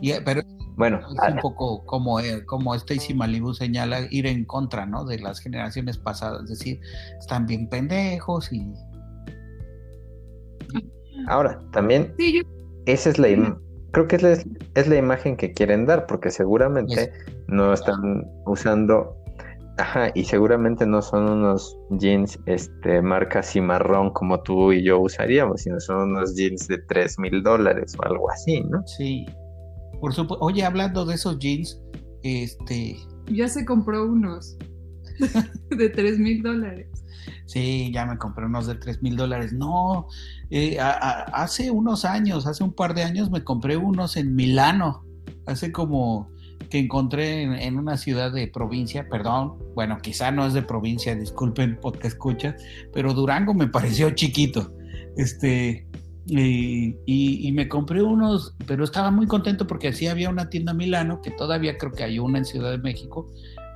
Y, 0.00 0.12
pero 0.24 0.42
Bueno, 0.76 0.98
es 0.98 1.18
ah, 1.20 1.30
un 1.32 1.38
poco 1.38 1.84
como, 1.86 2.18
eh, 2.20 2.44
como 2.46 2.74
Stacy 2.74 3.14
Malibu 3.14 3.54
señala, 3.54 4.00
ir 4.10 4.26
en 4.26 4.44
contra 4.44 4.86
¿no? 4.86 5.04
de 5.04 5.18
las 5.18 5.40
generaciones 5.40 5.98
pasadas. 5.98 6.42
Es 6.44 6.50
decir, 6.58 6.80
están 7.18 7.46
bien 7.46 7.68
pendejos 7.68 8.52
y 8.52 8.72
ahora 11.28 11.60
también 11.72 12.12
Sí, 12.18 12.34
yo 12.38 12.42
esa 12.86 13.10
es 13.10 13.18
la 13.18 13.28
im- 13.28 13.58
creo 13.92 14.08
que 14.08 14.16
es 14.16 14.22
la, 14.22 14.32
es 14.32 14.88
la 14.88 14.96
imagen 14.96 15.36
que 15.36 15.52
quieren 15.52 15.86
dar, 15.86 16.06
porque 16.06 16.30
seguramente 16.30 17.12
no 17.46 17.72
están 17.72 18.24
usando, 18.46 19.16
ajá, 19.78 20.10
y 20.14 20.24
seguramente 20.24 20.84
no 20.86 21.00
son 21.00 21.30
unos 21.30 21.78
jeans 21.90 22.38
este 22.46 23.00
marca 23.00 23.42
cimarrón 23.42 24.10
como 24.10 24.40
tú 24.42 24.72
y 24.72 24.82
yo 24.82 24.98
usaríamos, 24.98 25.62
sino 25.62 25.78
son 25.80 26.10
unos 26.10 26.34
jeans 26.34 26.66
de 26.68 26.78
tres 26.78 27.18
mil 27.18 27.42
dólares 27.42 27.94
o 27.98 28.04
algo 28.04 28.30
así, 28.30 28.62
¿no? 28.64 28.82
Sí, 28.86 29.24
por 30.04 30.12
supuesto. 30.12 30.44
Oye, 30.44 30.62
hablando 30.66 31.06
de 31.06 31.14
esos 31.14 31.38
jeans, 31.38 31.80
este, 32.22 32.98
ya 33.32 33.48
se 33.48 33.64
compró 33.64 34.04
unos. 34.04 34.54
de 35.70 35.88
3 35.88 36.18
mil 36.18 36.42
dólares. 36.42 36.88
Sí, 37.46 37.90
ya 37.90 38.04
me 38.04 38.18
compré 38.18 38.44
unos 38.44 38.66
de 38.66 38.74
3 38.74 39.02
mil 39.02 39.16
dólares. 39.16 39.54
No, 39.54 40.08
eh, 40.50 40.76
hace 40.78 41.70
unos 41.70 42.04
años, 42.04 42.46
hace 42.46 42.62
un 42.62 42.74
par 42.74 42.92
de 42.92 43.02
años 43.02 43.30
me 43.30 43.44
compré 43.44 43.78
unos 43.78 44.18
en 44.18 44.36
Milano. 44.36 45.06
Hace 45.46 45.72
como 45.72 46.28
que 46.68 46.80
encontré 46.80 47.64
en, 47.64 47.78
una 47.78 47.96
ciudad 47.96 48.30
de 48.30 48.46
provincia, 48.48 49.08
perdón, 49.08 49.54
bueno, 49.74 49.96
quizá 50.02 50.30
no 50.30 50.46
es 50.46 50.52
de 50.52 50.60
provincia, 50.60 51.16
disculpen 51.16 51.80
podcast 51.80 52.04
escucha, 52.04 52.56
pero 52.92 53.14
Durango 53.14 53.54
me 53.54 53.68
pareció 53.68 54.10
chiquito. 54.10 54.76
Este, 55.16 55.88
y, 56.26 57.50
me 57.52 57.68
compré 57.68 58.02
unos, 58.02 58.54
pero 58.66 58.84
estaba 58.84 59.10
muy 59.10 59.26
contento 59.26 59.66
porque 59.66 59.88
así 59.88 60.06
había 60.06 60.30
una 60.30 60.48
tienda 60.48 60.72
Milano, 60.72 61.20
que 61.20 61.30
todavía 61.30 61.76
creo 61.76 61.92
que 61.92 62.04
hay 62.04 62.18
una 62.18 62.38
en 62.38 62.44
Ciudad 62.44 62.70
de 62.70 62.78
México. 62.78 63.26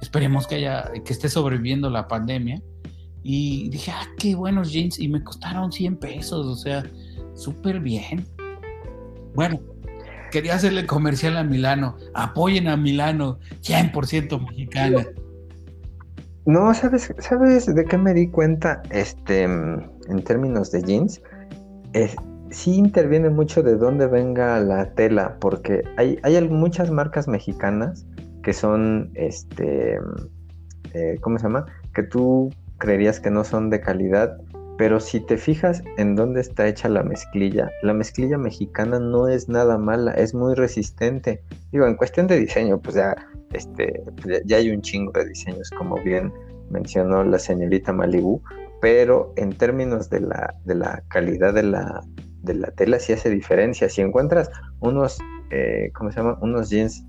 Esperemos 0.00 0.46
que 0.46 0.56
haya, 0.56 0.90
que 1.04 1.12
esté 1.12 1.28
sobreviviendo 1.28 1.90
la 1.90 2.08
pandemia. 2.08 2.62
Y 3.22 3.68
dije, 3.68 3.90
ah, 3.90 4.06
qué 4.18 4.34
buenos 4.34 4.72
jeans. 4.72 4.98
Y 4.98 5.08
me 5.08 5.22
costaron 5.22 5.72
100 5.72 5.96
pesos, 5.96 6.46
o 6.46 6.56
sea, 6.56 6.84
súper 7.34 7.80
bien. 7.80 8.24
Bueno, 9.34 9.60
quería 10.30 10.54
hacerle 10.54 10.86
comercial 10.86 11.36
a 11.36 11.44
Milano. 11.44 11.96
Apoyen 12.14 12.68
a 12.68 12.76
Milano, 12.76 13.38
100% 13.60 14.40
mexicana. 14.48 15.06
No, 16.46 16.72
¿sabes, 16.72 17.12
¿sabes 17.18 17.66
de 17.74 17.84
qué 17.84 17.98
me 17.98 18.14
di 18.14 18.28
cuenta 18.28 18.80
este, 18.90 19.42
en 19.42 20.24
términos 20.24 20.70
de 20.70 20.82
jeans? 20.82 21.20
Es, 21.92 22.16
sí 22.50 22.74
interviene 22.76 23.30
mucho 23.30 23.62
de 23.62 23.76
dónde 23.76 24.06
venga 24.06 24.60
la 24.60 24.94
tela, 24.94 25.36
porque 25.40 25.82
hay, 25.96 26.18
hay 26.22 26.48
muchas 26.48 26.90
marcas 26.90 27.28
mexicanas 27.28 28.06
que 28.42 28.52
son, 28.52 29.10
este, 29.14 29.98
eh, 30.94 31.16
¿cómo 31.20 31.38
se 31.38 31.44
llama? 31.44 31.66
Que 31.94 32.02
tú 32.02 32.50
creerías 32.78 33.20
que 33.20 33.30
no 33.30 33.44
son 33.44 33.70
de 33.70 33.80
calidad, 33.80 34.38
pero 34.78 35.00
si 35.00 35.20
te 35.20 35.36
fijas 35.36 35.82
en 35.96 36.14
dónde 36.14 36.40
está 36.40 36.68
hecha 36.68 36.88
la 36.88 37.02
mezclilla, 37.02 37.68
la 37.82 37.92
mezclilla 37.92 38.38
mexicana 38.38 39.00
no 39.00 39.28
es 39.28 39.48
nada 39.48 39.76
mala, 39.76 40.12
es 40.12 40.34
muy 40.34 40.54
resistente. 40.54 41.42
Digo, 41.72 41.86
en 41.86 41.96
cuestión 41.96 42.28
de 42.28 42.38
diseño, 42.38 42.78
pues 42.78 42.94
ya, 42.94 43.16
este, 43.52 44.04
ya 44.44 44.56
hay 44.56 44.70
un 44.70 44.80
chingo 44.80 45.10
de 45.12 45.26
diseños, 45.26 45.70
como 45.76 45.96
bien 46.02 46.32
mencionó 46.70 47.24
la 47.24 47.38
señorita 47.38 47.92
Malibu, 47.92 48.40
pero 48.80 49.32
en 49.36 49.52
términos 49.52 50.08
de 50.10 50.20
la, 50.20 50.54
de 50.64 50.76
la 50.76 51.02
calidad 51.08 51.54
de 51.54 51.64
la, 51.64 52.00
de 52.42 52.54
la 52.54 52.70
tela 52.70 52.98
sí 52.98 53.12
hace 53.12 53.30
diferencia. 53.30 53.88
Si 53.88 54.00
encuentras 54.00 54.50
unos, 54.80 55.18
eh, 55.50 55.90
¿cómo 55.94 56.10
se 56.10 56.18
llama? 56.18 56.38
Unos 56.40 56.70
jeans, 56.70 57.04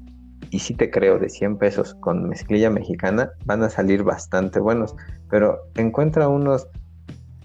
y 0.52 0.60
sí 0.60 0.74
te 0.74 0.90
creo, 0.90 1.20
de 1.20 1.30
100 1.30 1.58
pesos 1.58 1.96
con 1.96 2.28
mezclilla 2.28 2.70
mexicana, 2.70 3.32
van 3.46 3.64
a 3.64 3.70
salir 3.70 4.04
bastante 4.04 4.60
buenos. 4.60 4.96
Pero 5.30 5.60
encuentra 5.76 6.28
unos 6.28 6.68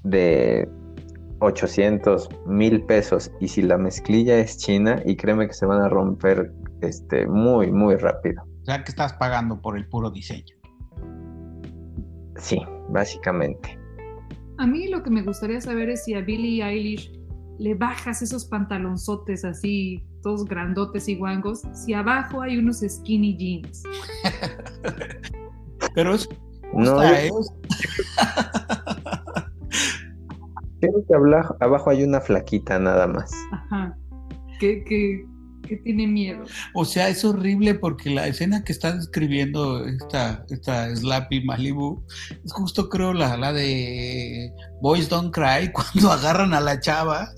de 0.03 0.69
800, 1.41 2.29
1000 2.47 2.83
pesos, 2.85 3.31
y 3.41 3.49
si 3.49 3.63
la 3.63 3.77
mezclilla 3.77 4.39
es 4.39 4.59
china, 4.59 5.03
y 5.05 5.17
créeme 5.17 5.47
que 5.47 5.55
se 5.55 5.67
van 5.67 5.83
a 5.83 5.89
romper 5.89 6.53
este, 6.81 7.27
muy, 7.27 7.71
muy 7.71 7.97
rápido. 7.97 8.43
O 8.63 8.65
sea 8.65 8.83
que 8.83 8.91
estás 8.91 9.13
pagando 9.15 9.61
por 9.61 9.77
el 9.77 9.87
puro 9.89 10.11
diseño. 10.11 10.57
Sí, 12.37 12.59
básicamente. 12.89 13.79
A 14.59 14.67
mí 14.67 14.89
lo 14.89 15.03
que 15.03 15.11
me 15.11 15.23
gustaría 15.23 15.61
saber 15.61 15.91
es 15.91 16.05
si 16.05 16.15
a 16.15 16.21
Billie 16.21 16.65
Eilish 16.65 17.13
le 17.59 17.75
bajas 17.75 18.23
esos 18.23 18.45
pantalonzotes 18.47 19.45
así, 19.45 20.05
todos 20.23 20.45
grandotes 20.45 21.09
y 21.09 21.17
guangos, 21.17 21.63
si 21.73 21.93
abajo 21.95 22.43
hay 22.43 22.59
unos 22.59 22.81
skinny 22.81 23.37
jeans. 23.37 23.83
Pero 25.95 26.15
es... 26.15 26.29
No, 26.73 26.97
Creo 30.81 31.07
que 31.07 31.15
abajo 31.61 31.91
hay 31.91 32.03
una 32.03 32.21
flaquita 32.21 32.79
nada 32.79 33.07
más. 33.07 33.31
Ajá. 33.53 33.97
Que, 34.59 34.85
que, 34.85 35.25
que, 35.67 35.77
tiene 35.79 36.07
miedo. 36.07 36.45
O 36.75 36.85
sea, 36.85 37.09
es 37.09 37.25
horrible 37.25 37.75
porque 37.75 38.11
la 38.11 38.27
escena 38.27 38.65
que 38.65 38.73
está 38.73 38.93
describiendo 38.93 39.87
esta, 39.87 40.45
esta 40.51 40.95
Slappy 40.95 41.45
Malibu 41.45 42.05
es 42.45 42.53
justo 42.53 42.91
creo 42.91 43.15
la, 43.15 43.37
la 43.37 43.53
de 43.53 44.53
Boys 44.83 45.09
Don't 45.09 45.33
Cry 45.33 45.73
cuando 45.73 46.11
agarran 46.13 46.53
a 46.55 46.61
la 46.61 46.81
chava 46.81 47.31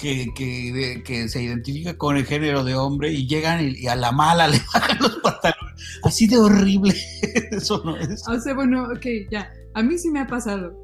que, 0.00 1.02
que, 1.04 1.28
se 1.28 1.42
identifica 1.42 1.96
con 1.96 2.16
el 2.16 2.26
género 2.26 2.64
de 2.64 2.74
hombre 2.74 3.12
y 3.12 3.26
llegan 3.26 3.60
y, 3.62 3.86
a 3.86 3.96
la 3.96 4.12
mala 4.12 4.48
le 4.48 4.60
bajan 4.72 4.98
los 5.00 5.16
pantalones. 5.18 5.74
Así 6.02 6.26
de 6.26 6.38
horrible. 6.38 6.94
Eso 7.50 7.82
no 7.84 7.96
es. 7.96 8.26
O 8.28 8.40
sea, 8.40 8.54
bueno, 8.54 8.84
ok, 8.84 9.06
ya. 9.30 9.52
A 9.74 9.82
mí 9.82 9.98
sí 9.98 10.10
me 10.10 10.20
ha 10.20 10.26
pasado. 10.26 10.78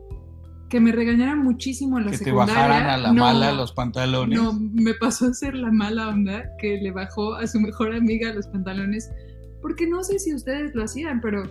Que 0.68 0.80
me 0.80 0.92
regañaran 0.92 1.42
muchísimo 1.42 1.98
en 1.98 2.06
la 2.06 2.10
que 2.10 2.18
secundaria. 2.18 2.54
Que 2.54 2.58
te 2.58 2.68
bajaran 2.68 2.90
a 2.90 2.98
la 2.98 3.12
mala 3.12 3.52
los 3.52 3.72
pantalones. 3.72 4.38
No, 4.38 4.52
me 4.52 4.92
pasó 4.94 5.26
a 5.26 5.34
ser 5.34 5.54
la 5.54 5.72
mala 5.72 6.08
onda 6.08 6.44
que 6.60 6.76
le 6.76 6.90
bajó 6.90 7.34
a 7.34 7.46
su 7.46 7.58
mejor 7.58 7.94
amiga 7.94 8.32
los 8.34 8.46
pantalones. 8.48 9.10
Porque 9.62 9.86
no 9.86 10.04
sé 10.04 10.18
si 10.18 10.34
ustedes 10.34 10.74
lo 10.74 10.84
hacían, 10.84 11.20
pero 11.22 11.42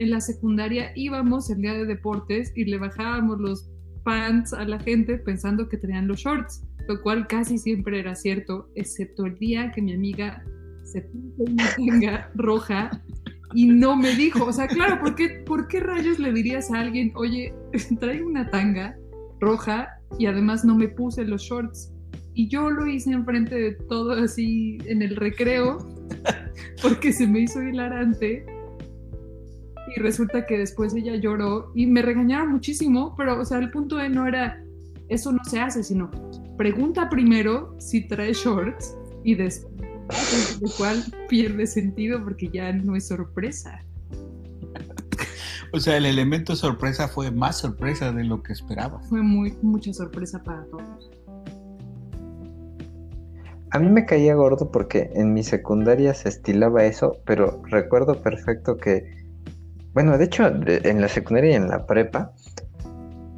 en 0.00 0.10
la 0.10 0.20
secundaria 0.20 0.92
íbamos 0.94 1.50
el 1.50 1.60
día 1.60 1.74
de 1.74 1.84
deportes 1.84 2.52
y 2.56 2.64
le 2.64 2.78
bajábamos 2.78 3.38
los 3.38 3.69
pants 4.02 4.52
a 4.52 4.64
la 4.64 4.78
gente 4.78 5.18
pensando 5.18 5.68
que 5.68 5.76
tenían 5.76 6.08
los 6.08 6.20
shorts 6.20 6.62
lo 6.90 7.00
cual 7.02 7.28
casi 7.28 7.56
siempre 7.56 8.00
era 8.00 8.16
cierto, 8.16 8.68
excepto 8.74 9.24
el 9.24 9.38
día 9.38 9.70
que 9.70 9.80
mi 9.80 9.94
amiga 9.94 10.42
se 10.82 11.02
puso 11.02 11.44
una 11.52 11.76
tanga 11.76 12.30
roja 12.34 12.90
y 13.54 13.66
no 13.66 13.96
me 13.96 14.14
dijo, 14.16 14.44
o 14.44 14.52
sea, 14.52 14.66
claro, 14.66 15.00
¿por 15.00 15.14
qué, 15.14 15.42
¿por 15.46 15.68
qué 15.68 15.78
rayos 15.78 16.18
le 16.18 16.32
dirías 16.32 16.70
a 16.72 16.80
alguien, 16.80 17.12
oye, 17.14 17.54
trae 18.00 18.22
una 18.22 18.50
tanga 18.50 18.96
roja 19.40 19.88
y 20.18 20.26
además 20.26 20.64
no 20.64 20.76
me 20.76 20.88
puse 20.88 21.24
los 21.24 21.42
shorts? 21.42 21.92
Y 22.34 22.48
yo 22.48 22.70
lo 22.70 22.86
hice 22.88 23.12
enfrente 23.12 23.54
de 23.54 23.72
todo 23.88 24.12
así 24.12 24.78
en 24.86 25.02
el 25.02 25.14
recreo 25.14 25.78
porque 26.82 27.12
se 27.12 27.26
me 27.26 27.40
hizo 27.40 27.62
hilarante 27.62 28.44
y 29.96 30.00
resulta 30.00 30.46
que 30.46 30.58
después 30.58 30.94
ella 30.94 31.16
lloró 31.16 31.72
y 31.74 31.86
me 31.86 32.02
regañaron 32.02 32.52
muchísimo, 32.52 33.14
pero 33.16 33.40
o 33.40 33.44
sea, 33.44 33.58
el 33.58 33.70
punto 33.70 33.96
de 33.96 34.08
no 34.08 34.26
era 34.26 34.62
eso 35.08 35.32
no 35.32 35.42
se 35.44 35.60
hace, 35.60 35.82
sino 35.82 36.10
pregunta 36.56 37.08
primero 37.08 37.74
si 37.78 38.06
trae 38.06 38.32
shorts 38.32 38.96
y 39.24 39.34
después, 39.34 40.60
lo 40.62 40.70
cual 40.78 41.02
pierde 41.28 41.66
sentido 41.66 42.22
porque 42.22 42.48
ya 42.48 42.72
no 42.72 42.94
es 42.94 43.08
sorpresa. 43.08 43.84
O 45.72 45.78
sea, 45.78 45.96
el 45.96 46.06
elemento 46.06 46.56
sorpresa 46.56 47.06
fue 47.06 47.30
más 47.30 47.58
sorpresa 47.58 48.12
de 48.12 48.24
lo 48.24 48.42
que 48.42 48.52
esperaba. 48.52 49.00
Fue 49.08 49.22
muy 49.22 49.56
mucha 49.62 49.92
sorpresa 49.92 50.42
para 50.42 50.64
todos. 50.64 51.10
A 53.72 53.78
mí 53.78 53.88
me 53.88 54.04
caía 54.04 54.34
gordo 54.34 54.72
porque 54.72 55.10
en 55.14 55.32
mi 55.32 55.44
secundaria 55.44 56.12
se 56.12 56.28
estilaba 56.28 56.84
eso, 56.84 57.18
pero 57.24 57.62
recuerdo 57.66 58.20
perfecto 58.20 58.76
que, 58.76 59.19
bueno, 59.94 60.16
de 60.16 60.24
hecho, 60.24 60.46
en 60.46 61.00
la 61.00 61.08
secundaria 61.08 61.50
y 61.50 61.54
en 61.54 61.68
la 61.68 61.86
prepa, 61.86 62.32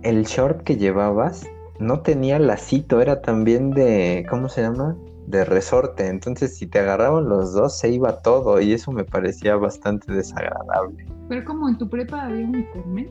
el 0.02 0.24
short 0.24 0.62
que 0.64 0.76
llevabas 0.76 1.46
no 1.78 2.00
tenía 2.00 2.38
lacito, 2.38 3.00
era 3.00 3.22
también 3.22 3.70
de, 3.70 4.26
¿cómo 4.28 4.48
se 4.48 4.62
llama? 4.62 4.96
De 5.26 5.44
resorte. 5.44 6.06
Entonces, 6.08 6.56
si 6.56 6.66
te 6.66 6.78
agarraban 6.80 7.28
los 7.28 7.54
dos, 7.54 7.78
se 7.78 7.90
iba 7.90 8.20
todo 8.20 8.60
y 8.60 8.72
eso 8.72 8.92
me 8.92 9.04
parecía 9.04 9.56
bastante 9.56 10.12
desagradable. 10.12 11.06
Pero 11.28 11.44
como 11.44 11.68
en 11.68 11.78
tu 11.78 11.88
prepa 11.88 12.22
había 12.22 12.44
uniforme. 12.44 13.08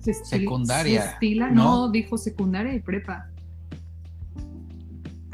¿Se 0.00 0.14
secundaria. 0.14 1.02
¿Se 1.02 1.08
estila? 1.10 1.50
No, 1.50 1.90
dijo 1.90 2.18
secundaria 2.18 2.74
y 2.74 2.80
prepa. 2.80 3.28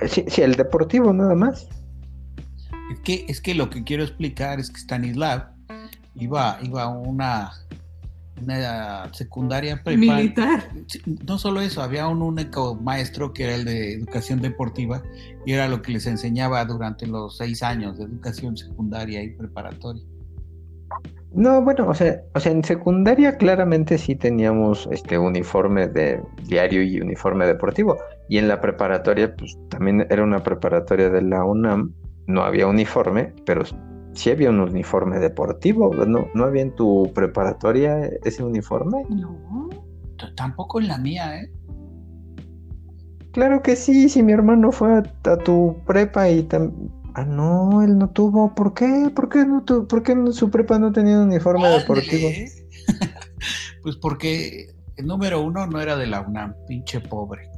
Eh, 0.01 0.09
sí, 0.09 0.25
sí, 0.29 0.43
el 0.43 0.55
deportivo 0.55 1.13
nada 1.13 1.35
más. 1.35 1.67
Es 2.93 3.01
que, 3.01 3.25
es 3.29 3.41
que 3.41 3.55
lo 3.55 3.71
que 3.71 3.85
quiero 3.85 4.03
explicar 4.03 4.61
es 4.61 4.71
que 4.71 4.79
Stanislav 4.79 5.58
iba, 6.19 6.59
iba 6.63 6.83
a 6.83 6.89
una 6.89 7.53
una 8.43 9.13
secundaria 9.13 9.81
militar. 9.85 10.69
No 11.27 11.39
solo 11.39 11.61
eso, 11.61 11.83
había 11.83 12.09
un 12.09 12.23
único 12.23 12.75
maestro 12.77 13.33
que 13.33 13.45
era 13.45 13.55
el 13.55 13.65
de 13.65 13.95
educación 13.95 14.41
deportiva 14.41 15.03
y 15.45 15.53
era 15.53 15.69
lo 15.69 15.83
que 15.83 15.93
les 15.93 16.07
enseñaba 16.07 16.65
durante 16.65 17.07
los 17.07 17.37
seis 17.37 17.63
años 17.63 17.99
de 17.99 18.05
educación 18.05 18.57
secundaria 18.57 19.23
y 19.23 19.31
preparatoria. 19.31 20.03
No, 21.35 21.61
bueno, 21.63 21.87
o 21.89 21.95
sea, 21.95 22.23
o 22.35 22.41
sea, 22.41 22.53
en 22.53 22.65
secundaria 22.65 23.37
claramente 23.37 23.99
sí 23.99 24.15
teníamos 24.15 24.89
este 24.91 25.19
uniforme 25.19 25.87
de 25.87 26.23
diario 26.47 26.83
y 26.83 27.01
uniforme 27.01 27.47
deportivo. 27.47 27.99
Y 28.31 28.39
en 28.39 28.49
la 28.49 28.61
preparatoria, 28.61 29.35
pues 29.37 29.59
también 29.69 30.07
era 30.09 30.23
una 30.23 30.43
preparatoria 30.43 31.11
de 31.11 31.23
la 31.23 31.45
UNAM, 31.45 31.93
no 32.27 32.43
había 32.43 32.67
uniforme, 32.67 33.35
pero 33.45 33.63
sí 34.19 34.31
había 34.31 34.51
un 34.51 34.61
uniforme 34.61 35.21
deportivo, 35.21 35.95
¿no, 35.95 36.29
¿no 36.35 36.45
había 36.45 36.63
en 36.63 36.75
tu 36.75 37.11
preparatoria 37.15 38.05
ese 38.25 38.43
uniforme? 38.43 39.05
No, 39.09 39.71
tampoco 40.35 40.81
en 40.81 40.89
la 40.89 40.99
mía, 40.99 41.41
¿eh? 41.41 41.53
Claro 43.33 43.63
que 43.63 43.77
sí, 43.77 44.09
si 44.09 44.23
mi 44.25 44.33
hermano 44.33 44.73
fue 44.73 44.99
a, 44.99 45.37
tu 45.39 45.77
prepa 45.87 46.29
y 46.29 46.43
también... 46.43 46.93
Ah, 47.15 47.25
no, 47.25 47.83
él 47.83 47.99
no 47.99 48.11
tuvo. 48.11 48.55
¿Por 48.55 48.75
qué? 48.75 49.11
¿Por 49.15 49.29
qué, 49.29 49.45
no 49.45 49.65
tu... 49.65 49.87
¿Por 49.87 50.03
qué 50.03 50.15
su 50.33 50.51
prepa 50.51 50.79
no 50.79 50.93
tenía 50.93 51.19
un 51.19 51.29
uniforme 51.29 51.69
deportivo? 51.69 52.29
Pues 53.81 53.97
porque 53.97 54.67
el 54.97 55.07
número 55.07 55.41
uno 55.41 55.67
no 55.67 55.81
era 55.81 55.97
de 55.97 56.07
la 56.09 56.21
UNAM, 56.21 56.53
pinche 56.67 57.01
pobre. 57.01 57.49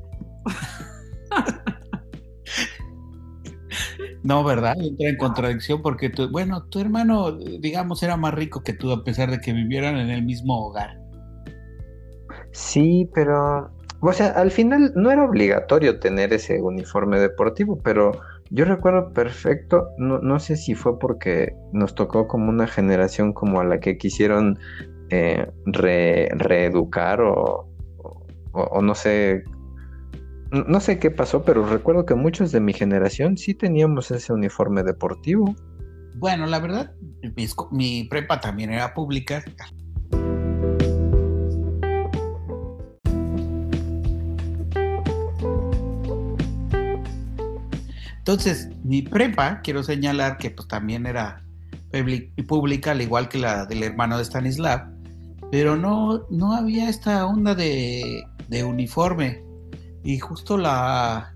No, 4.23 4.45
¿verdad? 4.45 4.77
Entra 4.79 5.09
en 5.09 5.17
contradicción 5.17 5.81
porque, 5.83 6.13
bueno, 6.31 6.65
tu 6.65 6.81
hermano, 6.81 7.33
digamos, 7.33 8.03
era 8.03 8.17
más 8.17 8.35
rico 8.35 8.63
que 8.63 8.75
tú 8.75 8.93
a 8.93 9.03
pesar 9.03 9.31
de 9.31 9.41
que 9.41 9.53
vivieran 9.53 9.97
en 9.97 10.11
el 10.11 10.23
mismo 10.23 10.67
hogar. 10.67 10.99
Sí, 12.53 13.09
pero, 13.15 13.71
o 14.01 14.13
sea, 14.13 14.29
al 14.29 14.51
final 14.51 14.93
no 14.95 15.11
era 15.11 15.25
obligatorio 15.25 16.01
tener 16.01 16.33
ese 16.33 16.61
uniforme 16.61 17.19
deportivo, 17.19 17.79
pero 17.83 18.13
yo 18.51 18.65
recuerdo 18.67 19.13
perfecto, 19.13 19.89
no, 19.97 20.19
no 20.19 20.39
sé 20.39 20.57
si 20.57 20.75
fue 20.75 20.99
porque 20.99 21.55
nos 21.73 21.95
tocó 21.95 22.29
como 22.29 22.51
una 22.51 22.67
generación 22.67 23.33
como 23.33 23.61
a 23.61 23.65
la 23.65 23.81
que 23.81 23.97
quisieron 23.97 24.59
eh, 25.09 25.51
reeducar 25.65 27.23
o, 27.23 27.69
o 28.53 28.83
no 28.83 28.95
sé 28.95 29.45
no 30.51 30.81
sé 30.81 30.99
qué 30.99 31.11
pasó, 31.11 31.45
pero 31.45 31.67
recuerdo 31.67 32.05
que 32.05 32.15
muchos 32.15 32.51
de 32.53 32.61
mi 32.61 32.73
generación 32.73 33.37
sí 33.37 33.55
teníamos 33.55 34.11
ese 34.11 34.33
uniforme 34.33 34.83
deportivo. 34.83 35.55
Bueno, 36.17 36.47
la 36.47 36.59
verdad, 36.59 36.93
mi, 37.71 38.05
prepa 38.05 38.41
también 38.41 38.73
era 38.73 38.93
pública. 38.93 39.45
Entonces, 48.19 48.69
mi 48.85 49.03
prepa, 49.03 49.61
quiero 49.63 49.83
señalar 49.83 50.37
que 50.37 50.51
pues 50.51 50.69
también 50.69 51.07
era 51.07 51.45
pública, 52.47 52.93
al 52.93 53.03
igual 53.03 53.29
que 53.29 53.39
la 53.39 53.67
del 53.67 53.83
hermano 53.83 54.19
de 54.19 54.25
Stanislav, 54.25 54.93
pero 55.51 55.77
no, 55.77 56.27
no 56.31 56.53
había 56.53 56.89
esta 56.89 57.27
onda 57.27 57.55
de, 57.55 58.23
de 58.49 58.65
uniforme. 58.65 59.50
Y 60.03 60.19
justo 60.19 60.57
la, 60.57 61.35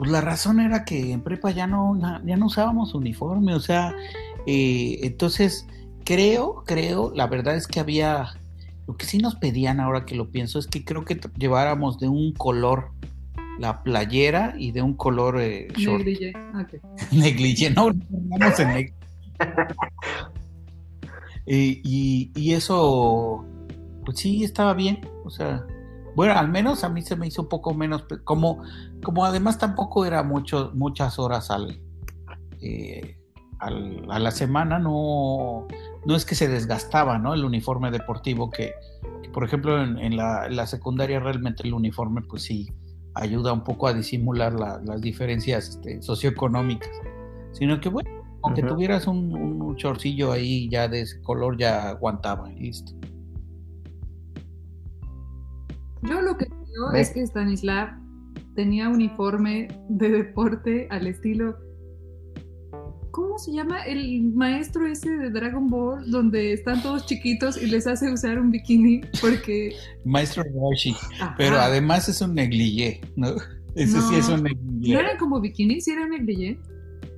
pues 0.00 0.10
la 0.10 0.22
razón 0.22 0.60
era 0.60 0.86
que 0.86 1.12
en 1.12 1.20
prepa 1.20 1.50
ya 1.50 1.66
no, 1.66 1.94
ya 2.24 2.38
no 2.38 2.46
usábamos 2.46 2.94
uniforme, 2.94 3.54
o 3.54 3.60
sea, 3.60 3.94
eh, 4.46 4.98
entonces 5.02 5.66
creo, 6.04 6.64
creo, 6.66 7.12
la 7.14 7.26
verdad 7.26 7.54
es 7.54 7.66
que 7.66 7.80
había, 7.80 8.30
lo 8.88 8.96
que 8.96 9.04
sí 9.04 9.18
nos 9.18 9.36
pedían 9.36 9.78
ahora 9.78 10.06
que 10.06 10.14
lo 10.14 10.30
pienso 10.30 10.58
es 10.58 10.66
que 10.66 10.86
creo 10.86 11.04
que 11.04 11.20
lleváramos 11.36 11.98
de 11.98 12.08
un 12.08 12.32
color 12.32 12.92
la 13.58 13.82
playera 13.82 14.54
y 14.56 14.72
de 14.72 14.80
un 14.80 14.94
color 14.94 15.38
eh, 15.38 15.68
short. 15.76 16.06
Negligé, 17.12 17.68
no, 17.76 17.90
vamos 18.08 18.58
en 18.58 18.68
negligé. 18.68 18.94
y, 21.46 22.30
y 22.34 22.54
eso, 22.54 23.44
pues 24.06 24.18
sí, 24.18 24.44
estaba 24.44 24.72
bien, 24.72 25.06
o 25.24 25.30
sea, 25.30 25.66
bueno, 26.14 26.34
al 26.34 26.48
menos 26.48 26.84
a 26.84 26.88
mí 26.88 27.02
se 27.02 27.16
me 27.16 27.26
hizo 27.26 27.42
un 27.42 27.48
poco 27.48 27.74
menos, 27.74 28.04
como, 28.24 28.62
como 29.02 29.24
además 29.24 29.58
tampoco 29.58 30.04
era 30.04 30.22
mucho, 30.22 30.72
muchas 30.74 31.18
horas 31.18 31.50
al, 31.50 31.80
eh, 32.60 33.16
a 33.60 34.18
la 34.18 34.30
semana, 34.30 34.78
no, 34.78 35.66
no 36.06 36.16
es 36.16 36.24
que 36.24 36.34
se 36.34 36.48
desgastaba, 36.48 37.18
¿no? 37.18 37.34
El 37.34 37.44
uniforme 37.44 37.90
deportivo, 37.90 38.50
que, 38.50 38.72
por 39.32 39.44
ejemplo 39.44 39.82
en, 39.82 40.16
la, 40.16 40.66
secundaria 40.66 41.20
realmente 41.20 41.66
el 41.66 41.74
uniforme 41.74 42.22
pues 42.22 42.42
sí 42.42 42.72
ayuda 43.14 43.52
un 43.52 43.62
poco 43.62 43.86
a 43.86 43.92
disimular 43.92 44.52
las 44.54 45.00
diferencias 45.00 45.68
este, 45.68 46.00
socioeconómicas, 46.00 46.90
sino 47.52 47.80
que 47.80 47.88
bueno, 47.88 48.10
aunque 48.42 48.62
tuvieras 48.62 49.06
un, 49.06 49.34
un 49.34 49.76
chorcillo 49.76 50.32
ahí 50.32 50.68
ya 50.70 50.88
de 50.88 51.02
ese 51.02 51.20
color 51.20 51.58
ya 51.58 51.90
aguantaba, 51.90 52.48
listo. 52.50 52.92
Yo 56.02 56.20
lo 56.22 56.36
que 56.36 56.46
creo 56.46 56.92
es 56.94 57.10
que 57.10 57.22
Stanislav 57.22 57.90
tenía 58.54 58.88
uniforme 58.88 59.68
de 59.88 60.08
deporte 60.10 60.88
al 60.90 61.06
estilo. 61.06 61.56
¿Cómo 63.10 63.38
se 63.38 63.52
llama? 63.52 63.82
El 63.82 64.22
maestro 64.34 64.86
ese 64.86 65.10
de 65.10 65.30
Dragon 65.30 65.68
Ball, 65.68 66.10
donde 66.10 66.52
están 66.52 66.82
todos 66.82 67.06
chiquitos 67.06 67.60
y 67.60 67.66
les 67.66 67.86
hace 67.86 68.10
usar 68.12 68.38
un 68.38 68.50
bikini 68.50 69.00
porque. 69.20 69.74
Maestro 70.04 70.44
Roshi. 70.54 70.94
Pero 71.36 71.58
además 71.58 72.08
es 72.08 72.20
un 72.20 72.34
negligé, 72.34 73.00
¿no? 73.16 73.34
Ese 73.74 74.00
sí 74.00 74.14
es 74.16 74.28
un 74.28 74.44
negligé. 74.44 74.94
¿No 74.94 75.00
eran 75.00 75.18
como 75.18 75.40
bikinis? 75.40 75.84
¿Sí 75.84 75.90
era 75.92 76.04
un 76.04 76.10
negligé? 76.10 76.58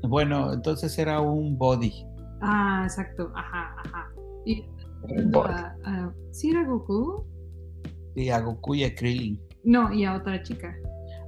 Bueno, 0.03 0.53
entonces 0.53 0.99
era 0.99 1.20
un 1.20 1.57
body. 1.57 1.93
Ah, 2.41 2.83
exacto. 2.85 3.30
Ajá, 3.35 3.76
ajá. 3.85 4.11
Y, 4.45 4.64
¿Sí 6.33 6.51
era 6.51 6.64
Goku? 6.64 7.24
Sí, 8.14 8.30
a 8.30 8.40
Goku 8.40 8.74
y 8.74 8.84
a 8.84 8.94
Krillin. 8.94 9.40
No, 9.64 9.92
y 9.92 10.04
a 10.04 10.14
otra 10.14 10.42
chica. 10.42 10.74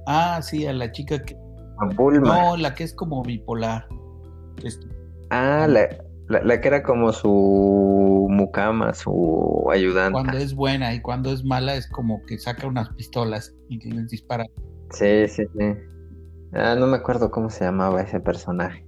Ah, 0.07 0.39
sí, 0.41 0.65
a 0.67 0.73
la 0.73 0.91
chica 0.91 1.23
que. 1.23 1.35
A 1.79 1.93
Bulma. 1.95 2.37
No, 2.37 2.57
la 2.57 2.73
que 2.73 2.83
es 2.83 2.93
como 2.93 3.23
bipolar. 3.23 3.87
Ah, 5.29 5.67
la, 5.67 5.89
la, 6.27 6.61
que 6.61 6.67
era 6.67 6.83
como 6.83 7.11
su 7.11 8.27
mucama, 8.29 8.93
su 8.93 9.67
ayudante. 9.71 10.13
Cuando 10.13 10.37
es 10.37 10.55
buena 10.55 10.93
y 10.93 11.01
cuando 11.01 11.31
es 11.31 11.43
mala 11.43 11.75
es 11.75 11.87
como 11.87 12.23
que 12.25 12.37
saca 12.37 12.67
unas 12.67 12.89
pistolas 12.89 13.53
y 13.69 13.79
les 13.89 14.09
dispara. 14.09 14.45
Sí, 14.91 15.27
sí, 15.27 15.43
sí. 15.57 15.73
Ah, 16.53 16.75
no 16.79 16.87
me 16.87 16.97
acuerdo 16.97 17.31
cómo 17.31 17.49
se 17.49 17.65
llamaba 17.65 18.01
ese 18.01 18.19
personaje. 18.19 18.85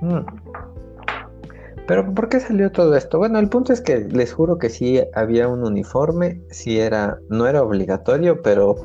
Mm. 0.00 0.43
Pero 1.86 2.14
¿por 2.14 2.30
qué 2.30 2.40
salió 2.40 2.72
todo 2.72 2.96
esto? 2.96 3.18
Bueno, 3.18 3.38
el 3.38 3.48
punto 3.48 3.72
es 3.72 3.80
que 3.82 3.98
les 4.00 4.32
juro 4.32 4.58
que 4.58 4.70
sí 4.70 5.02
había 5.14 5.48
un 5.48 5.62
uniforme, 5.62 6.40
sí 6.50 6.78
era, 6.78 7.18
no 7.28 7.46
era 7.46 7.62
obligatorio, 7.62 8.40
pero 8.40 8.76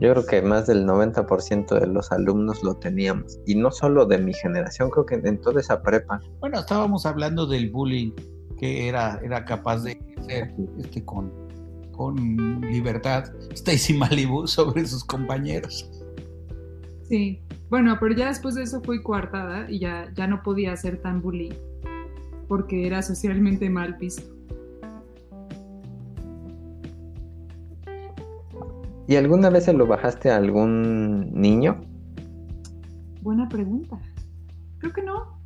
yo 0.00 0.12
creo 0.12 0.26
que 0.26 0.42
más 0.42 0.66
del 0.66 0.84
90% 0.84 1.78
de 1.78 1.86
los 1.86 2.10
alumnos 2.10 2.64
lo 2.64 2.74
teníamos. 2.74 3.38
Y 3.46 3.54
no 3.54 3.70
solo 3.70 4.06
de 4.06 4.18
mi 4.18 4.34
generación, 4.34 4.90
creo 4.90 5.06
que 5.06 5.14
en 5.16 5.40
toda 5.40 5.60
esa 5.60 5.82
prepa. 5.82 6.20
Bueno, 6.40 6.58
estábamos 6.58 7.06
hablando 7.06 7.46
del 7.46 7.70
bullying 7.70 8.10
que 8.58 8.88
era, 8.88 9.20
era 9.22 9.44
capaz 9.44 9.84
de 9.84 10.00
hacer 10.18 10.52
este, 10.80 11.04
con, 11.04 11.32
con 11.92 12.60
libertad 12.62 13.24
Stacy 13.52 13.94
Malibu 13.94 14.48
sobre 14.48 14.84
sus 14.84 15.04
compañeros. 15.04 15.88
Sí, 17.08 17.40
bueno, 17.70 17.96
pero 18.00 18.16
ya 18.16 18.26
después 18.28 18.56
de 18.56 18.64
eso 18.64 18.82
fui 18.82 19.00
coartada 19.00 19.70
y 19.70 19.78
ya, 19.78 20.12
ya 20.14 20.26
no 20.26 20.42
podía 20.42 20.76
ser 20.76 21.00
tan 21.00 21.22
bullying 21.22 21.54
porque 22.48 22.86
era 22.86 23.02
socialmente 23.02 23.70
mal 23.70 23.94
visto. 23.94 24.38
¿Y 29.06 29.16
alguna 29.16 29.48
vez 29.48 29.64
se 29.64 29.72
lo 29.72 29.86
bajaste 29.86 30.30
a 30.30 30.36
algún 30.36 31.32
niño? 31.32 31.80
Buena 33.22 33.48
pregunta. 33.48 33.98
Creo 34.78 34.92
que 34.92 35.02
no. 35.02 35.38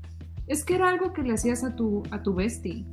Es 0.47 0.65
que 0.65 0.75
era 0.75 0.89
algo 0.89 1.13
que 1.13 1.23
le 1.23 1.35
hacías 1.35 1.63
a 1.63 1.77
tu, 1.77 2.03
a 2.11 2.23
tu 2.23 2.35
bestie. 2.35 2.85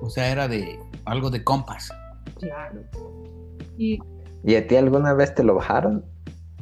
O 0.00 0.08
sea, 0.08 0.30
era 0.30 0.48
de 0.48 0.78
algo 1.04 1.30
de 1.30 1.44
compas. 1.44 1.90
Claro. 2.38 2.80
Y, 3.76 3.98
¿Y 4.42 4.54
a 4.54 4.66
ti 4.66 4.76
alguna 4.76 5.12
vez 5.12 5.34
te 5.34 5.44
lo 5.44 5.54
bajaron? 5.54 6.04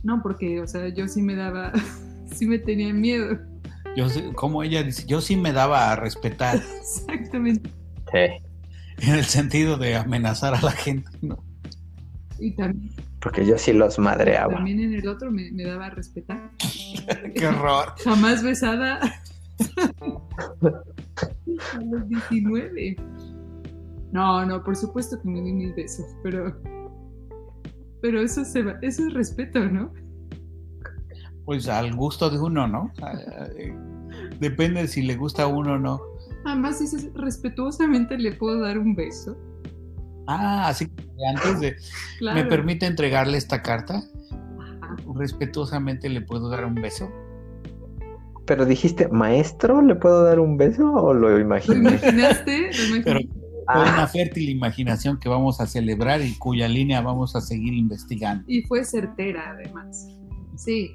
No, 0.02 0.20
porque, 0.20 0.60
o 0.60 0.66
sea, 0.66 0.88
yo 0.88 1.06
sí 1.06 1.22
me 1.22 1.36
daba, 1.36 1.72
sí 2.34 2.46
me 2.46 2.58
tenía 2.58 2.92
miedo. 2.92 3.38
Yo, 3.96 4.06
como 4.34 4.62
ella 4.62 4.82
dice, 4.82 5.04
yo 5.06 5.20
sí 5.20 5.36
me 5.36 5.52
daba 5.52 5.92
a 5.92 5.96
respetar. 5.96 6.56
Exactamente. 6.80 7.70
Sí. 8.10 9.06
En 9.06 9.14
el 9.14 9.24
sentido 9.24 9.76
de 9.76 9.96
amenazar 9.96 10.54
a 10.54 10.60
la 10.60 10.72
gente, 10.72 11.10
¿no? 11.20 11.42
Y 12.38 12.52
también. 12.52 12.92
Porque 13.20 13.46
yo 13.46 13.56
sí 13.56 13.72
los 13.72 13.98
madreaba. 13.98 14.54
También 14.54 14.80
en 14.80 14.94
el 14.94 15.06
otro 15.06 15.30
me, 15.30 15.50
daba 15.52 15.86
a 15.86 15.90
respetar. 15.90 16.50
Qué 17.36 17.46
horror. 17.46 17.94
Jamás 18.04 18.42
besada. 18.42 18.98
a 21.74 21.80
los 21.80 22.08
19. 22.08 22.96
No, 24.12 24.44
no, 24.44 24.62
por 24.62 24.76
supuesto 24.76 25.20
que 25.20 25.28
me 25.28 25.40
di 25.40 25.52
mis 25.52 25.74
besos, 25.74 26.06
pero. 26.22 26.60
Pero 28.00 28.20
eso 28.20 28.44
se 28.44 28.62
va, 28.62 28.78
eso 28.82 29.06
es 29.06 29.14
respeto, 29.14 29.64
¿no? 29.64 29.92
Pues 31.44 31.68
al 31.68 31.94
gusto 31.94 32.30
de 32.30 32.38
uno, 32.38 32.66
¿no? 32.68 32.92
Eh, 33.56 33.74
depende 34.38 34.86
si 34.88 35.02
le 35.02 35.16
gusta 35.16 35.44
a 35.44 35.46
uno 35.46 35.74
o 35.74 35.78
no. 35.78 36.00
Además 36.44 36.80
dices, 36.80 37.10
respetuosamente 37.14 38.18
le 38.18 38.32
puedo 38.32 38.60
dar 38.60 38.78
un 38.78 38.94
beso. 38.94 39.36
Ah, 40.26 40.68
así 40.68 40.86
que 40.88 41.04
antes 41.28 41.60
de... 41.60 41.76
¿Me 42.34 42.44
permite 42.44 42.86
entregarle 42.86 43.38
esta 43.38 43.62
carta? 43.62 44.02
Respetuosamente 45.14 46.08
le 46.08 46.20
puedo 46.20 46.48
dar 46.48 46.64
un 46.64 46.74
beso. 46.74 47.10
Pero 48.46 48.64
dijiste, 48.64 49.08
maestro, 49.08 49.82
¿le 49.82 49.94
puedo 49.94 50.24
dar 50.24 50.40
un 50.40 50.56
beso 50.56 50.92
o 50.92 51.14
lo 51.14 51.38
imaginé? 51.38 51.76
¿Lo 51.76 51.90
imaginaste? 51.96 52.70
Pero 53.04 53.20
fue 53.66 53.82
una 53.82 54.06
fértil 54.08 54.48
imaginación 54.48 55.18
que 55.18 55.28
vamos 55.28 55.60
a 55.60 55.66
celebrar 55.66 56.20
y 56.22 56.36
cuya 56.38 56.68
línea 56.68 57.00
vamos 57.00 57.36
a 57.36 57.40
seguir 57.40 57.72
investigando. 57.74 58.44
Y 58.48 58.62
fue 58.62 58.84
certera, 58.84 59.50
además. 59.50 60.08
Sí, 60.56 60.94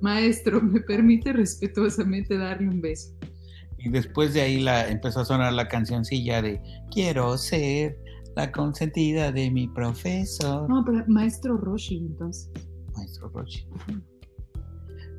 Maestro, 0.00 0.60
¿me 0.60 0.80
permite 0.80 1.32
respetuosamente 1.32 2.36
darle 2.36 2.68
un 2.68 2.80
beso? 2.80 3.14
Y 3.78 3.88
después 3.90 4.34
de 4.34 4.42
ahí 4.42 4.60
la, 4.60 4.88
empezó 4.88 5.20
a 5.20 5.24
sonar 5.24 5.52
la 5.52 5.68
cancioncilla 5.68 6.42
de 6.42 6.60
Quiero 6.90 7.36
ser 7.38 7.98
la 8.34 8.52
consentida 8.52 9.32
de 9.32 9.50
mi 9.50 9.68
profesor. 9.68 10.68
No, 10.68 10.84
pero 10.84 11.04
maestro 11.08 11.56
Roshi, 11.56 11.98
entonces. 11.98 12.50
Maestro 12.94 13.28
Roshi. 13.30 13.66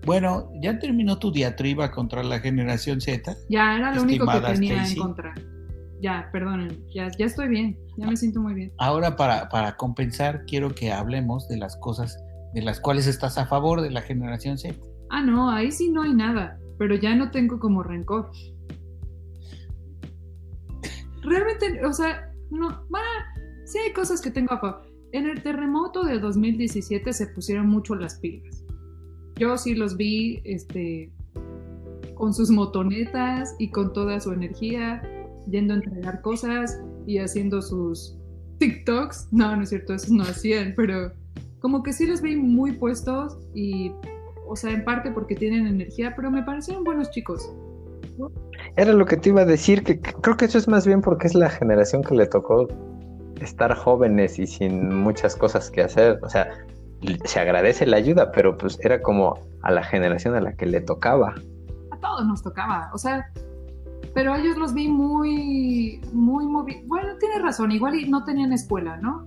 Bueno, 0.05 0.49
¿ya 0.61 0.79
terminó 0.79 1.17
tu 1.17 1.31
diatriba 1.31 1.91
contra 1.91 2.23
la 2.23 2.39
generación 2.39 3.01
Z? 3.01 3.35
Ya, 3.49 3.75
era 3.75 3.93
lo 3.93 4.03
único 4.03 4.25
que 4.25 4.39
tenía 4.39 4.73
en 4.73 4.79
Stacy. 4.81 4.99
contra. 4.99 5.33
Ya, 5.99 6.29
perdonen, 6.31 6.85
ya, 6.93 7.09
ya 7.17 7.25
estoy 7.25 7.47
bien, 7.47 7.77
ya 7.97 8.05
me 8.05 8.15
siento 8.15 8.39
muy 8.39 8.53
bien. 8.53 8.71
Ahora 8.77 9.15
para, 9.15 9.49
para 9.49 9.75
compensar 9.75 10.45
quiero 10.45 10.73
que 10.75 10.91
hablemos 10.91 11.47
de 11.47 11.57
las 11.57 11.75
cosas 11.77 12.23
de 12.53 12.61
las 12.61 12.79
cuales 12.79 13.07
estás 13.07 13.37
a 13.37 13.45
favor 13.45 13.81
de 13.81 13.91
la 13.91 14.01
generación 14.01 14.57
Z. 14.57 14.77
Ah, 15.09 15.21
no, 15.21 15.49
ahí 15.49 15.71
sí 15.71 15.89
no 15.89 16.03
hay 16.03 16.13
nada, 16.13 16.59
pero 16.77 16.95
ya 16.95 17.15
no 17.15 17.31
tengo 17.31 17.59
como 17.59 17.83
rencor. 17.83 18.31
Realmente, 21.21 21.85
o 21.85 21.93
sea, 21.93 22.31
no, 22.49 22.69
ah, 22.69 23.33
sí 23.65 23.77
hay 23.79 23.93
cosas 23.93 24.21
que 24.21 24.31
tengo 24.31 24.53
a 24.53 24.59
favor. 24.59 24.81
En 25.11 25.25
el 25.25 25.41
terremoto 25.41 26.03
de 26.03 26.19
2017 26.19 27.13
se 27.13 27.27
pusieron 27.27 27.67
mucho 27.67 27.95
las 27.95 28.15
pilas. 28.19 28.63
Yo 29.35 29.57
sí 29.57 29.75
los 29.75 29.95
vi, 29.95 30.41
este, 30.43 31.11
con 32.15 32.33
sus 32.33 32.49
motonetas 32.49 33.55
y 33.59 33.69
con 33.69 33.93
toda 33.93 34.19
su 34.19 34.31
energía, 34.33 35.01
yendo 35.49 35.73
a 35.73 35.77
entregar 35.77 36.21
cosas 36.21 36.79
y 37.05 37.19
haciendo 37.19 37.61
sus 37.61 38.17
TikToks. 38.59 39.29
No, 39.31 39.55
no 39.55 39.63
es 39.63 39.69
cierto, 39.69 39.93
esos 39.93 40.11
no 40.11 40.23
hacían, 40.23 40.73
pero 40.75 41.13
como 41.59 41.83
que 41.83 41.93
sí 41.93 42.05
los 42.05 42.21
vi 42.21 42.35
muy 42.35 42.73
puestos 42.73 43.37
y, 43.53 43.91
o 44.47 44.55
sea, 44.55 44.71
en 44.71 44.83
parte 44.83 45.11
porque 45.11 45.35
tienen 45.35 45.67
energía, 45.67 46.13
pero 46.15 46.31
me 46.31 46.43
parecieron 46.43 46.83
buenos 46.83 47.09
chicos. 47.11 47.53
Era 48.75 48.93
lo 48.93 49.05
que 49.05 49.17
te 49.17 49.29
iba 49.29 49.41
a 49.41 49.45
decir, 49.45 49.83
que 49.83 49.99
creo 49.99 50.37
que 50.37 50.45
eso 50.45 50.57
es 50.57 50.67
más 50.67 50.85
bien 50.85 51.01
porque 51.01 51.27
es 51.27 51.35
la 51.35 51.49
generación 51.49 52.03
que 52.03 52.15
le 52.15 52.25
tocó 52.27 52.67
estar 53.41 53.75
jóvenes 53.75 54.39
y 54.39 54.47
sin 54.47 54.95
muchas 54.95 55.35
cosas 55.35 55.69
que 55.69 55.81
hacer. 55.81 56.19
O 56.23 56.29
sea, 56.29 56.49
se 57.25 57.39
agradece 57.39 57.85
la 57.85 57.97
ayuda, 57.97 58.31
pero 58.31 58.57
pues 58.57 58.79
era 58.83 59.01
como 59.01 59.35
a 59.61 59.71
la 59.71 59.83
generación 59.83 60.35
a 60.35 60.41
la 60.41 60.53
que 60.53 60.65
le 60.65 60.81
tocaba. 60.81 61.35
A 61.91 61.99
todos 61.99 62.25
nos 62.25 62.41
tocaba, 62.41 62.89
o 62.93 62.97
sea, 62.97 63.31
pero 64.13 64.33
a 64.33 64.39
ellos 64.39 64.57
los 64.57 64.73
vi 64.73 64.87
muy, 64.87 66.01
muy 66.11 66.45
movi- 66.45 66.83
Bueno, 66.87 67.09
tienes 67.19 67.41
razón, 67.43 67.71
igual 67.71 67.95
y 67.95 68.09
no 68.09 68.23
tenían 68.23 68.51
escuela, 68.53 68.97
¿no? 68.97 69.26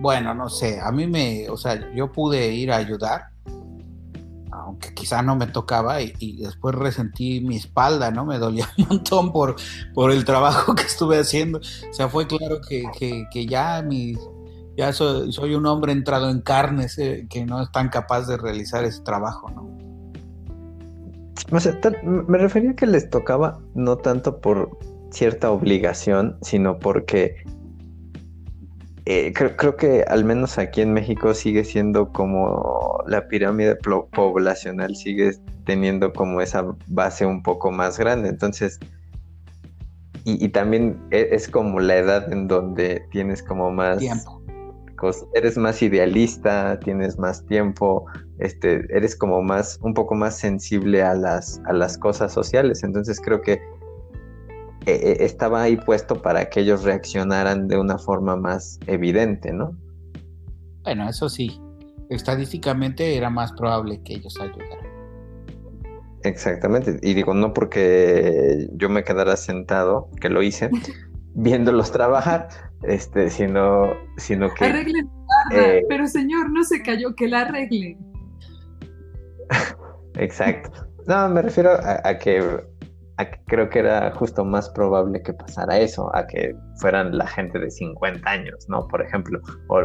Bueno, 0.00 0.34
no 0.34 0.48
sé, 0.48 0.80
a 0.80 0.90
mí 0.92 1.06
me, 1.06 1.48
o 1.50 1.56
sea, 1.56 1.92
yo 1.94 2.10
pude 2.12 2.52
ir 2.52 2.72
a 2.72 2.76
ayudar, 2.76 3.28
aunque 4.50 4.92
quizá 4.94 5.22
no 5.22 5.36
me 5.36 5.46
tocaba 5.46 6.00
y, 6.02 6.36
después 6.42 6.74
resentí 6.74 7.40
mi 7.40 7.56
espalda, 7.56 8.10
¿no? 8.10 8.24
Me 8.24 8.38
dolía 8.38 8.68
un 8.78 8.86
montón 8.88 9.32
por, 9.32 9.56
por 9.94 10.10
el 10.12 10.24
trabajo 10.24 10.74
que 10.74 10.82
estuve 10.82 11.18
haciendo. 11.18 11.58
O 11.58 11.92
sea, 11.92 12.08
fue 12.08 12.26
claro 12.26 12.60
que, 12.60 12.84
que, 13.30 13.46
ya 13.46 13.82
mi, 13.82 14.14
ya 14.76 14.92
soy, 14.92 15.54
un 15.54 15.66
hombre 15.66 15.92
entrado 15.92 16.30
en 16.30 16.40
carnes 16.40 16.98
eh, 16.98 17.26
que 17.28 17.44
no 17.44 17.62
es 17.62 17.70
tan 17.72 17.88
capaz 17.88 18.26
de 18.26 18.36
realizar 18.36 18.84
ese 18.84 19.02
trabajo, 19.02 19.50
¿no? 19.50 19.72
Me 22.28 22.38
refería 22.38 22.70
a 22.70 22.74
que 22.74 22.86
les 22.86 23.10
tocaba 23.10 23.58
no 23.74 23.98
tanto 23.98 24.40
por 24.40 24.78
cierta 25.10 25.50
obligación, 25.50 26.38
sino 26.40 26.78
porque 26.78 27.36
eh, 29.04 29.32
creo, 29.34 29.56
creo 29.56 29.76
que 29.76 30.04
al 30.06 30.24
menos 30.24 30.58
aquí 30.58 30.80
en 30.80 30.92
México 30.92 31.34
sigue 31.34 31.64
siendo 31.64 32.12
como 32.12 33.02
la 33.06 33.26
pirámide 33.28 33.76
poblacional 33.76 34.94
sigue 34.96 35.32
teniendo 35.64 36.12
como 36.12 36.40
esa 36.40 36.64
base 36.86 37.26
un 37.26 37.42
poco 37.42 37.70
más 37.72 37.98
grande. 37.98 38.28
Entonces, 38.28 38.78
y, 40.24 40.44
y 40.44 40.48
también 40.50 41.00
e- 41.10 41.28
es 41.32 41.48
como 41.48 41.80
la 41.80 41.96
edad 41.96 42.32
en 42.32 42.46
donde 42.48 43.02
tienes 43.10 43.42
como 43.42 43.70
más 43.72 43.98
Tiempo. 43.98 44.40
cos- 44.96 45.26
eres 45.34 45.56
más 45.58 45.82
idealista, 45.82 46.78
tienes 46.78 47.18
más 47.18 47.44
tiempo, 47.46 48.06
este, 48.38 48.86
eres 48.96 49.16
como 49.16 49.42
más, 49.42 49.78
un 49.82 49.94
poco 49.94 50.14
más 50.14 50.36
sensible 50.38 51.02
a 51.02 51.14
las, 51.14 51.60
a 51.66 51.72
las 51.72 51.98
cosas 51.98 52.32
sociales. 52.32 52.84
Entonces 52.84 53.20
creo 53.20 53.42
que 53.42 53.60
eh, 54.86 55.00
eh, 55.00 55.16
estaba 55.20 55.62
ahí 55.62 55.76
puesto 55.76 56.20
para 56.20 56.50
que 56.50 56.60
ellos 56.60 56.82
reaccionaran 56.82 57.68
de 57.68 57.78
una 57.78 57.98
forma 57.98 58.34
más 58.34 58.80
evidente, 58.88 59.52
¿no? 59.52 59.76
Bueno, 60.82 61.08
eso 61.08 61.28
sí, 61.28 61.60
estadísticamente 62.10 63.16
era 63.16 63.30
más 63.30 63.52
probable 63.52 64.02
que 64.02 64.14
ellos 64.14 64.36
ayudaran. 64.40 64.92
Exactamente. 66.24 66.98
Y 67.02 67.14
digo, 67.14 67.32
no 67.32 67.52
porque 67.52 68.68
yo 68.72 68.88
me 68.88 69.04
quedara 69.04 69.36
sentado, 69.36 70.08
que 70.20 70.28
lo 70.28 70.42
hice, 70.42 70.68
viéndolos 71.34 71.92
trabajar, 71.92 72.48
este, 72.82 73.30
sino, 73.30 73.92
sino 74.16 74.52
que 74.52 74.64
Arreglen 74.64 75.06
la 75.06 75.56
barda, 75.56 75.74
eh, 75.74 75.84
pero 75.88 76.08
señor, 76.08 76.50
no 76.50 76.64
se 76.64 76.82
cayó, 76.82 77.14
que 77.14 77.28
la 77.28 77.42
arreglen. 77.42 77.98
Exacto. 80.16 80.88
No, 81.06 81.28
me 81.28 81.42
refiero 81.42 81.70
a 81.82 82.18
que 82.18 82.71
creo 83.46 83.68
que 83.70 83.80
era 83.80 84.10
justo 84.14 84.44
más 84.44 84.68
probable 84.70 85.22
que 85.22 85.32
pasara 85.32 85.78
eso, 85.78 86.14
a 86.14 86.26
que 86.26 86.54
fueran 86.76 87.16
la 87.16 87.26
gente 87.26 87.58
de 87.58 87.70
50 87.70 88.28
años, 88.30 88.66
¿no? 88.68 88.86
Por 88.88 89.02
ejemplo, 89.02 89.40
o, 89.68 89.78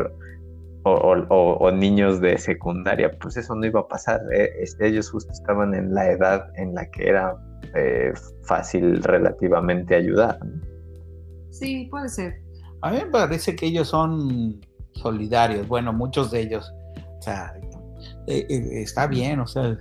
o, 0.84 0.92
o- 0.92 1.26
o- 1.30 1.58
o 1.58 1.72
niños 1.72 2.22
de 2.22 2.38
secundaria, 2.38 3.12
pues 3.20 3.38
eso 3.38 3.56
no 3.56 3.66
iba 3.66 3.82
a 3.82 3.88
pasar. 3.88 4.22
eh, 4.34 4.50
Ellos 4.80 5.10
justo 5.12 5.32
estaban 5.34 5.74
en 5.74 5.94
la 5.94 6.10
edad 6.12 6.46
en 6.56 6.74
la 6.74 6.86
que 6.92 7.10
era 7.10 7.36
eh, 7.76 8.14
fácil 8.44 9.02
relativamente 9.04 9.96
ayudar. 9.96 10.38
¿no? 10.46 10.62
Sí, 11.52 11.88
puede 11.90 12.08
ser. 12.10 12.36
A 12.82 12.92
mí 12.92 12.98
me 13.04 13.08
parece 13.12 13.56
que 13.56 13.66
ellos 13.66 13.88
son 13.90 14.62
solidarios, 14.94 15.68
bueno, 15.68 15.92
muchos 15.92 16.30
de 16.32 16.42
ellos. 16.42 16.72
O 17.18 17.22
sea, 17.22 17.52
eh, 18.28 18.46
eh, 18.50 18.82
está 18.82 19.08
bien, 19.08 19.40
o 19.40 19.48
sea, 19.48 19.76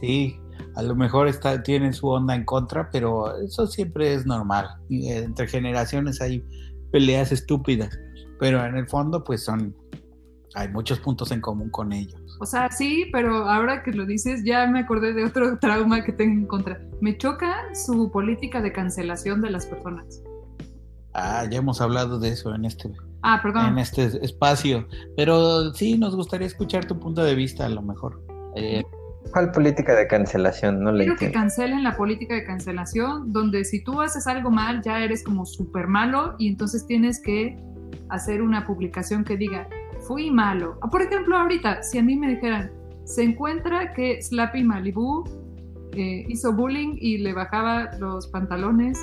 sí, 0.00 0.39
a 0.74 0.82
lo 0.82 0.94
mejor 0.94 1.28
está, 1.28 1.62
tienen 1.62 1.92
su 1.92 2.08
onda 2.08 2.34
en 2.34 2.44
contra, 2.44 2.90
pero 2.90 3.36
eso 3.40 3.66
siempre 3.66 4.14
es 4.14 4.26
normal. 4.26 4.68
Y, 4.88 5.08
eh, 5.08 5.18
entre 5.18 5.46
generaciones 5.48 6.20
hay 6.20 6.44
peleas 6.92 7.32
estúpidas, 7.32 7.98
pero 8.38 8.64
en 8.64 8.76
el 8.76 8.88
fondo, 8.88 9.22
pues 9.24 9.44
son, 9.44 9.74
hay 10.54 10.68
muchos 10.68 11.00
puntos 11.00 11.30
en 11.30 11.40
común 11.40 11.70
con 11.70 11.92
ellos. 11.92 12.20
O 12.40 12.46
sea, 12.46 12.70
sí, 12.70 13.06
pero 13.12 13.48
ahora 13.48 13.82
que 13.82 13.92
lo 13.92 14.06
dices, 14.06 14.42
ya 14.44 14.66
me 14.66 14.80
acordé 14.80 15.12
de 15.12 15.24
otro 15.24 15.58
trauma 15.60 16.04
que 16.04 16.12
tengo 16.12 16.40
en 16.40 16.46
contra. 16.46 16.80
Me 17.00 17.16
choca 17.18 17.74
su 17.74 18.10
política 18.10 18.60
de 18.60 18.72
cancelación 18.72 19.40
de 19.40 19.50
las 19.50 19.66
personas. 19.66 20.22
Ah, 21.12 21.44
ya 21.50 21.58
hemos 21.58 21.80
hablado 21.80 22.18
de 22.18 22.30
eso 22.30 22.54
en 22.54 22.64
este, 22.64 22.90
Ah, 23.22 23.42
en 23.68 23.78
este 23.78 24.04
espacio, 24.24 24.88
pero 25.14 25.74
sí, 25.74 25.98
nos 25.98 26.16
gustaría 26.16 26.46
escuchar 26.46 26.86
tu 26.86 26.98
punto 26.98 27.22
de 27.22 27.34
vista 27.34 27.66
a 27.66 27.68
lo 27.68 27.82
mejor. 27.82 28.22
Eh, 28.56 28.82
¿Cuál 29.32 29.52
política 29.52 29.94
de 29.94 30.06
cancelación? 30.06 30.82
No 30.82 30.90
le 30.92 31.04
Quiero 31.04 31.18
que 31.18 31.26
entiendo. 31.26 31.40
cancelen 31.46 31.84
la 31.84 31.96
política 31.96 32.34
de 32.34 32.44
cancelación, 32.44 33.32
donde 33.32 33.64
si 33.64 33.82
tú 33.84 34.00
haces 34.00 34.26
algo 34.26 34.50
mal, 34.50 34.82
ya 34.82 35.04
eres 35.04 35.22
como 35.22 35.46
súper 35.46 35.86
malo 35.86 36.34
y 36.38 36.48
entonces 36.48 36.86
tienes 36.86 37.20
que 37.22 37.56
hacer 38.08 38.42
una 38.42 38.66
publicación 38.66 39.22
que 39.24 39.36
diga, 39.36 39.68
fui 40.00 40.30
malo. 40.30 40.78
Ah, 40.82 40.88
Por 40.90 41.02
ejemplo, 41.02 41.36
ahorita, 41.36 41.82
si 41.82 41.98
a 41.98 42.02
mí 42.02 42.16
me 42.16 42.28
dijeran, 42.28 42.70
se 43.04 43.22
encuentra 43.22 43.92
que 43.92 44.20
Slappy 44.20 44.64
Malibu 44.64 45.24
eh, 45.92 46.24
hizo 46.28 46.52
bullying 46.52 46.96
y 46.98 47.18
le 47.18 47.32
bajaba 47.32 47.90
los 47.98 48.26
pantalones 48.28 49.00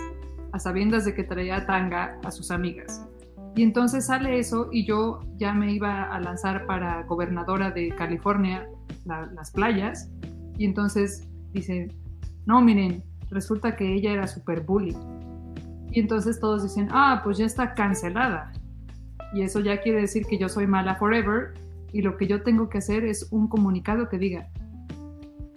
a 0.52 0.60
sabiendas 0.60 1.06
de 1.06 1.14
que 1.14 1.24
traía 1.24 1.66
tanga 1.66 2.18
a 2.24 2.32
sus 2.32 2.52
amigas. 2.52 3.06
Y 3.56 3.64
entonces 3.64 4.06
sale 4.08 4.40
eso 4.40 4.70
y 4.72 4.86
yo 4.86 5.20
ya 5.38 5.54
me 5.54 5.72
iba 5.74 6.04
a 6.04 6.20
lanzar 6.20 6.66
para 6.66 7.04
gobernadora 7.04 7.72
de 7.72 7.90
California, 7.90 8.68
la- 9.08 9.26
las 9.28 9.52
playas, 9.52 10.10
y 10.58 10.66
entonces 10.66 11.28
dice, 11.54 11.88
no, 12.46 12.62
miren, 12.62 13.04
resulta 13.30 13.76
que 13.76 13.94
ella 13.94 14.12
era 14.12 14.28
super 14.28 14.62
bully. 14.62 14.96
Y 15.92 16.00
entonces 16.00 16.40
todos 16.40 16.64
dicen, 16.64 16.90
ah, 16.92 17.22
pues 17.24 17.38
ya 17.38 17.46
está 17.46 17.74
cancelada. 17.74 18.52
Y 19.34 19.42
eso 19.42 19.60
ya 19.60 19.82
quiere 19.82 20.02
decir 20.02 20.26
que 20.26 20.38
yo 20.38 20.48
soy 20.50 20.68
mala 20.68 20.96
forever 20.96 21.54
y 21.92 22.02
lo 22.02 22.18
que 22.18 22.28
yo 22.28 22.44
tengo 22.44 22.70
que 22.70 22.78
hacer 22.78 23.04
es 23.06 23.28
un 23.32 23.48
comunicado 23.48 24.08
que 24.10 24.18
diga, 24.18 24.50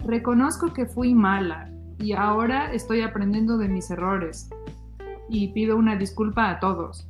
reconozco 0.05 0.73
que 0.73 0.85
fui 0.85 1.13
mala 1.13 1.71
y 1.99 2.13
ahora 2.13 2.71
estoy 2.73 3.01
aprendiendo 3.01 3.57
de 3.57 3.67
mis 3.67 3.89
errores 3.91 4.49
y 5.29 5.49
pido 5.49 5.77
una 5.77 5.95
disculpa 5.95 6.49
a 6.49 6.59
todos. 6.59 7.07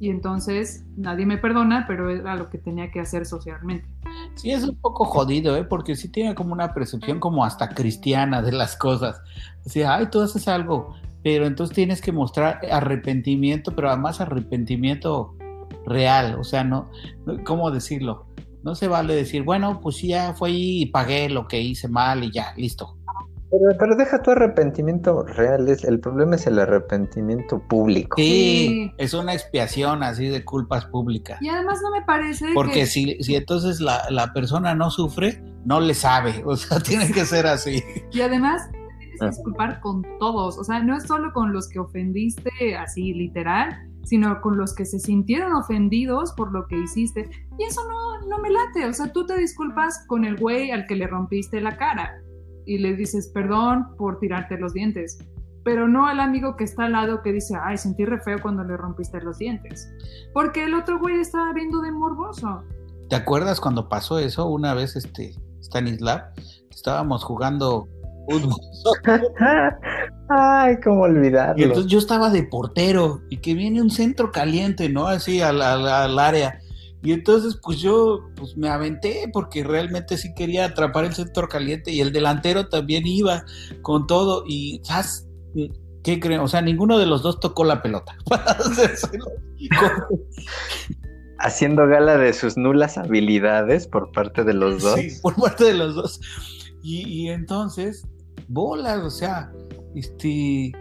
Y 0.00 0.10
entonces 0.10 0.86
nadie 0.96 1.26
me 1.26 1.38
perdona, 1.38 1.84
pero 1.86 2.08
era 2.10 2.36
lo 2.36 2.48
que 2.48 2.58
tenía 2.58 2.90
que 2.90 3.00
hacer 3.00 3.26
socialmente. 3.26 3.88
Sí, 4.34 4.50
es 4.52 4.64
un 4.64 4.76
poco 4.76 5.04
jodido, 5.04 5.56
¿eh? 5.56 5.64
Porque 5.64 5.96
sí 5.96 6.08
tiene 6.08 6.34
como 6.34 6.52
una 6.52 6.74
percepción 6.74 7.18
como 7.18 7.44
hasta 7.44 7.70
cristiana 7.70 8.42
de 8.42 8.52
las 8.52 8.76
cosas. 8.76 9.20
O 9.66 9.68
sea, 9.68 9.96
ay, 9.96 10.06
tú 10.10 10.20
haces 10.20 10.46
algo, 10.48 10.94
pero 11.22 11.46
entonces 11.46 11.74
tienes 11.74 12.00
que 12.00 12.12
mostrar 12.12 12.60
arrepentimiento, 12.70 13.74
pero 13.74 13.88
además 13.88 14.20
arrepentimiento 14.20 15.34
real. 15.86 16.36
O 16.38 16.44
sea, 16.44 16.64
no, 16.64 16.90
¿cómo 17.44 17.70
decirlo? 17.70 18.26
No 18.62 18.74
se 18.74 18.88
vale 18.88 19.14
decir, 19.14 19.42
bueno, 19.42 19.80
pues 19.80 20.02
ya 20.02 20.34
fue 20.34 20.50
y 20.50 20.86
pagué 20.86 21.28
lo 21.28 21.48
que 21.48 21.60
hice 21.60 21.88
mal 21.88 22.24
y 22.24 22.32
ya, 22.32 22.52
listo. 22.56 22.97
Pero, 23.50 23.78
pero 23.78 23.96
deja 23.96 24.20
tu 24.22 24.30
arrepentimiento 24.30 25.22
real, 25.22 25.68
es, 25.68 25.82
el 25.84 26.00
problema 26.00 26.36
es 26.36 26.46
el 26.46 26.58
arrepentimiento 26.58 27.60
público. 27.68 28.16
Sí, 28.16 28.66
Sí. 28.68 28.92
es 28.98 29.14
una 29.14 29.32
expiación 29.32 30.02
así 30.02 30.28
de 30.28 30.44
culpas 30.44 30.84
públicas. 30.86 31.38
Y 31.40 31.48
además 31.48 31.80
no 31.82 31.90
me 31.90 32.02
parece 32.02 32.46
Porque 32.54 32.80
que... 32.80 32.86
si, 32.86 33.16
si 33.22 33.36
entonces 33.36 33.80
la, 33.80 34.02
la 34.10 34.32
persona 34.32 34.74
no 34.74 34.90
sufre, 34.90 35.42
no 35.64 35.80
le 35.80 35.94
sabe. 35.94 36.42
O 36.44 36.56
sea, 36.56 36.78
tiene 36.82 37.10
que 37.10 37.24
ser 37.24 37.46
así. 37.46 37.82
Y 38.12 38.20
además 38.20 38.62
tienes 38.70 39.18
que 39.18 39.24
Ajá. 39.24 39.30
disculpar 39.30 39.80
con 39.80 40.02
todos, 40.18 40.58
o 40.58 40.64
sea, 40.64 40.80
no 40.80 40.96
es 40.96 41.04
solo 41.04 41.32
con 41.32 41.52
los 41.52 41.68
que 41.68 41.78
ofendiste 41.78 42.76
así 42.76 43.14
literal, 43.14 43.76
sino 44.04 44.40
con 44.40 44.56
los 44.58 44.74
que 44.74 44.84
se 44.84 44.98
sintieron 44.98 45.52
ofendidos 45.54 46.32
por 46.32 46.52
lo 46.52 46.66
que 46.66 46.78
hiciste. 46.78 47.28
Y 47.58 47.64
eso 47.64 47.80
no, 47.88 48.26
no 48.28 48.38
me 48.42 48.50
late, 48.50 48.86
o 48.86 48.92
sea, 48.92 49.12
tú 49.12 49.26
te 49.26 49.36
disculpas 49.38 50.04
con 50.06 50.24
el 50.24 50.36
güey 50.36 50.70
al 50.70 50.86
que 50.86 50.96
le 50.96 51.06
rompiste 51.06 51.60
la 51.60 51.76
cara 51.76 52.14
y 52.68 52.78
le 52.78 52.94
dices 52.94 53.28
perdón 53.34 53.96
por 53.96 54.18
tirarte 54.20 54.58
los 54.58 54.72
dientes, 54.74 55.18
pero 55.64 55.88
no 55.88 56.06
al 56.06 56.20
amigo 56.20 56.56
que 56.56 56.64
está 56.64 56.84
al 56.84 56.92
lado 56.92 57.22
que 57.22 57.32
dice, 57.32 57.54
ay, 57.60 57.76
sentí 57.76 58.04
re 58.04 58.20
feo 58.20 58.38
cuando 58.40 58.62
le 58.64 58.76
rompiste 58.76 59.20
los 59.20 59.38
dientes, 59.38 59.88
porque 60.32 60.64
el 60.64 60.74
otro 60.74 60.98
güey 60.98 61.18
estaba 61.18 61.52
viendo 61.52 61.80
de 61.80 61.90
morboso. 61.92 62.62
¿Te 63.08 63.16
acuerdas 63.16 63.60
cuando 63.60 63.88
pasó 63.88 64.18
eso? 64.18 64.46
Una 64.48 64.74
vez, 64.74 64.94
este, 64.96 65.34
Stanislav, 65.62 66.22
estábamos 66.70 67.24
jugando 67.24 67.88
fútbol. 68.28 68.60
Ay, 70.30 70.76
cómo 70.84 71.06
Y 71.06 71.10
olvidarlo. 71.10 71.62
entonces 71.64 71.90
yo 71.90 71.98
estaba 71.98 72.28
de 72.30 72.42
portero 72.42 73.22
y 73.30 73.38
que 73.38 73.54
viene 73.54 73.80
un 73.80 73.90
centro 73.90 74.30
caliente, 74.30 74.88
¿no? 74.90 75.06
Así 75.06 75.40
al, 75.40 75.62
al- 75.62 75.88
al 75.88 76.18
área. 76.18 76.60
Y 77.02 77.12
entonces 77.12 77.58
pues 77.62 77.78
yo 77.78 78.28
pues 78.34 78.56
me 78.56 78.68
aventé 78.68 79.30
porque 79.32 79.62
realmente 79.62 80.16
sí 80.16 80.34
quería 80.34 80.64
atrapar 80.64 81.04
el 81.04 81.14
centro 81.14 81.48
caliente 81.48 81.92
y 81.92 82.00
el 82.00 82.12
delantero 82.12 82.68
también 82.68 83.06
iba 83.06 83.44
con 83.82 84.06
todo 84.06 84.44
y 84.46 84.80
¿sabes? 84.82 85.28
¿Qué 86.02 86.20
creen? 86.20 86.40
O 86.40 86.48
sea, 86.48 86.62
ninguno 86.62 86.98
de 86.98 87.06
los 87.06 87.22
dos 87.22 87.40
tocó 87.40 87.64
la 87.64 87.82
pelota. 87.82 88.16
Haciendo 91.38 91.86
gala 91.86 92.16
de 92.16 92.32
sus 92.32 92.56
nulas 92.56 92.98
habilidades 92.98 93.86
por 93.86 94.10
parte 94.12 94.42
de 94.42 94.54
los 94.54 94.82
dos. 94.82 94.98
Sí, 94.98 95.10
por 95.22 95.36
parte 95.36 95.64
de 95.64 95.74
los 95.74 95.94
dos. 95.94 96.20
Y, 96.82 97.08
y 97.08 97.28
entonces, 97.28 98.06
bolas, 98.48 99.04
o 99.04 99.10
sea, 99.10 99.52
este. 99.94 100.72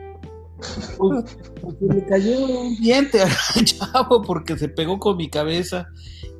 Pues, 0.97 1.38
pues, 1.62 1.76
le 1.82 2.05
cayó 2.05 2.45
un 2.45 2.76
diente 2.78 3.20
chavo 3.64 4.22
porque 4.22 4.58
se 4.58 4.70
pegó 4.70 4.99
con 4.99 5.18
mi 5.18 5.30
cabeza. 5.30 5.88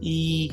Y, 0.02 0.52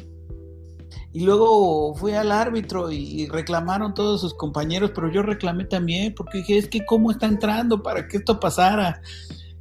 y 1.12 1.20
luego 1.20 1.94
fui 1.94 2.12
al 2.12 2.32
árbitro 2.32 2.90
y 2.90 3.28
reclamaron 3.28 3.94
todos 3.94 4.20
sus 4.20 4.34
compañeros, 4.34 4.92
pero 4.94 5.10
yo 5.10 5.22
reclamé 5.22 5.64
también 5.64 6.14
porque 6.14 6.38
dije, 6.38 6.58
es 6.58 6.68
que 6.68 6.84
cómo 6.84 7.10
está 7.10 7.26
entrando 7.26 7.82
para 7.82 8.08
que 8.08 8.18
esto 8.18 8.40
pasara. 8.40 9.00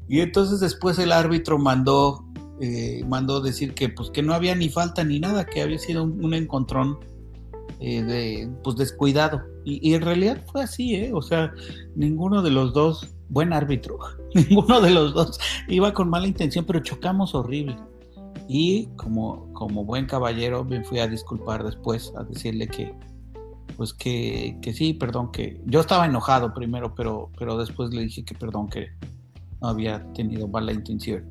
Y 0.07 0.19
entonces 0.19 0.59
después 0.59 0.99
el 0.99 1.11
árbitro 1.11 1.57
mandó, 1.57 2.25
eh, 2.59 3.03
mandó 3.07 3.39
decir 3.39 3.73
que 3.73 3.89
pues 3.89 4.09
que 4.09 4.21
no 4.21 4.33
había 4.33 4.55
ni 4.55 4.69
falta 4.69 5.03
ni 5.03 5.19
nada, 5.19 5.45
que 5.45 5.61
había 5.61 5.79
sido 5.79 6.03
un, 6.03 6.33
encontrón 6.33 6.97
eh, 7.79 8.03
de 8.03 8.49
pues 8.63 8.75
descuidado. 8.75 9.41
Y, 9.63 9.87
y 9.87 9.93
en 9.93 10.01
realidad 10.01 10.43
fue 10.51 10.63
así, 10.63 10.95
¿eh? 10.95 11.11
O 11.13 11.21
sea, 11.21 11.53
ninguno 11.95 12.41
de 12.41 12.51
los 12.51 12.73
dos, 12.73 13.13
buen 13.33 13.51
árbitro, 13.51 13.97
ninguno 14.35 14.79
de 14.79 14.91
los 14.91 15.13
dos 15.13 15.39
iba 15.67 15.93
con 15.93 16.09
mala 16.09 16.27
intención, 16.27 16.65
pero 16.65 16.79
chocamos 16.79 17.35
horrible. 17.35 17.75
Y 18.47 18.87
como, 18.95 19.51
como 19.53 19.85
buen 19.85 20.05
caballero 20.05 20.63
me 20.63 20.83
fui 20.83 20.99
a 20.99 21.07
disculpar 21.07 21.63
después, 21.63 22.13
a 22.15 22.23
decirle 22.23 22.67
que, 22.67 22.93
pues 23.77 23.93
que, 23.93 24.57
que 24.61 24.73
sí, 24.73 24.93
perdón, 24.93 25.31
que 25.31 25.61
yo 25.65 25.79
estaba 25.79 26.05
enojado 26.05 26.53
primero, 26.53 26.93
pero, 26.93 27.31
pero 27.37 27.57
después 27.57 27.91
le 27.93 28.03
dije 28.03 28.23
que 28.23 28.35
perdón, 28.35 28.69
que 28.69 28.89
no 29.61 29.69
había 29.69 30.03
tenido 30.13 30.47
mala 30.47 30.73
intención. 30.73 31.29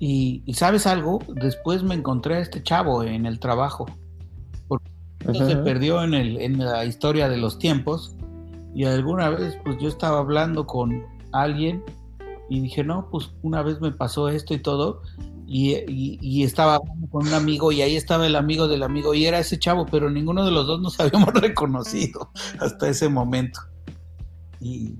Y, 0.00 0.42
y 0.46 0.54
sabes 0.54 0.86
algo, 0.86 1.18
después 1.28 1.82
me 1.82 1.94
encontré 1.94 2.36
a 2.36 2.40
este 2.40 2.62
chavo 2.62 3.02
en 3.02 3.26
el 3.26 3.38
trabajo. 3.38 3.86
Se 5.32 5.56
perdió 5.56 6.02
en, 6.02 6.14
el, 6.14 6.40
en 6.40 6.58
la 6.58 6.84
historia 6.84 7.28
de 7.28 7.36
los 7.36 7.58
tiempos. 7.58 8.14
Y 8.74 8.84
alguna 8.84 9.30
vez, 9.30 9.56
pues 9.64 9.78
yo 9.78 9.88
estaba 9.88 10.18
hablando 10.18 10.66
con 10.66 11.04
alguien 11.32 11.82
y 12.48 12.60
dije, 12.60 12.84
no, 12.84 13.08
pues 13.10 13.30
una 13.42 13.62
vez 13.62 13.80
me 13.80 13.90
pasó 13.92 14.28
esto 14.28 14.54
y 14.54 14.58
todo. 14.58 15.02
Y, 15.46 15.72
y- 15.90 16.18
y 16.20 16.44
estaba 16.44 16.74
hablando 16.76 17.08
con 17.08 17.26
un 17.26 17.32
amigo 17.34 17.72
y 17.72 17.80
ahí 17.80 17.96
estaba 17.96 18.26
el 18.26 18.36
amigo 18.36 18.68
del 18.68 18.82
amigo 18.82 19.14
y 19.14 19.24
era 19.26 19.38
ese 19.38 19.58
chavo, 19.58 19.86
pero 19.86 20.10
ninguno 20.10 20.44
de 20.44 20.50
los 20.50 20.66
dos 20.66 20.80
nos 20.80 20.98
habíamos 21.00 21.32
reconocido 21.34 22.30
hasta 22.60 22.88
ese 22.88 23.08
momento. 23.08 23.60
Y 24.60 24.94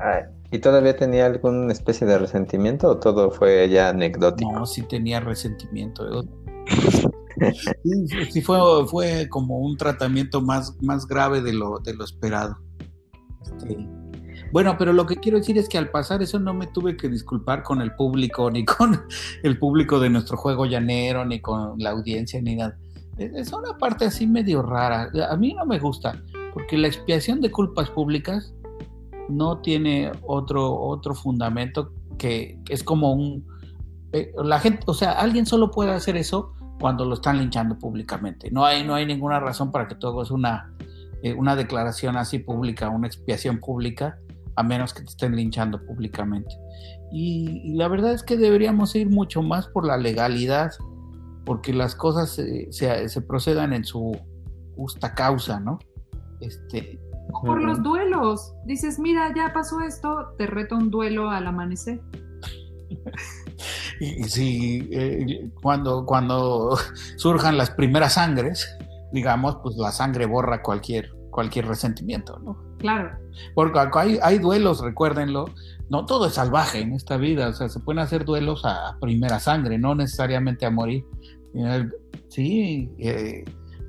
Ay, 0.00 0.22
¿Y 0.50 0.58
todavía 0.60 0.96
tenía 0.96 1.26
alguna 1.26 1.72
especie 1.72 2.06
de 2.06 2.18
resentimiento 2.18 2.88
o 2.88 2.96
todo 2.98 3.30
fue 3.30 3.68
ya 3.68 3.88
anecdótico? 3.88 4.50
no, 4.52 4.66
sí 4.66 4.82
tenía 4.82 5.18
resentimiento. 5.20 6.04
sí, 7.82 8.06
sí 8.30 8.40
fue, 8.42 8.58
fue 8.86 9.28
como 9.28 9.58
un 9.58 9.76
tratamiento 9.76 10.40
más, 10.40 10.76
más 10.80 11.06
grave 11.06 11.42
de 11.42 11.52
lo, 11.52 11.78
de 11.80 11.94
lo 11.94 12.04
esperado. 12.04 12.56
Bueno, 14.52 14.76
pero 14.78 14.92
lo 14.92 15.06
que 15.06 15.16
quiero 15.16 15.38
decir 15.38 15.58
es 15.58 15.68
que 15.68 15.78
al 15.78 15.90
pasar 15.90 16.22
eso 16.22 16.38
no 16.38 16.54
me 16.54 16.66
tuve 16.68 16.96
que 16.96 17.08
disculpar 17.08 17.62
con 17.62 17.80
el 17.80 17.94
público, 17.94 18.50
ni 18.50 18.64
con 18.64 19.02
el 19.42 19.58
público 19.58 19.98
de 19.98 20.10
nuestro 20.10 20.36
juego 20.36 20.66
llanero, 20.66 21.24
ni 21.24 21.40
con 21.40 21.78
la 21.78 21.90
audiencia, 21.90 22.40
ni 22.40 22.56
nada. 22.56 22.76
Es 23.18 23.32
es 23.34 23.52
una 23.52 23.76
parte 23.78 24.04
así 24.04 24.26
medio 24.26 24.62
rara. 24.62 25.10
A 25.30 25.36
mí 25.36 25.54
no 25.54 25.66
me 25.66 25.78
gusta, 25.78 26.22
porque 26.52 26.78
la 26.78 26.88
expiación 26.88 27.40
de 27.40 27.50
culpas 27.50 27.90
públicas 27.90 28.54
no 29.28 29.58
tiene 29.58 30.12
otro, 30.22 30.78
otro 30.80 31.14
fundamento 31.14 31.92
que, 32.18 32.58
es 32.68 32.84
como 32.84 33.12
un... 33.12 33.46
eh, 34.12 34.32
La 34.36 34.60
gente, 34.60 34.82
o 34.86 34.94
sea, 34.94 35.12
alguien 35.12 35.46
solo 35.46 35.70
puede 35.70 35.90
hacer 35.90 36.16
eso 36.16 36.52
cuando 36.80 37.04
lo 37.04 37.14
están 37.14 37.38
linchando 37.38 37.78
públicamente. 37.78 38.50
No 38.50 38.64
hay, 38.64 38.84
no 38.84 38.94
hay 38.94 39.06
ninguna 39.06 39.40
razón 39.40 39.70
para 39.70 39.88
que 39.88 39.94
tú 39.94 40.08
hagas 40.08 40.30
una, 40.30 40.72
eh, 41.24 41.32
una 41.32 41.56
declaración 41.56 42.18
así 42.18 42.38
pública, 42.38 42.90
una 42.90 43.06
expiación 43.06 43.58
pública, 43.58 44.18
a 44.56 44.62
menos 44.62 44.92
que 44.92 45.00
te 45.00 45.08
estén 45.08 45.34
linchando 45.34 45.82
públicamente. 45.82 46.54
Y, 47.10 47.62
y 47.64 47.74
la 47.76 47.88
verdad 47.88 48.12
es 48.12 48.22
que 48.22 48.36
deberíamos 48.36 48.94
ir 48.94 49.08
mucho 49.08 49.40
más 49.42 49.66
por 49.66 49.86
la 49.86 49.96
legalidad, 49.96 50.72
porque 51.46 51.72
las 51.72 51.94
cosas 51.94 52.38
eh, 52.38 52.68
se, 52.70 53.08
se 53.08 53.22
procedan 53.22 53.72
en 53.72 53.84
su 53.84 54.14
justa 54.76 55.14
causa, 55.14 55.58
¿no? 55.60 55.78
Este, 56.40 57.00
Por 57.42 57.62
los 57.62 57.82
duelos. 57.82 58.52
Dices, 58.66 58.98
mira, 58.98 59.32
ya 59.34 59.50
pasó 59.54 59.80
esto, 59.80 60.34
te 60.36 60.46
reto 60.46 60.76
un 60.76 60.90
duelo 60.90 61.30
al 61.30 61.46
amanecer. 61.46 62.02
y, 64.00 64.20
y 64.20 64.24
si 64.24 64.90
eh, 64.92 65.50
cuando, 65.62 66.04
cuando 66.04 66.76
surjan 67.16 67.56
las 67.56 67.70
primeras 67.70 68.12
sangres, 68.12 68.76
digamos, 69.14 69.56
pues 69.62 69.76
la 69.76 69.90
sangre 69.92 70.26
borra 70.26 70.60
cualquier, 70.62 71.10
cualquier 71.30 71.66
resentimiento, 71.66 72.38
¿no? 72.40 72.58
Claro. 72.78 73.16
Porque 73.54 73.78
hay, 73.94 74.18
hay 74.22 74.38
duelos, 74.38 74.80
recuérdenlo, 74.82 75.46
no 75.88 76.04
todo 76.04 76.26
es 76.26 76.34
salvaje 76.34 76.80
en 76.80 76.92
esta 76.92 77.16
vida, 77.16 77.48
o 77.48 77.52
sea, 77.54 77.68
se 77.70 77.80
pueden 77.80 78.00
hacer 78.00 78.24
duelos 78.26 78.62
a 78.64 78.98
primera 79.00 79.38
sangre, 79.40 79.78
no 79.78 79.94
necesariamente 79.94 80.66
a 80.66 80.70
morir. 80.70 81.04
Sí, 82.28 82.90
eh, 82.98 83.44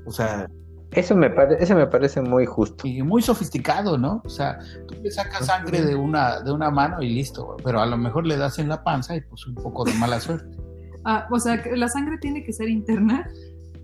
o 0.06 0.10
sea, 0.12 0.48
Eso 0.92 1.14
me, 1.16 1.28
pare- 1.28 1.56
eso 1.60 1.74
me 1.74 1.86
parece 1.86 2.22
muy 2.22 2.46
justo. 2.46 2.86
y 2.86 3.02
muy 3.02 3.20
sofisticado, 3.20 3.98
¿no? 3.98 4.22
O 4.24 4.28
sea, 4.30 4.58
tú 4.88 4.94
le 5.02 5.10
sacas 5.10 5.44
sangre 5.46 5.82
de 5.82 5.94
una, 5.94 6.40
de 6.40 6.52
una 6.52 6.70
mano 6.70 7.02
y 7.02 7.08
listo, 7.12 7.56
pero 7.64 7.80
a 7.80 7.86
lo 7.86 7.98
mejor 7.98 8.24
le 8.26 8.36
das 8.36 8.58
en 8.58 8.68
la 8.68 8.82
panza 8.82 9.14
y 9.16 9.20
pues 9.22 9.46
un 9.46 9.56
poco 9.56 9.84
de 9.84 9.92
mala 9.94 10.20
suerte. 10.20 10.56
Ah, 11.04 11.26
o 11.30 11.38
sea, 11.38 11.60
la 11.74 11.88
sangre 11.88 12.18
tiene 12.18 12.42
que 12.44 12.52
ser 12.52 12.68
interna. 12.68 13.28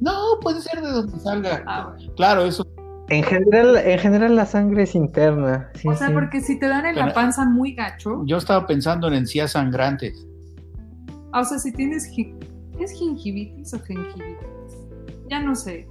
No, 0.02 0.40
puede 0.40 0.60
ser 0.60 0.80
de 0.82 0.90
donde 0.90 1.18
salga. 1.20 1.62
Ah, 1.66 1.94
bueno. 1.94 2.12
Claro, 2.16 2.44
eso. 2.44 2.66
En 3.08 3.22
general, 3.22 3.76
en 3.76 3.98
general 3.98 4.34
la 4.34 4.46
sangre 4.46 4.82
es 4.82 4.94
interna. 4.96 5.70
sí, 5.74 5.86
o 5.88 5.94
sea, 5.94 6.08
sí. 6.08 6.12
porque 6.12 6.40
si 6.40 6.58
te 6.58 6.66
dan 6.66 6.86
en 6.86 6.96
la 6.96 7.12
panza 7.12 7.44
muy 7.44 7.74
gacho, 7.74 8.22
Yo 8.24 8.38
estaba 8.38 8.66
pensando 8.66 9.06
en 9.08 9.14
encías 9.14 9.52
sangrantes. 9.52 10.26
ah, 11.32 11.40
o 11.40 11.44
sea, 11.44 11.58
si 11.58 11.72
tienes... 11.72 12.10
¿Es 12.80 12.92
gingivitis 12.92 13.74
o 13.74 13.80
gingivitis? 13.80 14.48
Ya 15.30 15.40
no 15.40 15.54
sé. 15.54 15.86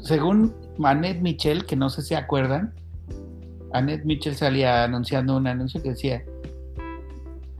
Según 0.00 0.52
Annette 0.82 1.20
Michel, 1.20 1.64
que 1.64 1.76
no 1.76 1.90
sé 1.90 2.02
si 2.02 2.08
se 2.08 2.16
acuerdan, 2.16 2.74
Annette 3.72 4.04
Michel 4.04 4.34
salía 4.34 4.82
anunciando 4.82 5.36
un 5.36 5.46
anuncio 5.46 5.80
que 5.80 5.90
decía 5.90 6.24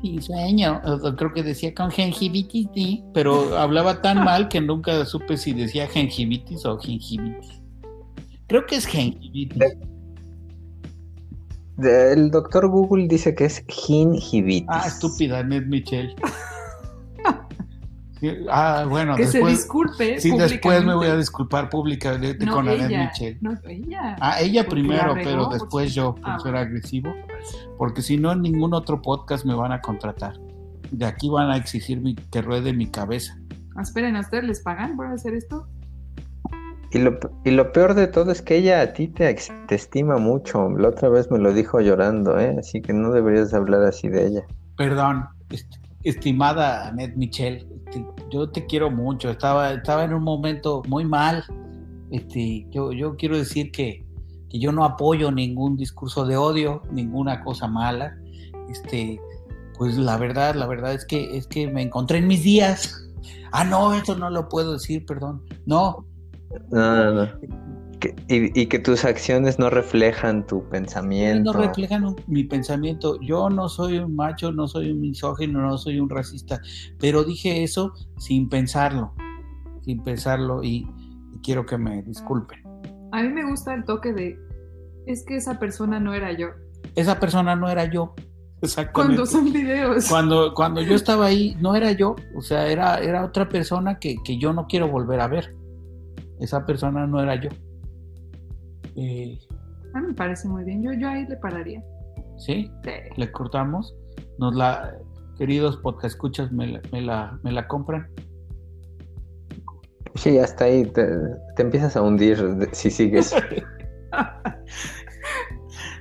y 0.03 0.21
sueño, 0.23 0.81
creo 1.17 1.33
que 1.33 1.43
decía 1.43 1.75
con 1.75 1.91
gingivitis, 1.91 2.69
sí, 2.75 3.03
pero 3.13 3.59
hablaba 3.59 4.01
tan 4.01 4.23
mal 4.25 4.49
que 4.49 4.61
nunca 4.61 5.05
supe 5.05 5.37
si 5.37 5.53
decía 5.53 5.89
gingivitis 5.89 6.65
o 6.67 6.79
gingivitis. 6.79 7.61
Creo 8.47 8.65
que 8.67 8.77
es 8.77 8.87
gingivitis. 8.87 9.59
De- 11.77 12.13
El 12.13 12.31
doctor 12.31 12.69
Google 12.69 13.07
dice 13.09 13.35
que 13.35 13.45
es 13.47 13.65
gingivitis. 13.69 14.69
Ah, 14.69 14.85
estúpida 14.87 15.39
Annette 15.41 15.67
Michel. 15.67 16.15
Ah, 18.51 18.85
bueno, 18.89 19.15
que 19.15 19.27
se 19.27 19.39
después, 19.39 19.59
disculpe. 19.59 20.21
sí, 20.21 20.37
después 20.37 20.85
me 20.85 20.93
voy 20.95 21.07
a 21.07 21.17
disculpar 21.17 21.71
públicamente 21.71 22.45
No, 22.45 22.55
con 22.57 22.69
Annette 22.69 22.91
Michel. 23.13 23.39
no, 23.41 23.53
ella. 23.69 24.17
Ah, 24.21 24.41
ella 24.41 24.67
primero, 24.67 25.15
regó, 25.15 25.31
pero 25.31 25.49
después 25.51 25.95
yo, 25.95 26.17
por 26.17 26.25
Ah, 26.31 26.39
ser 26.41 26.57
agresivo. 26.57 27.15
Porque 27.76 28.03
si 28.03 28.16
no, 28.16 28.32
en 28.32 28.43
ningún 28.43 28.74
otro 28.74 29.01
podcast 29.03 29.45
me 29.45 29.55
van 29.55 29.72
a 29.72 29.80
contratar. 29.80 30.34
De 30.91 31.05
aquí 31.07 31.28
van 31.28 31.51
a 31.51 31.57
exigir 31.57 32.01
mi- 32.01 32.14
que 32.14 32.43
ruede 32.43 32.72
mi 32.72 32.86
cabeza. 32.91 33.39
Ah, 33.76 33.82
Esperen, 33.82 34.16
¿a 34.16 34.20
ustedes 34.20 34.45
les 34.45 34.61
pagan 34.62 34.97
por 34.97 35.07
hacer 35.07 35.34
esto? 35.34 35.66
Y 36.91 36.99
lo, 36.99 37.18
y 37.45 37.51
lo 37.51 37.70
peor 37.72 37.93
de 37.95 38.07
todo 38.07 38.32
es 38.32 38.41
que 38.41 38.57
ella 38.57 38.80
a 38.80 38.93
ti 38.95 39.09
te, 39.09 39.36
te 39.66 39.74
estima 39.74 40.16
mucho. 40.16 40.70
La 40.70 40.89
otra 40.89 41.11
vez 41.11 41.30
me 41.30 41.39
lo 41.39 41.53
dijo 41.53 41.80
llorando, 41.80 42.39
¿eh? 42.41 42.57
Así 42.59 42.80
que 42.80 42.95
no 42.95 43.12
deberías 43.12 43.53
hablar 43.53 43.82
así 43.82 44.09
de 44.09 44.26
ella. 44.26 44.41
Perdón, 44.78 45.26
est- 45.51 45.74
estimada 46.03 46.89
Annette 46.89 47.16
Michel, 47.16 47.68
este, 47.84 48.07
yo 48.30 48.49
te 48.49 48.64
quiero 48.64 48.91
mucho. 48.91 49.28
Estaba, 49.30 49.74
estaba 49.74 50.05
en 50.05 50.14
un 50.14 50.22
momento 50.22 50.82
muy 50.89 51.05
mal. 51.05 51.45
Este, 52.11 52.66
yo, 52.70 52.93
yo 52.93 53.16
quiero 53.16 53.36
decir 53.36 53.70
que, 53.70 54.07
que 54.51 54.59
yo 54.59 54.73
no 54.73 54.85
apoyo 54.85 55.31
ningún 55.31 55.77
discurso 55.77 56.25
de 56.27 56.37
odio, 56.37 56.83
ninguna 56.91 57.43
cosa 57.45 57.67
mala. 57.69 58.17
Este, 58.71 59.21
pues 59.77 59.97
la 59.97 60.17
verdad, 60.17 60.55
la 60.55 60.67
verdad 60.67 60.95
es 60.95 61.05
que 61.05 61.37
es 61.37 61.47
que 61.47 61.69
me 61.69 61.83
encontré 61.83 62.19
en 62.19 62.27
mis 62.27 62.43
días. 62.43 63.05
Ah, 63.53 63.65
no, 63.65 63.95
esto 63.95 64.17
no 64.17 64.29
lo 64.31 64.49
puedo 64.49 64.73
decir, 64.75 65.05
perdón. 65.07 65.43
No, 65.67 66.05
No, 66.71 67.13
no, 67.13 67.13
no. 67.27 67.41
Que- 68.01 68.15
y, 68.29 68.61
y 68.61 68.67
que 68.67 68.79
tus 68.79 69.05
acciones 69.05 69.59
no 69.59 69.71
reflejan 69.71 70.47
tu 70.47 70.63
no 70.63 70.69
pensamiento. 70.71 71.53
reflejan 71.53 72.05
un- 72.05 72.17
mi 72.29 72.45
pensamiento. 72.45 73.19
Yo 73.21 73.51
no 73.51 73.69
soy 73.69 73.99
un 73.99 74.15
macho, 74.15 74.53
no 74.53 74.69
soy 74.69 74.93
un 74.93 75.01
misógino, 75.01 75.61
no 75.61 75.77
soy 75.79 75.99
un 75.99 76.09
racista, 76.09 76.61
pero 77.01 77.25
dije 77.25 77.65
eso 77.65 77.93
sin 78.17 78.49
pensarlo, 78.49 79.15
sin 79.83 80.03
pensarlo 80.05 80.63
y, 80.63 80.87
y 81.35 81.39
quiero 81.43 81.67
que 81.67 81.77
me 81.77 82.03
disculpen. 82.03 82.61
A 83.13 83.23
mí 83.23 83.29
me 83.29 83.49
gusta 83.49 83.75
el 83.75 83.85
toque 83.85 84.13
de, 84.13 84.39
es 85.07 85.25
que 85.25 85.37
esa 85.37 85.59
persona 85.59 85.99
no 86.01 86.15
era 86.15 86.33
yo. 86.33 86.49
Esa 86.95 87.19
persona 87.19 87.57
no 87.57 87.69
era 87.69 87.85
yo. 87.87 88.15
Exactamente. 88.61 88.93
Cuando 89.17 89.27
son 89.27 89.53
videos. 89.53 90.09
Cuando, 90.09 90.53
cuando 90.55 90.83
yo 90.83 90.95
estaba 90.95 91.27
ahí, 91.27 91.57
no 91.61 91.75
era 91.77 91.93
yo, 91.93 92.17
o 92.35 92.41
sea, 92.41 92.67
era, 92.67 92.99
era 92.99 93.25
otra 93.25 93.49
persona 93.49 93.99
que, 93.99 94.17
que 94.25 94.39
yo 94.39 94.53
no 94.53 94.67
quiero 94.67 94.89
volver 94.89 95.21
a 95.21 95.29
ver. 95.29 95.55
Esa 96.41 96.67
persona 96.67 97.07
no 97.07 97.21
era 97.23 97.37
yo. 97.37 97.51
Eh, 98.97 99.39
A 99.95 100.01
mí 100.01 100.09
me 100.09 100.15
parece 100.15 100.49
muy 100.49 100.65
bien. 100.65 100.83
Yo, 100.83 100.93
yo 100.93 101.09
ahí 101.09 101.27
le 101.27 101.37
pararía. 101.37 101.83
¿Sí? 102.37 102.71
Sí. 102.85 102.91
le 103.17 103.33
cortamos. 103.33 103.95
Nos 104.39 104.55
la, 104.55 104.97
queridos 105.37 105.77
podcast 105.79 106.15
escuchas, 106.15 106.53
me 106.53 106.67
la, 106.67 106.81
me 106.93 107.01
la, 107.01 107.39
me 107.43 107.53
la 107.53 107.67
compran. 107.67 108.09
Sí, 110.19 110.39
hasta 110.39 110.64
ahí 110.64 110.85
te, 110.85 111.07
te 111.57 111.62
empiezas 111.62 111.97
a 111.97 112.03
hundir 112.03 112.37
de- 112.57 112.69
si 112.75 112.91
sigues. 112.91 113.35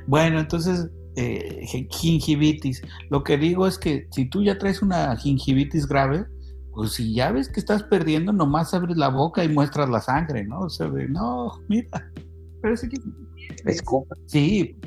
Bueno, 0.06 0.40
entonces, 0.40 0.90
eh, 1.18 1.66
gingivitis. 1.90 2.82
Lo 3.10 3.24
que 3.24 3.38
digo 3.38 3.68
es 3.68 3.78
que 3.78 4.08
si 4.12 4.30
tú 4.30 4.42
ya 4.44 4.58
traes 4.58 4.82
una 4.82 5.16
gingivitis 5.18 5.86
grave, 5.88 6.26
pues 6.74 6.94
si 6.94 7.14
ya 7.14 7.32
ves 7.32 7.50
que 7.50 7.60
estás 7.60 7.84
perdiendo, 7.84 8.32
nomás 8.32 8.74
abres 8.74 8.96
la 8.98 9.10
boca 9.10 9.44
y 9.44 9.50
muestras 9.50 9.90
la 9.90 10.00
sangre, 10.00 10.46
¿no? 10.46 10.62
O 10.62 10.70
sea, 10.70 10.88
de, 10.88 11.10
no, 11.10 11.52
mira. 11.68 12.10
Pero 12.62 12.78
sí 12.78 12.88
que 12.88 12.98
Escup- 13.66 14.08
Sí, 14.28 14.80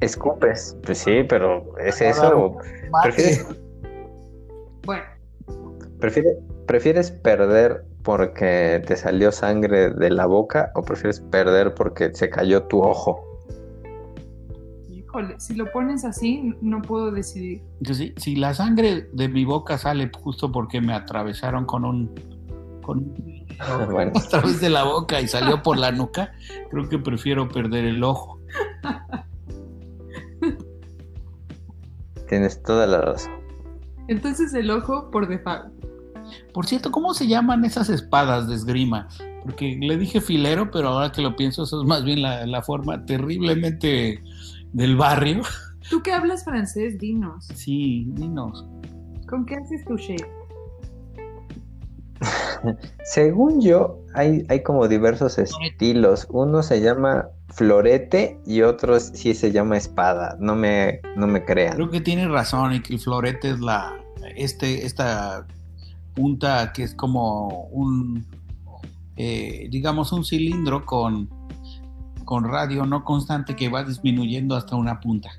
escupes. 0.00 0.76
Pues 0.82 0.98
sí, 0.98 1.22
pero 1.28 1.76
¿es 1.78 2.00
eso? 2.00 2.56
¿Prefieres, 3.02 3.46
bueno, 4.84 5.02
prefiere- 6.00 6.38
¿Prefieres 6.66 7.10
perder 7.12 7.84
porque 8.04 8.82
te 8.86 8.96
salió 8.96 9.32
sangre 9.32 9.90
de 9.90 10.10
la 10.10 10.26
boca 10.26 10.70
o 10.74 10.82
prefieres 10.82 11.20
perder 11.20 11.74
porque 11.74 12.14
se 12.14 12.30
cayó 12.30 12.64
tu 12.64 12.82
ojo? 12.82 13.34
híjole, 15.14 15.38
si 15.38 15.54
lo 15.54 15.70
pones 15.70 16.04
así, 16.04 16.54
no 16.60 16.82
puedo 16.82 17.10
decidir. 17.10 17.62
Entonces, 17.78 18.12
si, 18.16 18.32
si 18.32 18.36
la 18.36 18.52
sangre 18.52 19.08
de 19.12 19.28
mi 19.28 19.44
boca 19.44 19.78
sale 19.78 20.10
justo 20.12 20.50
porque 20.50 20.80
me 20.80 20.92
atravesaron 20.92 21.66
con 21.66 21.84
un, 21.84 22.12
con 22.82 23.14
Bueno. 23.90 24.12
a 24.14 24.28
través 24.28 24.60
de 24.60 24.70
la 24.70 24.84
boca 24.84 25.20
y 25.20 25.28
salió 25.28 25.62
por 25.62 25.78
la 25.78 25.92
nuca, 25.92 26.32
creo 26.70 26.88
que 26.88 26.98
prefiero 26.98 27.48
perder 27.48 27.84
el 27.84 28.02
ojo. 28.02 28.40
Tienes 32.28 32.62
toda 32.62 32.86
la 32.86 33.00
razón. 33.00 33.32
Entonces 34.08 34.52
el 34.54 34.70
ojo 34.70 35.10
por 35.10 35.28
default. 35.28 35.72
Por 36.54 36.66
cierto, 36.66 36.92
¿cómo 36.92 37.14
se 37.14 37.26
llaman 37.26 37.64
esas 37.64 37.90
espadas 37.90 38.48
de 38.48 38.54
esgrima? 38.54 39.08
Porque 39.42 39.76
le 39.78 39.98
dije 39.98 40.20
filero, 40.20 40.70
pero 40.70 40.88
ahora 40.88 41.10
que 41.10 41.20
lo 41.20 41.34
pienso, 41.34 41.64
eso 41.64 41.82
es 41.82 41.88
más 41.88 42.04
bien 42.04 42.22
la, 42.22 42.46
la 42.46 42.62
forma 42.62 43.04
terriblemente 43.04 44.22
del 44.72 44.96
barrio. 44.96 45.42
Tú 45.90 46.00
que 46.00 46.12
hablas 46.12 46.44
francés, 46.44 46.96
dinos. 46.98 47.48
Sí, 47.56 48.06
dinos. 48.10 48.64
¿Con 49.28 49.44
qué 49.44 49.56
haces 49.56 49.84
tu 49.84 49.96
shape? 49.96 50.24
Según 53.04 53.60
yo, 53.60 53.98
hay, 54.14 54.46
hay 54.48 54.62
como 54.62 54.86
diversos 54.86 55.38
estilos. 55.38 56.28
Uno 56.30 56.62
se 56.62 56.80
llama 56.80 57.28
florete 57.48 58.38
y 58.46 58.62
otro 58.62 59.00
sí 59.00 59.34
se 59.34 59.50
llama 59.50 59.76
espada. 59.76 60.36
No 60.38 60.54
me, 60.54 61.00
no 61.16 61.26
me 61.26 61.44
crean. 61.44 61.74
Creo 61.74 61.90
que 61.90 62.00
tiene 62.00 62.28
razón 62.28 62.74
y 62.74 62.80
que 62.80 62.94
el 62.94 63.00
florete 63.00 63.50
es 63.50 63.60
la, 63.60 63.92
este, 64.36 64.86
esta 64.86 65.46
punta 66.14 66.72
que 66.72 66.82
es 66.84 66.94
como 66.94 67.66
un, 67.72 68.24
eh, 69.16 69.68
digamos, 69.70 70.12
un 70.12 70.24
cilindro 70.24 70.84
con, 70.86 71.28
con 72.24 72.44
radio 72.44 72.86
no 72.86 73.04
constante 73.04 73.54
que 73.56 73.68
va 73.68 73.84
disminuyendo 73.84 74.54
hasta 74.56 74.76
una 74.76 75.00
punta. 75.00 75.30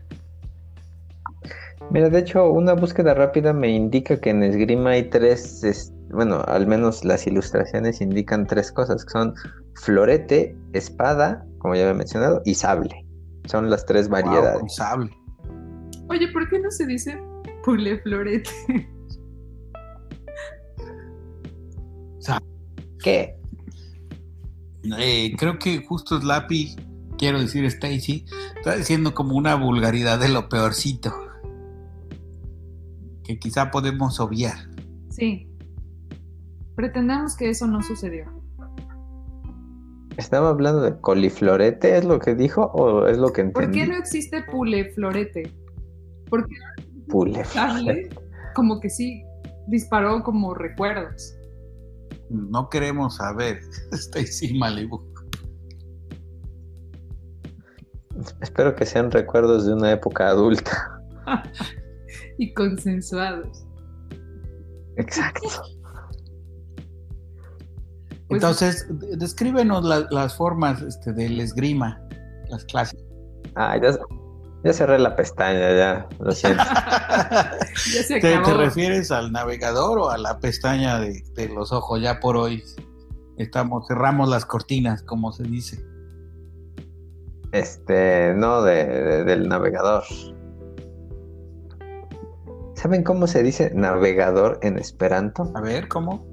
Mira, 1.92 2.10
de 2.10 2.20
hecho, 2.20 2.50
una 2.50 2.74
búsqueda 2.74 3.14
rápida 3.14 3.54
me 3.54 3.70
indica 3.70 4.20
que 4.20 4.32
en 4.32 4.44
esgrima 4.44 4.92
hay 4.92 5.10
tres, 5.10 5.64
es- 5.64 5.92
bueno, 6.12 6.42
al 6.48 6.66
menos 6.68 7.04
las 7.06 7.28
ilustraciones 7.28 8.02
indican 8.02 8.48
tres 8.48 8.72
cosas, 8.72 9.04
que 9.06 9.12
son 9.12 9.34
florete, 9.76 10.56
espada, 10.74 11.46
como 11.60 11.76
ya 11.76 11.82
había 11.82 11.94
mencionado, 11.94 12.42
y 12.46 12.56
sable. 12.56 13.06
Son 13.46 13.70
las 13.70 13.86
tres 13.86 14.08
Wow, 14.10 14.22
variedades. 14.22 14.60
con 14.62 14.70
sable. 14.70 15.12
Oye, 16.10 16.28
¿por 16.32 16.48
qué 16.50 16.60
no 16.60 16.72
se 16.72 16.86
dice 16.86 17.20
pule 17.64 18.00
florete? 18.00 18.50
¿Qué? 23.02 23.36
Eh, 24.98 25.36
creo 25.38 25.58
que 25.60 25.84
justo 25.84 26.20
Slappy, 26.20 26.76
quiero 27.18 27.40
decir 27.40 27.66
Stacy, 27.66 28.26
está 28.58 28.76
diciendo 28.76 29.14
como 29.14 29.36
una 29.36 29.56
vulgaridad 29.56 30.20
de 30.20 30.30
lo 30.30 30.48
peorcito. 30.50 31.14
Que 33.24 33.40
quizá 33.40 33.72
podemos 33.72 34.20
obviar. 34.20 34.58
Sí. 35.10 35.48
Pretendamos 36.76 37.36
que 37.36 37.50
eso 37.50 37.66
no 37.68 37.82
sucedió. 37.82 38.26
¿Estaba 40.18 40.50
hablando 40.50 40.82
de 40.82 41.00
coliflorete? 41.02 41.98
¿Es 41.98 42.06
lo 42.06 42.20
que 42.20 42.36
dijo 42.36 42.66
o 42.74 43.08
es 43.08 43.18
lo 43.18 43.34
que 43.34 43.44
¿Por 43.46 43.64
entendí? 43.64 43.86
qué 43.86 43.88
no 43.92 43.98
existe 43.98 44.44
pule 44.44 44.92
florete? 44.94 45.52
Porque 46.30 46.56
Pule. 47.08 47.44
darle 47.54 48.10
como 48.56 48.80
que 48.80 48.90
sí 48.90 49.24
disparó 49.68 50.24
como 50.24 50.54
recuerdos. 50.54 51.36
No 52.30 52.70
queremos 52.70 53.16
saber, 53.18 53.60
Stacy 53.92 54.58
Malibu. 54.58 55.02
Espero 58.42 58.76
que 58.76 58.86
sean 58.86 59.12
recuerdos 59.12 59.66
de 59.66 59.74
una 59.74 59.92
época 59.92 60.30
adulta. 60.30 61.02
y 62.38 62.54
consensuados. 62.54 63.66
Exacto. 64.98 65.48
Pues- 68.28 68.42
Entonces, 68.42 68.88
de- 69.00 69.18
descríbenos 69.18 69.84
la- 69.84 70.08
las 70.10 70.36
formas 70.36 70.82
este, 70.82 71.14
del 71.14 71.40
esgrima, 71.40 72.02
las 72.50 72.64
clases. 72.66 73.04
Ah, 73.56 73.78
ya, 73.82 73.98
ya 74.66 74.74
cerré 74.74 74.98
la 74.98 75.16
pestaña, 75.16 75.72
ya. 75.78 76.10
Lo 76.20 76.32
siento. 76.32 76.64
Ya 77.94 78.02
se 78.04 78.20
¿Te, 78.20 78.40
refieres 78.40 79.12
al 79.12 79.32
navegador 79.32 80.00
o 80.00 80.10
a 80.10 80.18
la 80.18 80.40
pestaña 80.40 81.00
de, 81.00 81.24
de 81.36 81.50
los 81.50 81.72
ojos? 81.72 82.02
Ya 82.02 82.20
por 82.20 82.36
hoy 82.36 82.64
estamos, 83.38 83.88
cerramos 83.88 84.28
las 84.28 84.46
cortinas, 84.46 85.04
como 85.04 85.32
se 85.32 85.44
dice. 85.44 85.86
Este, 87.52 88.34
no, 88.34 88.64
de, 88.64 88.86
de- 88.86 89.24
del 89.24 89.48
navegador. 89.48 90.04
¿Saben 92.74 93.04
cómo 93.04 93.28
se 93.28 93.44
dice 93.44 93.72
navegador 93.76 94.60
en 94.64 94.78
esperanto? 94.80 95.52
A 95.54 95.62
ver, 95.62 95.88
¿cómo? 95.88 96.26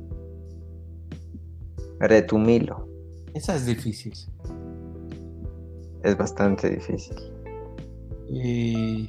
Retumilo. 2.01 2.89
Esa 3.35 3.57
es 3.57 3.67
difícil. 3.67 4.15
Es 6.03 6.17
bastante 6.17 6.71
difícil. 6.71 7.32
Eh, 8.35 9.09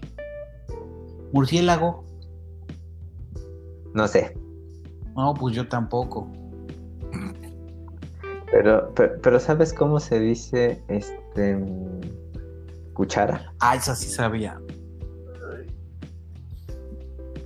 murciélago. 1.32 2.04
No 3.94 4.08
sé. 4.08 4.38
No, 5.16 5.34
pues 5.34 5.56
yo 5.56 5.68
tampoco. 5.68 6.28
Pero, 8.52 8.92
pero, 8.96 9.14
pero 9.22 9.40
¿sabes 9.40 9.74
cómo 9.74 10.00
se 10.00 10.20
dice 10.20 10.84
este 10.88 11.58
cuchara? 12.94 13.52
Ah, 13.60 13.76
esa 13.76 13.96
sí 13.96 14.10
sabía. 14.10 14.60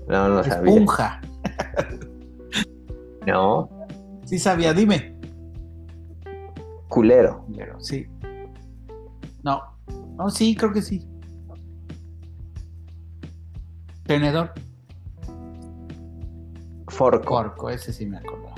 No, 0.08 0.30
no 0.30 0.44
sabía. 0.44 0.72
Esponja. 0.72 1.22
No, 3.26 3.70
Sí 4.24 4.40
sabía, 4.40 4.74
dime. 4.74 5.14
culero. 6.88 7.46
Sí. 7.80 8.08
No. 9.44 9.62
No, 10.18 10.30
sí, 10.30 10.56
creo 10.56 10.72
que 10.72 10.82
sí. 10.82 11.06
Tenedor. 14.08 14.54
Forco. 16.88 17.26
Corco, 17.26 17.70
ese 17.70 17.92
sí 17.92 18.06
me 18.06 18.18
acuerdo. 18.18 18.56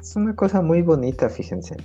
Es 0.00 0.14
una 0.14 0.36
cosa 0.36 0.62
muy 0.62 0.82
bonita, 0.82 1.28
fíjense. 1.28 1.76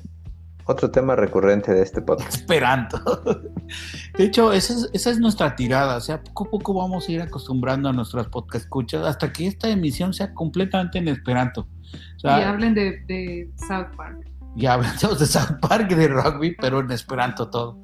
Otro 0.66 0.91
tema 0.91 1.16
recurrente 1.16 1.74
de 1.74 1.82
este 1.82 2.01
podcast. 2.03 2.36
Esperanto. 2.36 2.99
De 4.18 4.26
hecho, 4.26 4.51
esa 4.53 4.74
es, 4.74 4.89
esa 4.93 5.09
es 5.09 5.20
nuestra 5.20 5.55
tirada. 5.55 5.97
O 5.97 6.01
sea, 6.01 6.22
poco 6.22 6.45
a 6.45 6.49
poco 6.51 6.74
vamos 6.74 7.07
a 7.07 7.12
ir 7.12 7.22
acostumbrando 7.22 7.89
a 7.89 7.93
nuestras 7.93 8.28
podcast 8.28 8.66
escuchas 8.66 9.05
hasta 9.05 9.32
que 9.32 9.47
esta 9.47 9.70
emisión 9.70 10.14
sea 10.14 10.34
completamente 10.34 10.99
en 10.99 11.07
Esperanto. 11.07 11.62
O 12.18 12.20
sea, 12.20 12.39
y 12.39 12.43
hablen 12.43 12.74
de, 12.74 12.99
de 13.07 13.49
South 13.55 13.95
Park. 13.95 14.30
Ya 14.56 14.74
hablamos 14.74 15.20
de 15.20 15.26
South 15.26 15.60
Park 15.62 15.88
y 15.91 15.95
de 15.95 16.08
rugby, 16.08 16.56
pero 16.60 16.80
en 16.82 16.91
Esperanto 16.91 17.49
todo. 17.49 17.80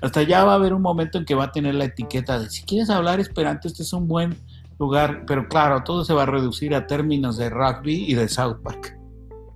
Hasta 0.00 0.22
ya 0.22 0.44
va 0.44 0.52
a 0.52 0.54
haber 0.56 0.72
un 0.74 0.82
momento 0.82 1.18
en 1.18 1.24
que 1.24 1.34
va 1.34 1.44
a 1.44 1.52
tener 1.52 1.74
la 1.74 1.84
etiqueta 1.84 2.38
de 2.38 2.48
si 2.50 2.64
quieres 2.64 2.90
hablar 2.90 3.20
Esperanto, 3.20 3.68
este 3.68 3.82
es 3.82 3.92
un 3.92 4.06
buen 4.08 4.36
lugar. 4.78 5.24
Pero 5.26 5.48
claro, 5.48 5.82
todo 5.84 6.04
se 6.04 6.14
va 6.14 6.22
a 6.22 6.26
reducir 6.26 6.74
a 6.74 6.86
términos 6.86 7.36
de 7.36 7.50
rugby 7.50 8.04
y 8.10 8.14
de 8.14 8.28
South 8.28 8.58
Park. 8.62 8.98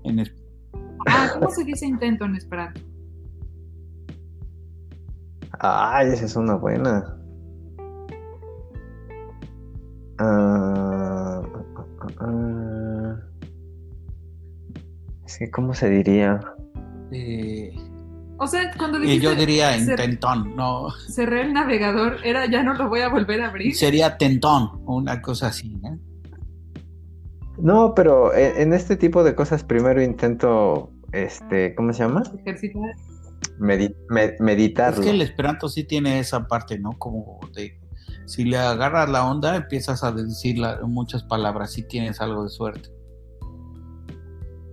En 0.05 0.19
es- 0.21 0.33
Ah, 1.09 1.31
¿cómo 1.35 1.51
se 1.51 1.63
dice 1.65 1.87
intento 1.87 2.25
en 2.25 2.35
esperanto? 2.37 2.81
Ay, 5.61 6.09
esa 6.09 6.25
es 6.25 6.37
una 6.37 6.57
buena. 6.57 7.17
Ah. 10.19 11.43
Es 15.27 15.39
que, 15.39 15.51
¿cómo 15.51 15.75
se 15.75 15.89
diría? 15.91 16.41
Eh, 17.13 17.73
O 18.39 18.47
sea, 18.47 18.71
cuando 18.77 18.99
dijiste 18.99 19.25
yo 19.25 19.35
diría 19.35 19.77
cer- 19.77 19.91
intentón, 19.91 20.55
no. 20.57 20.89
cerré 21.09 21.43
el 21.43 21.53
navegador, 21.53 22.19
era 22.25 22.47
ya 22.47 22.63
no 22.63 22.75
lo 22.75 22.89
voy 22.89 23.01
a 23.01 23.09
volver 23.09 23.41
a 23.43 23.49
abrir. 23.49 23.75
Sería 23.75 24.19
tentón, 24.19 24.83
o 24.87 24.97
una 24.97 25.21
cosa 25.23 25.49
así, 25.49 25.71
¿no? 25.77 25.99
No, 27.59 27.95
pero 27.95 28.35
en, 28.35 28.61
en 28.61 28.73
este 28.75 28.97
tipo 28.97 29.25
de 29.25 29.35
cosas 29.35 29.65
primero 29.65 30.03
intento, 30.03 30.91
este, 31.13 31.75
¿cómo 31.75 31.93
se 31.93 32.01
llama? 32.03 32.23
Ejercitar. 32.41 32.95
Medi- 33.59 33.95
me- 34.11 34.35
meditarlo. 34.41 35.01
Es 35.01 35.07
que 35.07 35.11
el 35.11 35.23
Esperanto 35.23 35.69
sí 35.71 35.85
tiene 35.85 36.19
esa 36.19 36.47
parte, 36.47 36.79
¿no? 36.79 36.91
Como 36.99 37.41
de 37.55 37.81
si 38.27 38.45
le 38.45 38.59
agarras 38.59 39.09
la 39.09 39.25
onda, 39.25 39.57
empiezas 39.57 40.05
a 40.05 40.13
decir 40.13 40.59
la- 40.59 40.81
muchas 40.83 41.23
palabras, 41.25 41.73
si 41.73 41.83
tienes 41.87 42.21
algo 42.21 42.43
de 42.45 42.51
suerte. 42.51 42.91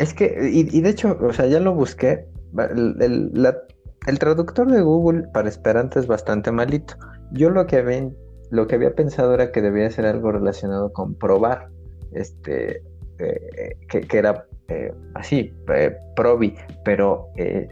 Es 0.04 0.14
que, 0.14 0.49
y, 0.51 0.78
y 0.78 0.82
de 0.82 0.89
hecho, 0.89 1.18
o 1.22 1.32
sea, 1.32 1.45
ya 1.47 1.62
lo 1.62 1.74
busqué. 1.74 2.28
El, 2.58 4.20
traductor 4.20 4.70
de 4.70 4.82
Google 4.82 5.30
para 5.34 5.47
Esperanto 5.47 5.97
es 5.97 6.08
bastante 6.08 6.51
malito. 6.51 6.95
Yo 7.32 7.49
lo 7.49 7.66
que 7.66 7.78
había, 7.78 8.10
lo 8.51 8.68
que 8.68 8.76
había 8.76 8.93
pensado 8.95 9.34
era 9.34 9.54
que 9.54 9.62
debía 9.62 9.89
ser 9.89 10.06
algo 10.06 10.34
relacionado 10.34 10.91
con 10.91 11.16
probar. 11.16 11.70
Este, 12.12 12.84
eh, 13.20 13.78
que, 13.88 14.01
que 14.01 14.18
era 14.18 14.45
eh, 14.68 14.93
así, 15.16 15.54
eh, 15.74 15.95
probi. 16.18 16.54
Pero 16.84 17.30
eh, 17.38 17.70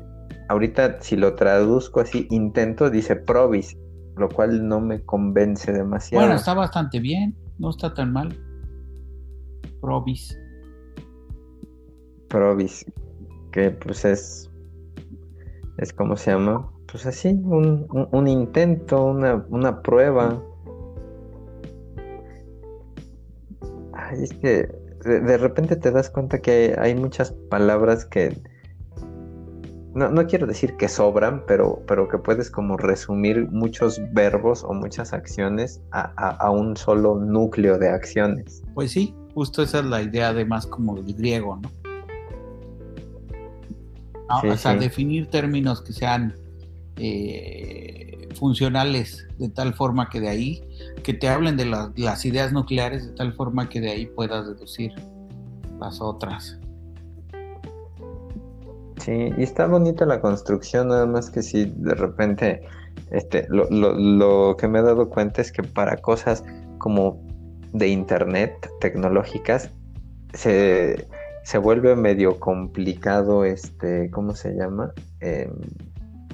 ahorita, 0.48 1.02
si 1.02 1.18
lo 1.18 1.36
traduzco 1.36 2.00
así, 2.00 2.28
intento, 2.30 2.90
dice 2.90 3.18
probis, 3.18 3.78
lo 4.16 4.30
cual 4.30 4.70
no 4.70 4.80
me 4.80 5.04
convence 5.04 5.74
demasiado. 5.74 6.24
Bueno, 6.24 6.40
está 6.40 6.54
bastante 6.54 7.02
bien, 7.02 7.36
no 7.60 7.72
está 7.72 7.94
tan 7.94 8.14
mal. 8.14 8.34
Probis. 9.82 10.38
Probis, 12.32 12.86
que 13.52 13.72
pues 13.72 14.06
es, 14.06 14.50
es 15.78 15.92
como 15.92 16.16
se 16.16 16.32
llama, 16.32 16.72
pues 16.90 17.06
así, 17.06 17.30
un, 17.44 17.86
un- 18.12 18.28
intento, 18.28 19.04
una, 19.06 19.46
una 19.50 19.82
prueba. 19.82 20.42
Ay, 23.94 24.24
es 24.24 24.34
que 24.34 24.70
de, 25.04 25.20
de 25.20 25.38
repente 25.38 25.76
te 25.76 25.92
das 25.92 26.10
cuenta 26.10 26.40
que 26.42 26.52
hay, 26.52 26.92
hay 26.94 26.96
muchas 27.00 27.32
palabras 27.50 28.06
que, 28.06 28.38
no, 29.94 30.10
no 30.10 30.26
quiero 30.26 30.48
decir 30.48 30.78
que 30.78 30.88
sobran, 30.88 31.44
pero, 31.46 31.82
pero 31.86 32.08
que 32.08 32.18
puedes 32.18 32.50
como 32.50 32.78
resumir 32.78 33.50
muchos 33.52 34.00
verbos 34.14 34.64
o 34.64 34.74
muchas 34.74 35.12
acciones 35.12 35.82
a, 35.92 36.14
a- 36.16 36.38
a 36.38 36.50
un 36.50 36.78
solo 36.78 37.16
núcleo 37.16 37.78
de 37.78 37.90
acciones. 37.90 38.64
Pues 38.74 38.92
sí, 38.92 39.14
justo 39.34 39.62
esa 39.64 39.80
es 39.80 39.86
la 39.86 40.02
idea 40.02 40.30
además 40.30 40.66
como 40.66 40.96
del 40.96 41.14
griego, 41.14 41.58
¿no? 41.58 41.81
¿No? 44.32 44.42
Sí, 44.42 44.48
o 44.50 44.58
sea, 44.58 44.74
sí. 44.74 44.80
definir 44.80 45.28
términos 45.30 45.82
que 45.82 45.94
sean 45.94 46.36
eh, 46.98 48.28
funcionales 48.36 49.26
de 49.40 49.50
tal 49.50 49.74
forma 49.74 50.10
que 50.10 50.20
de 50.20 50.30
ahí, 50.30 50.62
que 51.04 51.14
te 51.14 51.28
hablen 51.30 51.58
de 51.58 51.66
la- 51.66 51.92
las 51.96 52.26
ideas 52.26 52.52
nucleares 52.54 53.08
de 53.08 53.14
tal 53.14 53.34
forma 53.34 53.70
que 53.70 53.82
de 53.82 53.92
ahí 53.92 54.06
puedas 54.06 54.46
deducir 54.48 54.92
las 55.80 56.00
otras. 56.02 56.60
Sí, 58.98 59.30
y 59.36 59.42
está 59.44 59.66
bonita 59.66 60.06
la 60.06 60.22
construcción, 60.22 60.90
nada 60.90 61.08
más 61.08 61.30
que 61.32 61.42
si 61.42 61.66
de 61.66 61.96
repente, 61.96 62.62
este, 63.10 63.48
lo, 63.50 63.68
lo- 63.72 63.96
lo 63.98 64.58
que 64.58 64.68
me 64.68 64.80
he 64.80 64.84
dado 64.84 65.10
cuenta 65.10 65.42
es 65.42 65.52
que 65.52 65.64
para 65.64 65.98
cosas 65.98 66.44
como 66.78 67.20
de 67.74 67.88
internet, 67.88 68.70
tecnológicas, 68.80 69.72
se, 70.34 71.08
se 71.44 71.58
vuelve 71.58 71.96
medio 71.96 72.40
complicado, 72.40 73.46
este, 73.46 74.10
¿cómo 74.12 74.36
se 74.36 74.54
llama? 74.54 74.92
Em, 75.20 75.52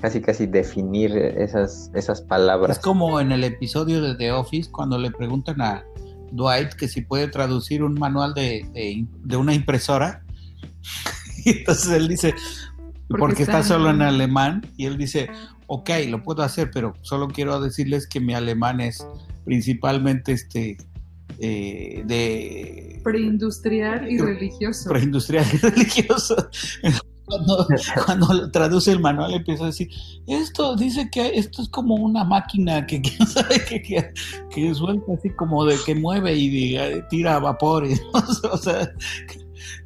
casi 0.01 0.21
casi 0.21 0.45
definir 0.45 1.15
esas, 1.17 1.89
esas 1.95 2.21
palabras. 2.21 2.77
Es 2.77 2.83
como 2.83 3.19
en 3.19 3.31
el 3.31 3.43
episodio 3.43 4.01
de 4.01 4.15
The 4.15 4.31
Office 4.31 4.69
cuando 4.71 4.97
le 4.97 5.09
preguntan 5.11 5.61
a 5.61 5.83
Dwight 6.31 6.73
que 6.73 6.87
si 6.87 7.01
puede 7.01 7.27
traducir 7.29 7.83
un 7.83 7.93
manual 7.95 8.33
de, 8.33 8.65
de- 8.73 9.05
de 9.23 9.37
una 9.37 9.53
impresora. 9.53 10.23
Y 11.45 11.59
entonces 11.59 11.89
él 11.91 12.07
dice, 12.09 12.33
Porque 13.07 13.19
porque, 13.19 13.43
está 13.43 13.59
está, 13.61 13.75
solo 13.75 13.89
en 13.89 14.01
alemán. 14.01 14.55
alemán. 14.55 14.73
Y 14.75 14.85
él 14.85 14.97
dice, 14.97 15.29
ok, 15.67 15.89
lo 16.09 16.21
puedo 16.21 16.43
hacer, 16.43 16.71
pero 16.73 16.93
solo 17.03 17.29
quiero 17.29 17.61
decirles 17.61 18.05
que 18.05 18.19
mi 18.19 18.33
alemán 18.33 18.81
es 18.81 19.07
principalmente 19.45 20.33
este 20.33 20.75
eh, 21.39 22.03
de 22.05 23.01
Preindustrial 23.03 24.11
y 24.11 24.17
religioso. 24.17 24.89
preindustrial 24.89 25.45
y 25.53 25.57
religioso. 25.69 26.35
Cuando, 28.05 28.49
traduce 28.51 28.91
el 28.91 29.01
manual 29.01 29.33
empieza 29.33 29.63
a 29.63 29.67
decir, 29.67 29.89
esto 30.27 30.77
dice 30.77 31.09
que 31.11 31.37
esto 31.37 31.61
es 31.61 31.67
como 31.67 31.95
una 31.95 32.23
máquina 32.23 32.85
que 32.85 33.01
quién 33.01 33.27
sabe 33.27 33.63
que, 33.65 33.81
que, 33.81 34.13
que 34.49 34.73
suelta 34.73 35.13
así 35.13 35.29
como 35.31 35.65
de 35.65 35.75
que 35.85 35.93
mueve 35.93 36.33
y 36.33 36.49
diga, 36.49 37.07
tira 37.09 37.39
vapores. 37.39 38.01
o 38.51 38.57
sea, 38.57 38.89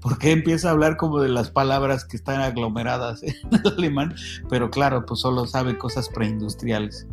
porque 0.02 0.32
empieza 0.32 0.70
a 0.70 0.72
hablar 0.72 0.98
como 0.98 1.20
de 1.20 1.30
las 1.30 1.50
palabras 1.50 2.06
que 2.06 2.18
están 2.18 2.42
aglomeradas 2.42 3.24
en 3.24 3.36
el 3.52 3.74
alemán, 3.74 4.16
pero 4.50 4.70
claro, 4.70 5.06
pues 5.06 5.22
solo 5.22 5.46
sabe 5.46 5.78
cosas 5.78 6.10
preindustriales. 6.10 7.08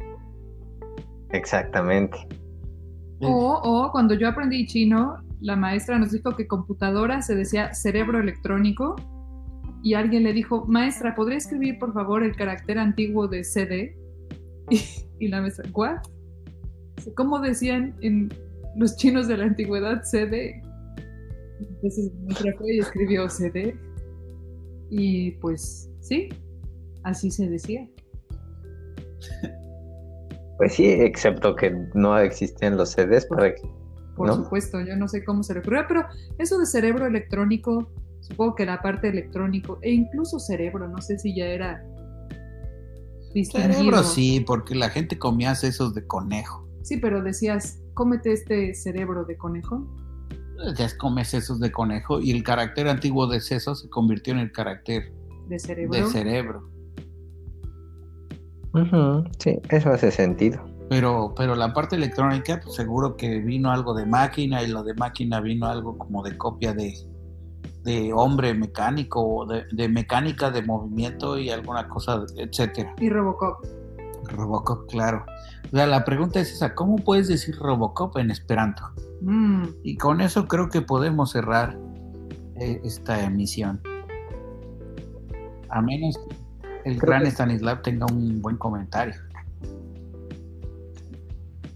Exactamente. 1.31 2.19
O, 3.21 3.61
o 3.63 3.91
cuando 3.91 4.15
yo 4.15 4.29
aprendí 4.29 4.67
chino, 4.67 5.17
la 5.41 5.57
maestra 5.57 5.99
nos 5.99 6.13
dijo 6.13 6.37
que 6.37 6.47
computadora 6.47 7.23
se 7.23 7.35
decía 7.35 7.75
cerebro 7.75 8.21
electrónico 8.21 8.97
y 9.83 9.95
alguien 9.95 10.25
le 10.25 10.33
dijo, 10.33 10.67
maestra, 10.67 11.15
¿podría 11.15 11.39
escribir 11.39 11.79
por 11.79 11.93
favor 11.93 12.23
el 12.23 12.37
carácter 12.37 12.79
antiguo 12.79 13.29
de 13.29 13.45
CD? 13.45 13.97
Y, 14.71 14.83
y 15.19 15.29
la 15.29 15.41
maestra, 15.41 15.67
¿what? 15.73 15.97
¿Cómo 17.17 17.39
decían 17.41 17.97
en 18.03 18.29
los 18.77 18.97
chinos 18.97 19.27
de 19.27 19.39
la 19.39 19.45
antigüedad 19.45 20.03
CD? 20.03 20.61
Entonces 21.59 22.13
la 22.13 22.21
maestra 22.25 22.55
fue 22.59 22.75
y 22.75 22.79
escribió 22.81 23.29
CD 23.31 23.75
y 24.91 25.33
pues 25.33 25.91
sí, 26.01 26.29
así 27.03 27.31
se 27.31 27.49
decía. 27.49 27.89
Pues 30.59 30.75
sí, 30.75 30.87
excepto 30.87 31.55
que 31.57 31.75
no 31.95 32.19
existían 32.19 32.77
los 32.77 32.91
CDs 32.91 33.27
para 33.27 33.55
que... 33.55 33.63
Por 34.17 34.27
¿No? 34.27 34.35
supuesto, 34.35 34.81
yo 34.81 34.97
no 34.97 35.07
sé 35.07 35.25
cómo 35.25 35.45
se 35.45 35.55
le 35.55 35.61
ocurrió, 35.61 35.85
pero 35.87 36.05
eso 36.39 36.59
de 36.59 36.67
cerebro 36.67 37.07
electrónico, 37.07 37.89
supongo 38.21 38.57
que 38.57 38.67
la 38.67 38.83
parte 38.83 39.09
electrónico, 39.09 39.79
e 39.81 39.93
incluso 39.93 40.41
cerebro, 40.41 40.89
no 40.89 41.01
sé 41.01 41.19
si 41.21 41.37
ya 41.37 41.47
era 41.47 41.85
distinguido. 43.33 43.73
Cerebro 43.75 44.03
sí, 44.03 44.43
porque 44.45 44.75
la 44.75 44.91
gente 44.91 45.17
comía 45.17 45.55
sesos 45.55 45.95
de 45.95 46.05
conejo. 46.05 46.69
Sí, 46.83 46.97
pero 46.97 47.23
decías 47.23 47.81
cómete 47.95 48.33
este 48.33 48.75
cerebro 48.75 49.25
de 49.25 49.37
conejo. 49.37 49.87
Ya 50.77 50.89
come 50.97 51.25
sesos 51.25 51.61
de 51.61 51.71
conejo 51.71 52.21
y 52.21 52.33
el 52.33 52.43
carácter 52.43 52.89
antiguo 52.89 53.29
de 53.29 53.41
seso 53.41 53.77
se 53.77 53.89
convirtió 53.89 54.33
en 54.33 54.41
el 54.41 54.51
carácter 54.51 55.13
De 55.49 55.59
cerebro. 55.61 55.97
de 55.97 56.05
cerebro. 56.07 56.71
Ujú, 58.73 59.25
Sí, 59.39 59.59
eso 59.71 59.91
hace 59.91 60.11
sentido. 60.11 60.61
Pero, 60.91 61.35
pero 61.37 61.55
la 61.55 61.73
parte 61.75 61.97
electrónica, 61.97 62.61
pues 62.63 62.75
seguro 62.75 63.17
que 63.17 63.39
vino 63.41 63.71
algo 63.71 63.95
de 63.95 64.07
máquina 64.07 64.63
y 64.63 64.69
lo 64.69 64.83
de 64.83 64.95
máquina 64.95 65.41
vino 65.41 65.67
algo 65.67 65.99
como 65.99 66.23
de 66.23 66.37
copia 66.39 66.73
de, 66.73 66.95
de 67.85 68.13
hombre 68.15 68.55
mecánico 68.55 69.21
o 69.23 69.47
de, 69.47 69.65
de 69.73 69.89
mecánica 69.89 70.51
de 70.51 70.63
movimiento 70.63 71.39
y 71.39 71.51
alguna 71.51 71.87
cosa, 71.89 72.25
etcétera. 72.37 72.95
Y 73.01 73.11
Robocop. 73.11 73.65
Robocop, 74.31 74.89
claro. 74.91 75.25
O 75.73 75.77
sea, 75.77 75.87
la 75.87 76.05
pregunta 76.05 76.41
es 76.41 76.53
esa, 76.53 76.75
¿cómo 76.75 76.97
puedes 76.97 77.29
decir 77.29 77.55
Robocop 77.59 78.17
en 78.17 78.31
Esperanto? 78.31 78.83
Mm, 79.21 79.65
Y 79.83 79.97
con 79.99 80.21
eso 80.23 80.47
creo 80.49 80.71
que 80.71 80.81
podemos 80.81 81.33
cerrar 81.33 81.79
eh, 82.61 82.81
esta 82.85 83.23
emisión. 83.25 83.81
A 85.71 85.83
menos 85.83 86.17
que 86.17 86.35
el 86.89 86.99
gran 86.99 87.23
que- 87.23 87.29
Stanislav 87.31 87.83
tenga 87.83 88.07
un 88.07 88.41
buen 88.41 88.57
comentario. 88.57 89.15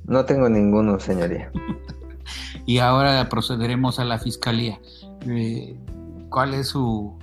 No 0.06 0.24
tengo 0.24 0.48
ninguno, 0.48 0.98
señoría. 1.00 1.50
Y 2.64 2.78
ahora 2.78 3.28
procederemos 3.28 3.98
a 3.98 4.04
la 4.04 4.18
fiscalía. 4.20 4.78
Eh, 5.26 5.76
¿Cuál 6.30 6.54
es 6.54 6.68
su, 6.68 7.18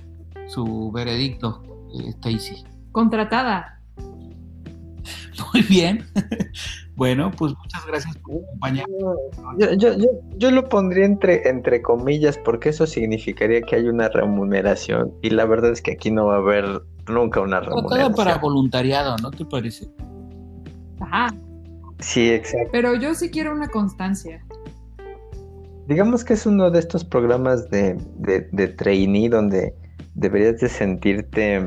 su 0.48 0.92
veredicto, 0.92 1.62
eh, 1.98 2.10
Stacy? 2.10 2.62
contratada. 2.92 3.80
Muy 5.54 5.62
bien. 5.62 6.04
bueno, 6.94 7.30
pues 7.30 7.54
muchas 7.56 7.86
gracias 7.86 8.16
por 8.18 8.34
acompañarnos. 8.44 9.16
Yo, 9.58 9.72
yo, 9.72 9.96
yo, 9.96 10.08
yo 10.36 10.50
lo 10.50 10.68
pondría 10.68 11.06
entre, 11.06 11.48
entre 11.48 11.80
comillas 11.80 12.36
porque 12.36 12.68
eso 12.68 12.86
significaría 12.86 13.62
que 13.62 13.76
hay 13.76 13.86
una 13.88 14.10
remuneración 14.10 15.14
y 15.22 15.30
la 15.30 15.46
verdad 15.46 15.72
es 15.72 15.80
que 15.80 15.92
aquí 15.92 16.10
no 16.10 16.26
va 16.26 16.34
a 16.34 16.38
haber 16.38 16.82
nunca 17.10 17.40
una 17.40 17.60
remuneración. 17.60 18.14
para 18.14 18.38
voluntariado, 18.38 19.16
¿no 19.18 19.30
te 19.30 19.44
parece? 19.44 19.88
Ajá. 21.00 21.34
Sí, 21.98 22.30
exacto. 22.30 22.68
Pero 22.72 22.94
yo 22.94 23.14
sí 23.14 23.30
quiero 23.30 23.52
una 23.52 23.68
constancia. 23.68 24.44
Digamos 25.86 26.24
que 26.24 26.34
es 26.34 26.46
uno 26.46 26.70
de 26.70 26.78
estos 26.78 27.04
programas 27.04 27.68
de, 27.70 27.94
de, 28.16 28.48
de 28.52 28.68
trainee 28.68 29.28
donde 29.28 29.74
deberías 30.14 30.60
de 30.60 30.68
sentirte 30.68 31.66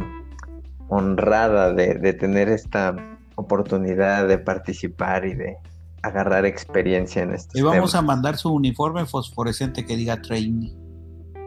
honrada 0.87 1.73
de, 1.73 1.95
de 1.95 2.13
tener 2.13 2.49
esta 2.49 2.95
oportunidad 3.35 4.27
de 4.27 4.37
participar 4.37 5.25
y 5.25 5.33
de 5.33 5.57
agarrar 6.03 6.45
experiencia 6.45 7.23
en 7.23 7.33
estos 7.33 7.55
Le 7.55 7.63
vamos 7.63 7.95
a 7.95 8.01
mandar 8.01 8.37
su 8.37 8.51
uniforme 8.51 9.05
fosforescente 9.05 9.85
que 9.85 9.95
diga 9.95 10.21
trainee. 10.21 10.73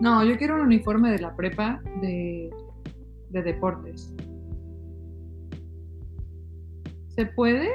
No, 0.01 0.25
yo 0.25 0.37
quiero 0.37 0.57
un 0.57 0.63
uniforme 0.63 1.11
de 1.11 1.19
la 1.19 1.35
prepa 1.37 1.81
de, 2.01 2.51
de 3.37 3.43
deportes. 3.43 4.13
¿Se 7.15 7.27
puede? 7.27 7.69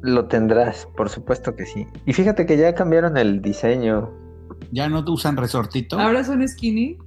Lo 0.00 0.26
tendrás, 0.26 0.86
por 0.96 1.08
supuesto 1.08 1.54
que 1.54 1.66
sí. 1.66 1.86
Y 2.06 2.12
fíjate 2.12 2.46
que 2.46 2.56
ya 2.56 2.74
cambiaron 2.74 3.16
el 3.16 3.40
diseño. 3.40 4.10
¿Ya 4.72 4.88
no 4.88 5.04
te 5.04 5.10
usan 5.10 5.36
resortito? 5.36 5.98
Ahora 5.98 6.24
son 6.24 6.46
skinny. 6.46 6.98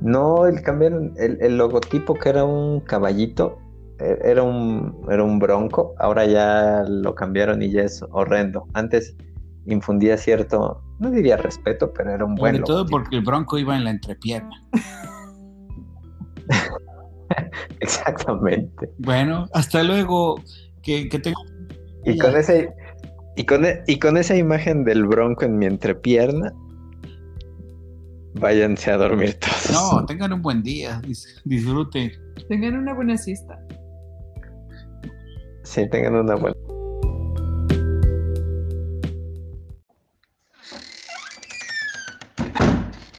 No, 0.00 0.46
el 0.46 0.62
cambiaron 0.62 1.12
el, 1.16 1.38
el 1.40 1.56
logotipo 1.56 2.14
que 2.14 2.28
era 2.28 2.44
un 2.44 2.80
caballito, 2.80 3.58
e- 3.98 4.18
era 4.22 4.42
un, 4.42 5.02
era 5.10 5.24
un 5.24 5.38
bronco, 5.38 5.94
ahora 5.98 6.26
ya 6.26 6.84
lo 6.86 7.14
cambiaron 7.14 7.62
y 7.62 7.70
ya 7.72 7.82
es 7.82 8.04
horrendo. 8.12 8.66
Antes 8.74 9.16
infundía 9.66 10.16
cierto, 10.18 10.83
no 10.98 11.10
diría 11.10 11.36
respeto, 11.36 11.92
pero 11.92 12.12
era 12.12 12.24
un 12.24 12.34
buen 12.34 12.54
Sobre 12.56 12.66
todo 12.66 12.76
logotipo. 12.78 12.98
porque 12.98 13.16
el 13.16 13.22
bronco 13.22 13.58
iba 13.58 13.76
en 13.76 13.84
la 13.84 13.90
entrepierna. 13.90 14.62
Exactamente. 17.80 18.90
Bueno, 18.98 19.46
hasta 19.52 19.82
luego. 19.82 20.40
Que, 20.82 21.08
que 21.08 21.18
tenga- 21.18 21.36
Y 22.04 22.18
con 22.18 22.36
ese 22.36 22.70
y 23.36 23.44
con, 23.46 23.64
e- 23.64 23.82
y 23.86 23.98
con 23.98 24.16
esa 24.16 24.36
imagen 24.36 24.84
del 24.84 25.06
bronco 25.06 25.44
en 25.44 25.58
mi 25.58 25.66
entrepierna, 25.66 26.52
váyanse 28.34 28.90
a 28.92 28.96
dormir 28.98 29.38
todos. 29.40 29.70
No, 29.72 30.06
tengan 30.06 30.32
un 30.32 30.42
buen 30.42 30.62
día. 30.62 31.00
dis- 31.02 31.40
Disfruten. 31.44 32.12
Tengan 32.48 32.76
una 32.76 32.94
buena 32.94 33.16
siesta. 33.16 33.58
Sí, 35.62 35.88
tengan 35.90 36.14
una 36.16 36.34
buena. 36.36 36.56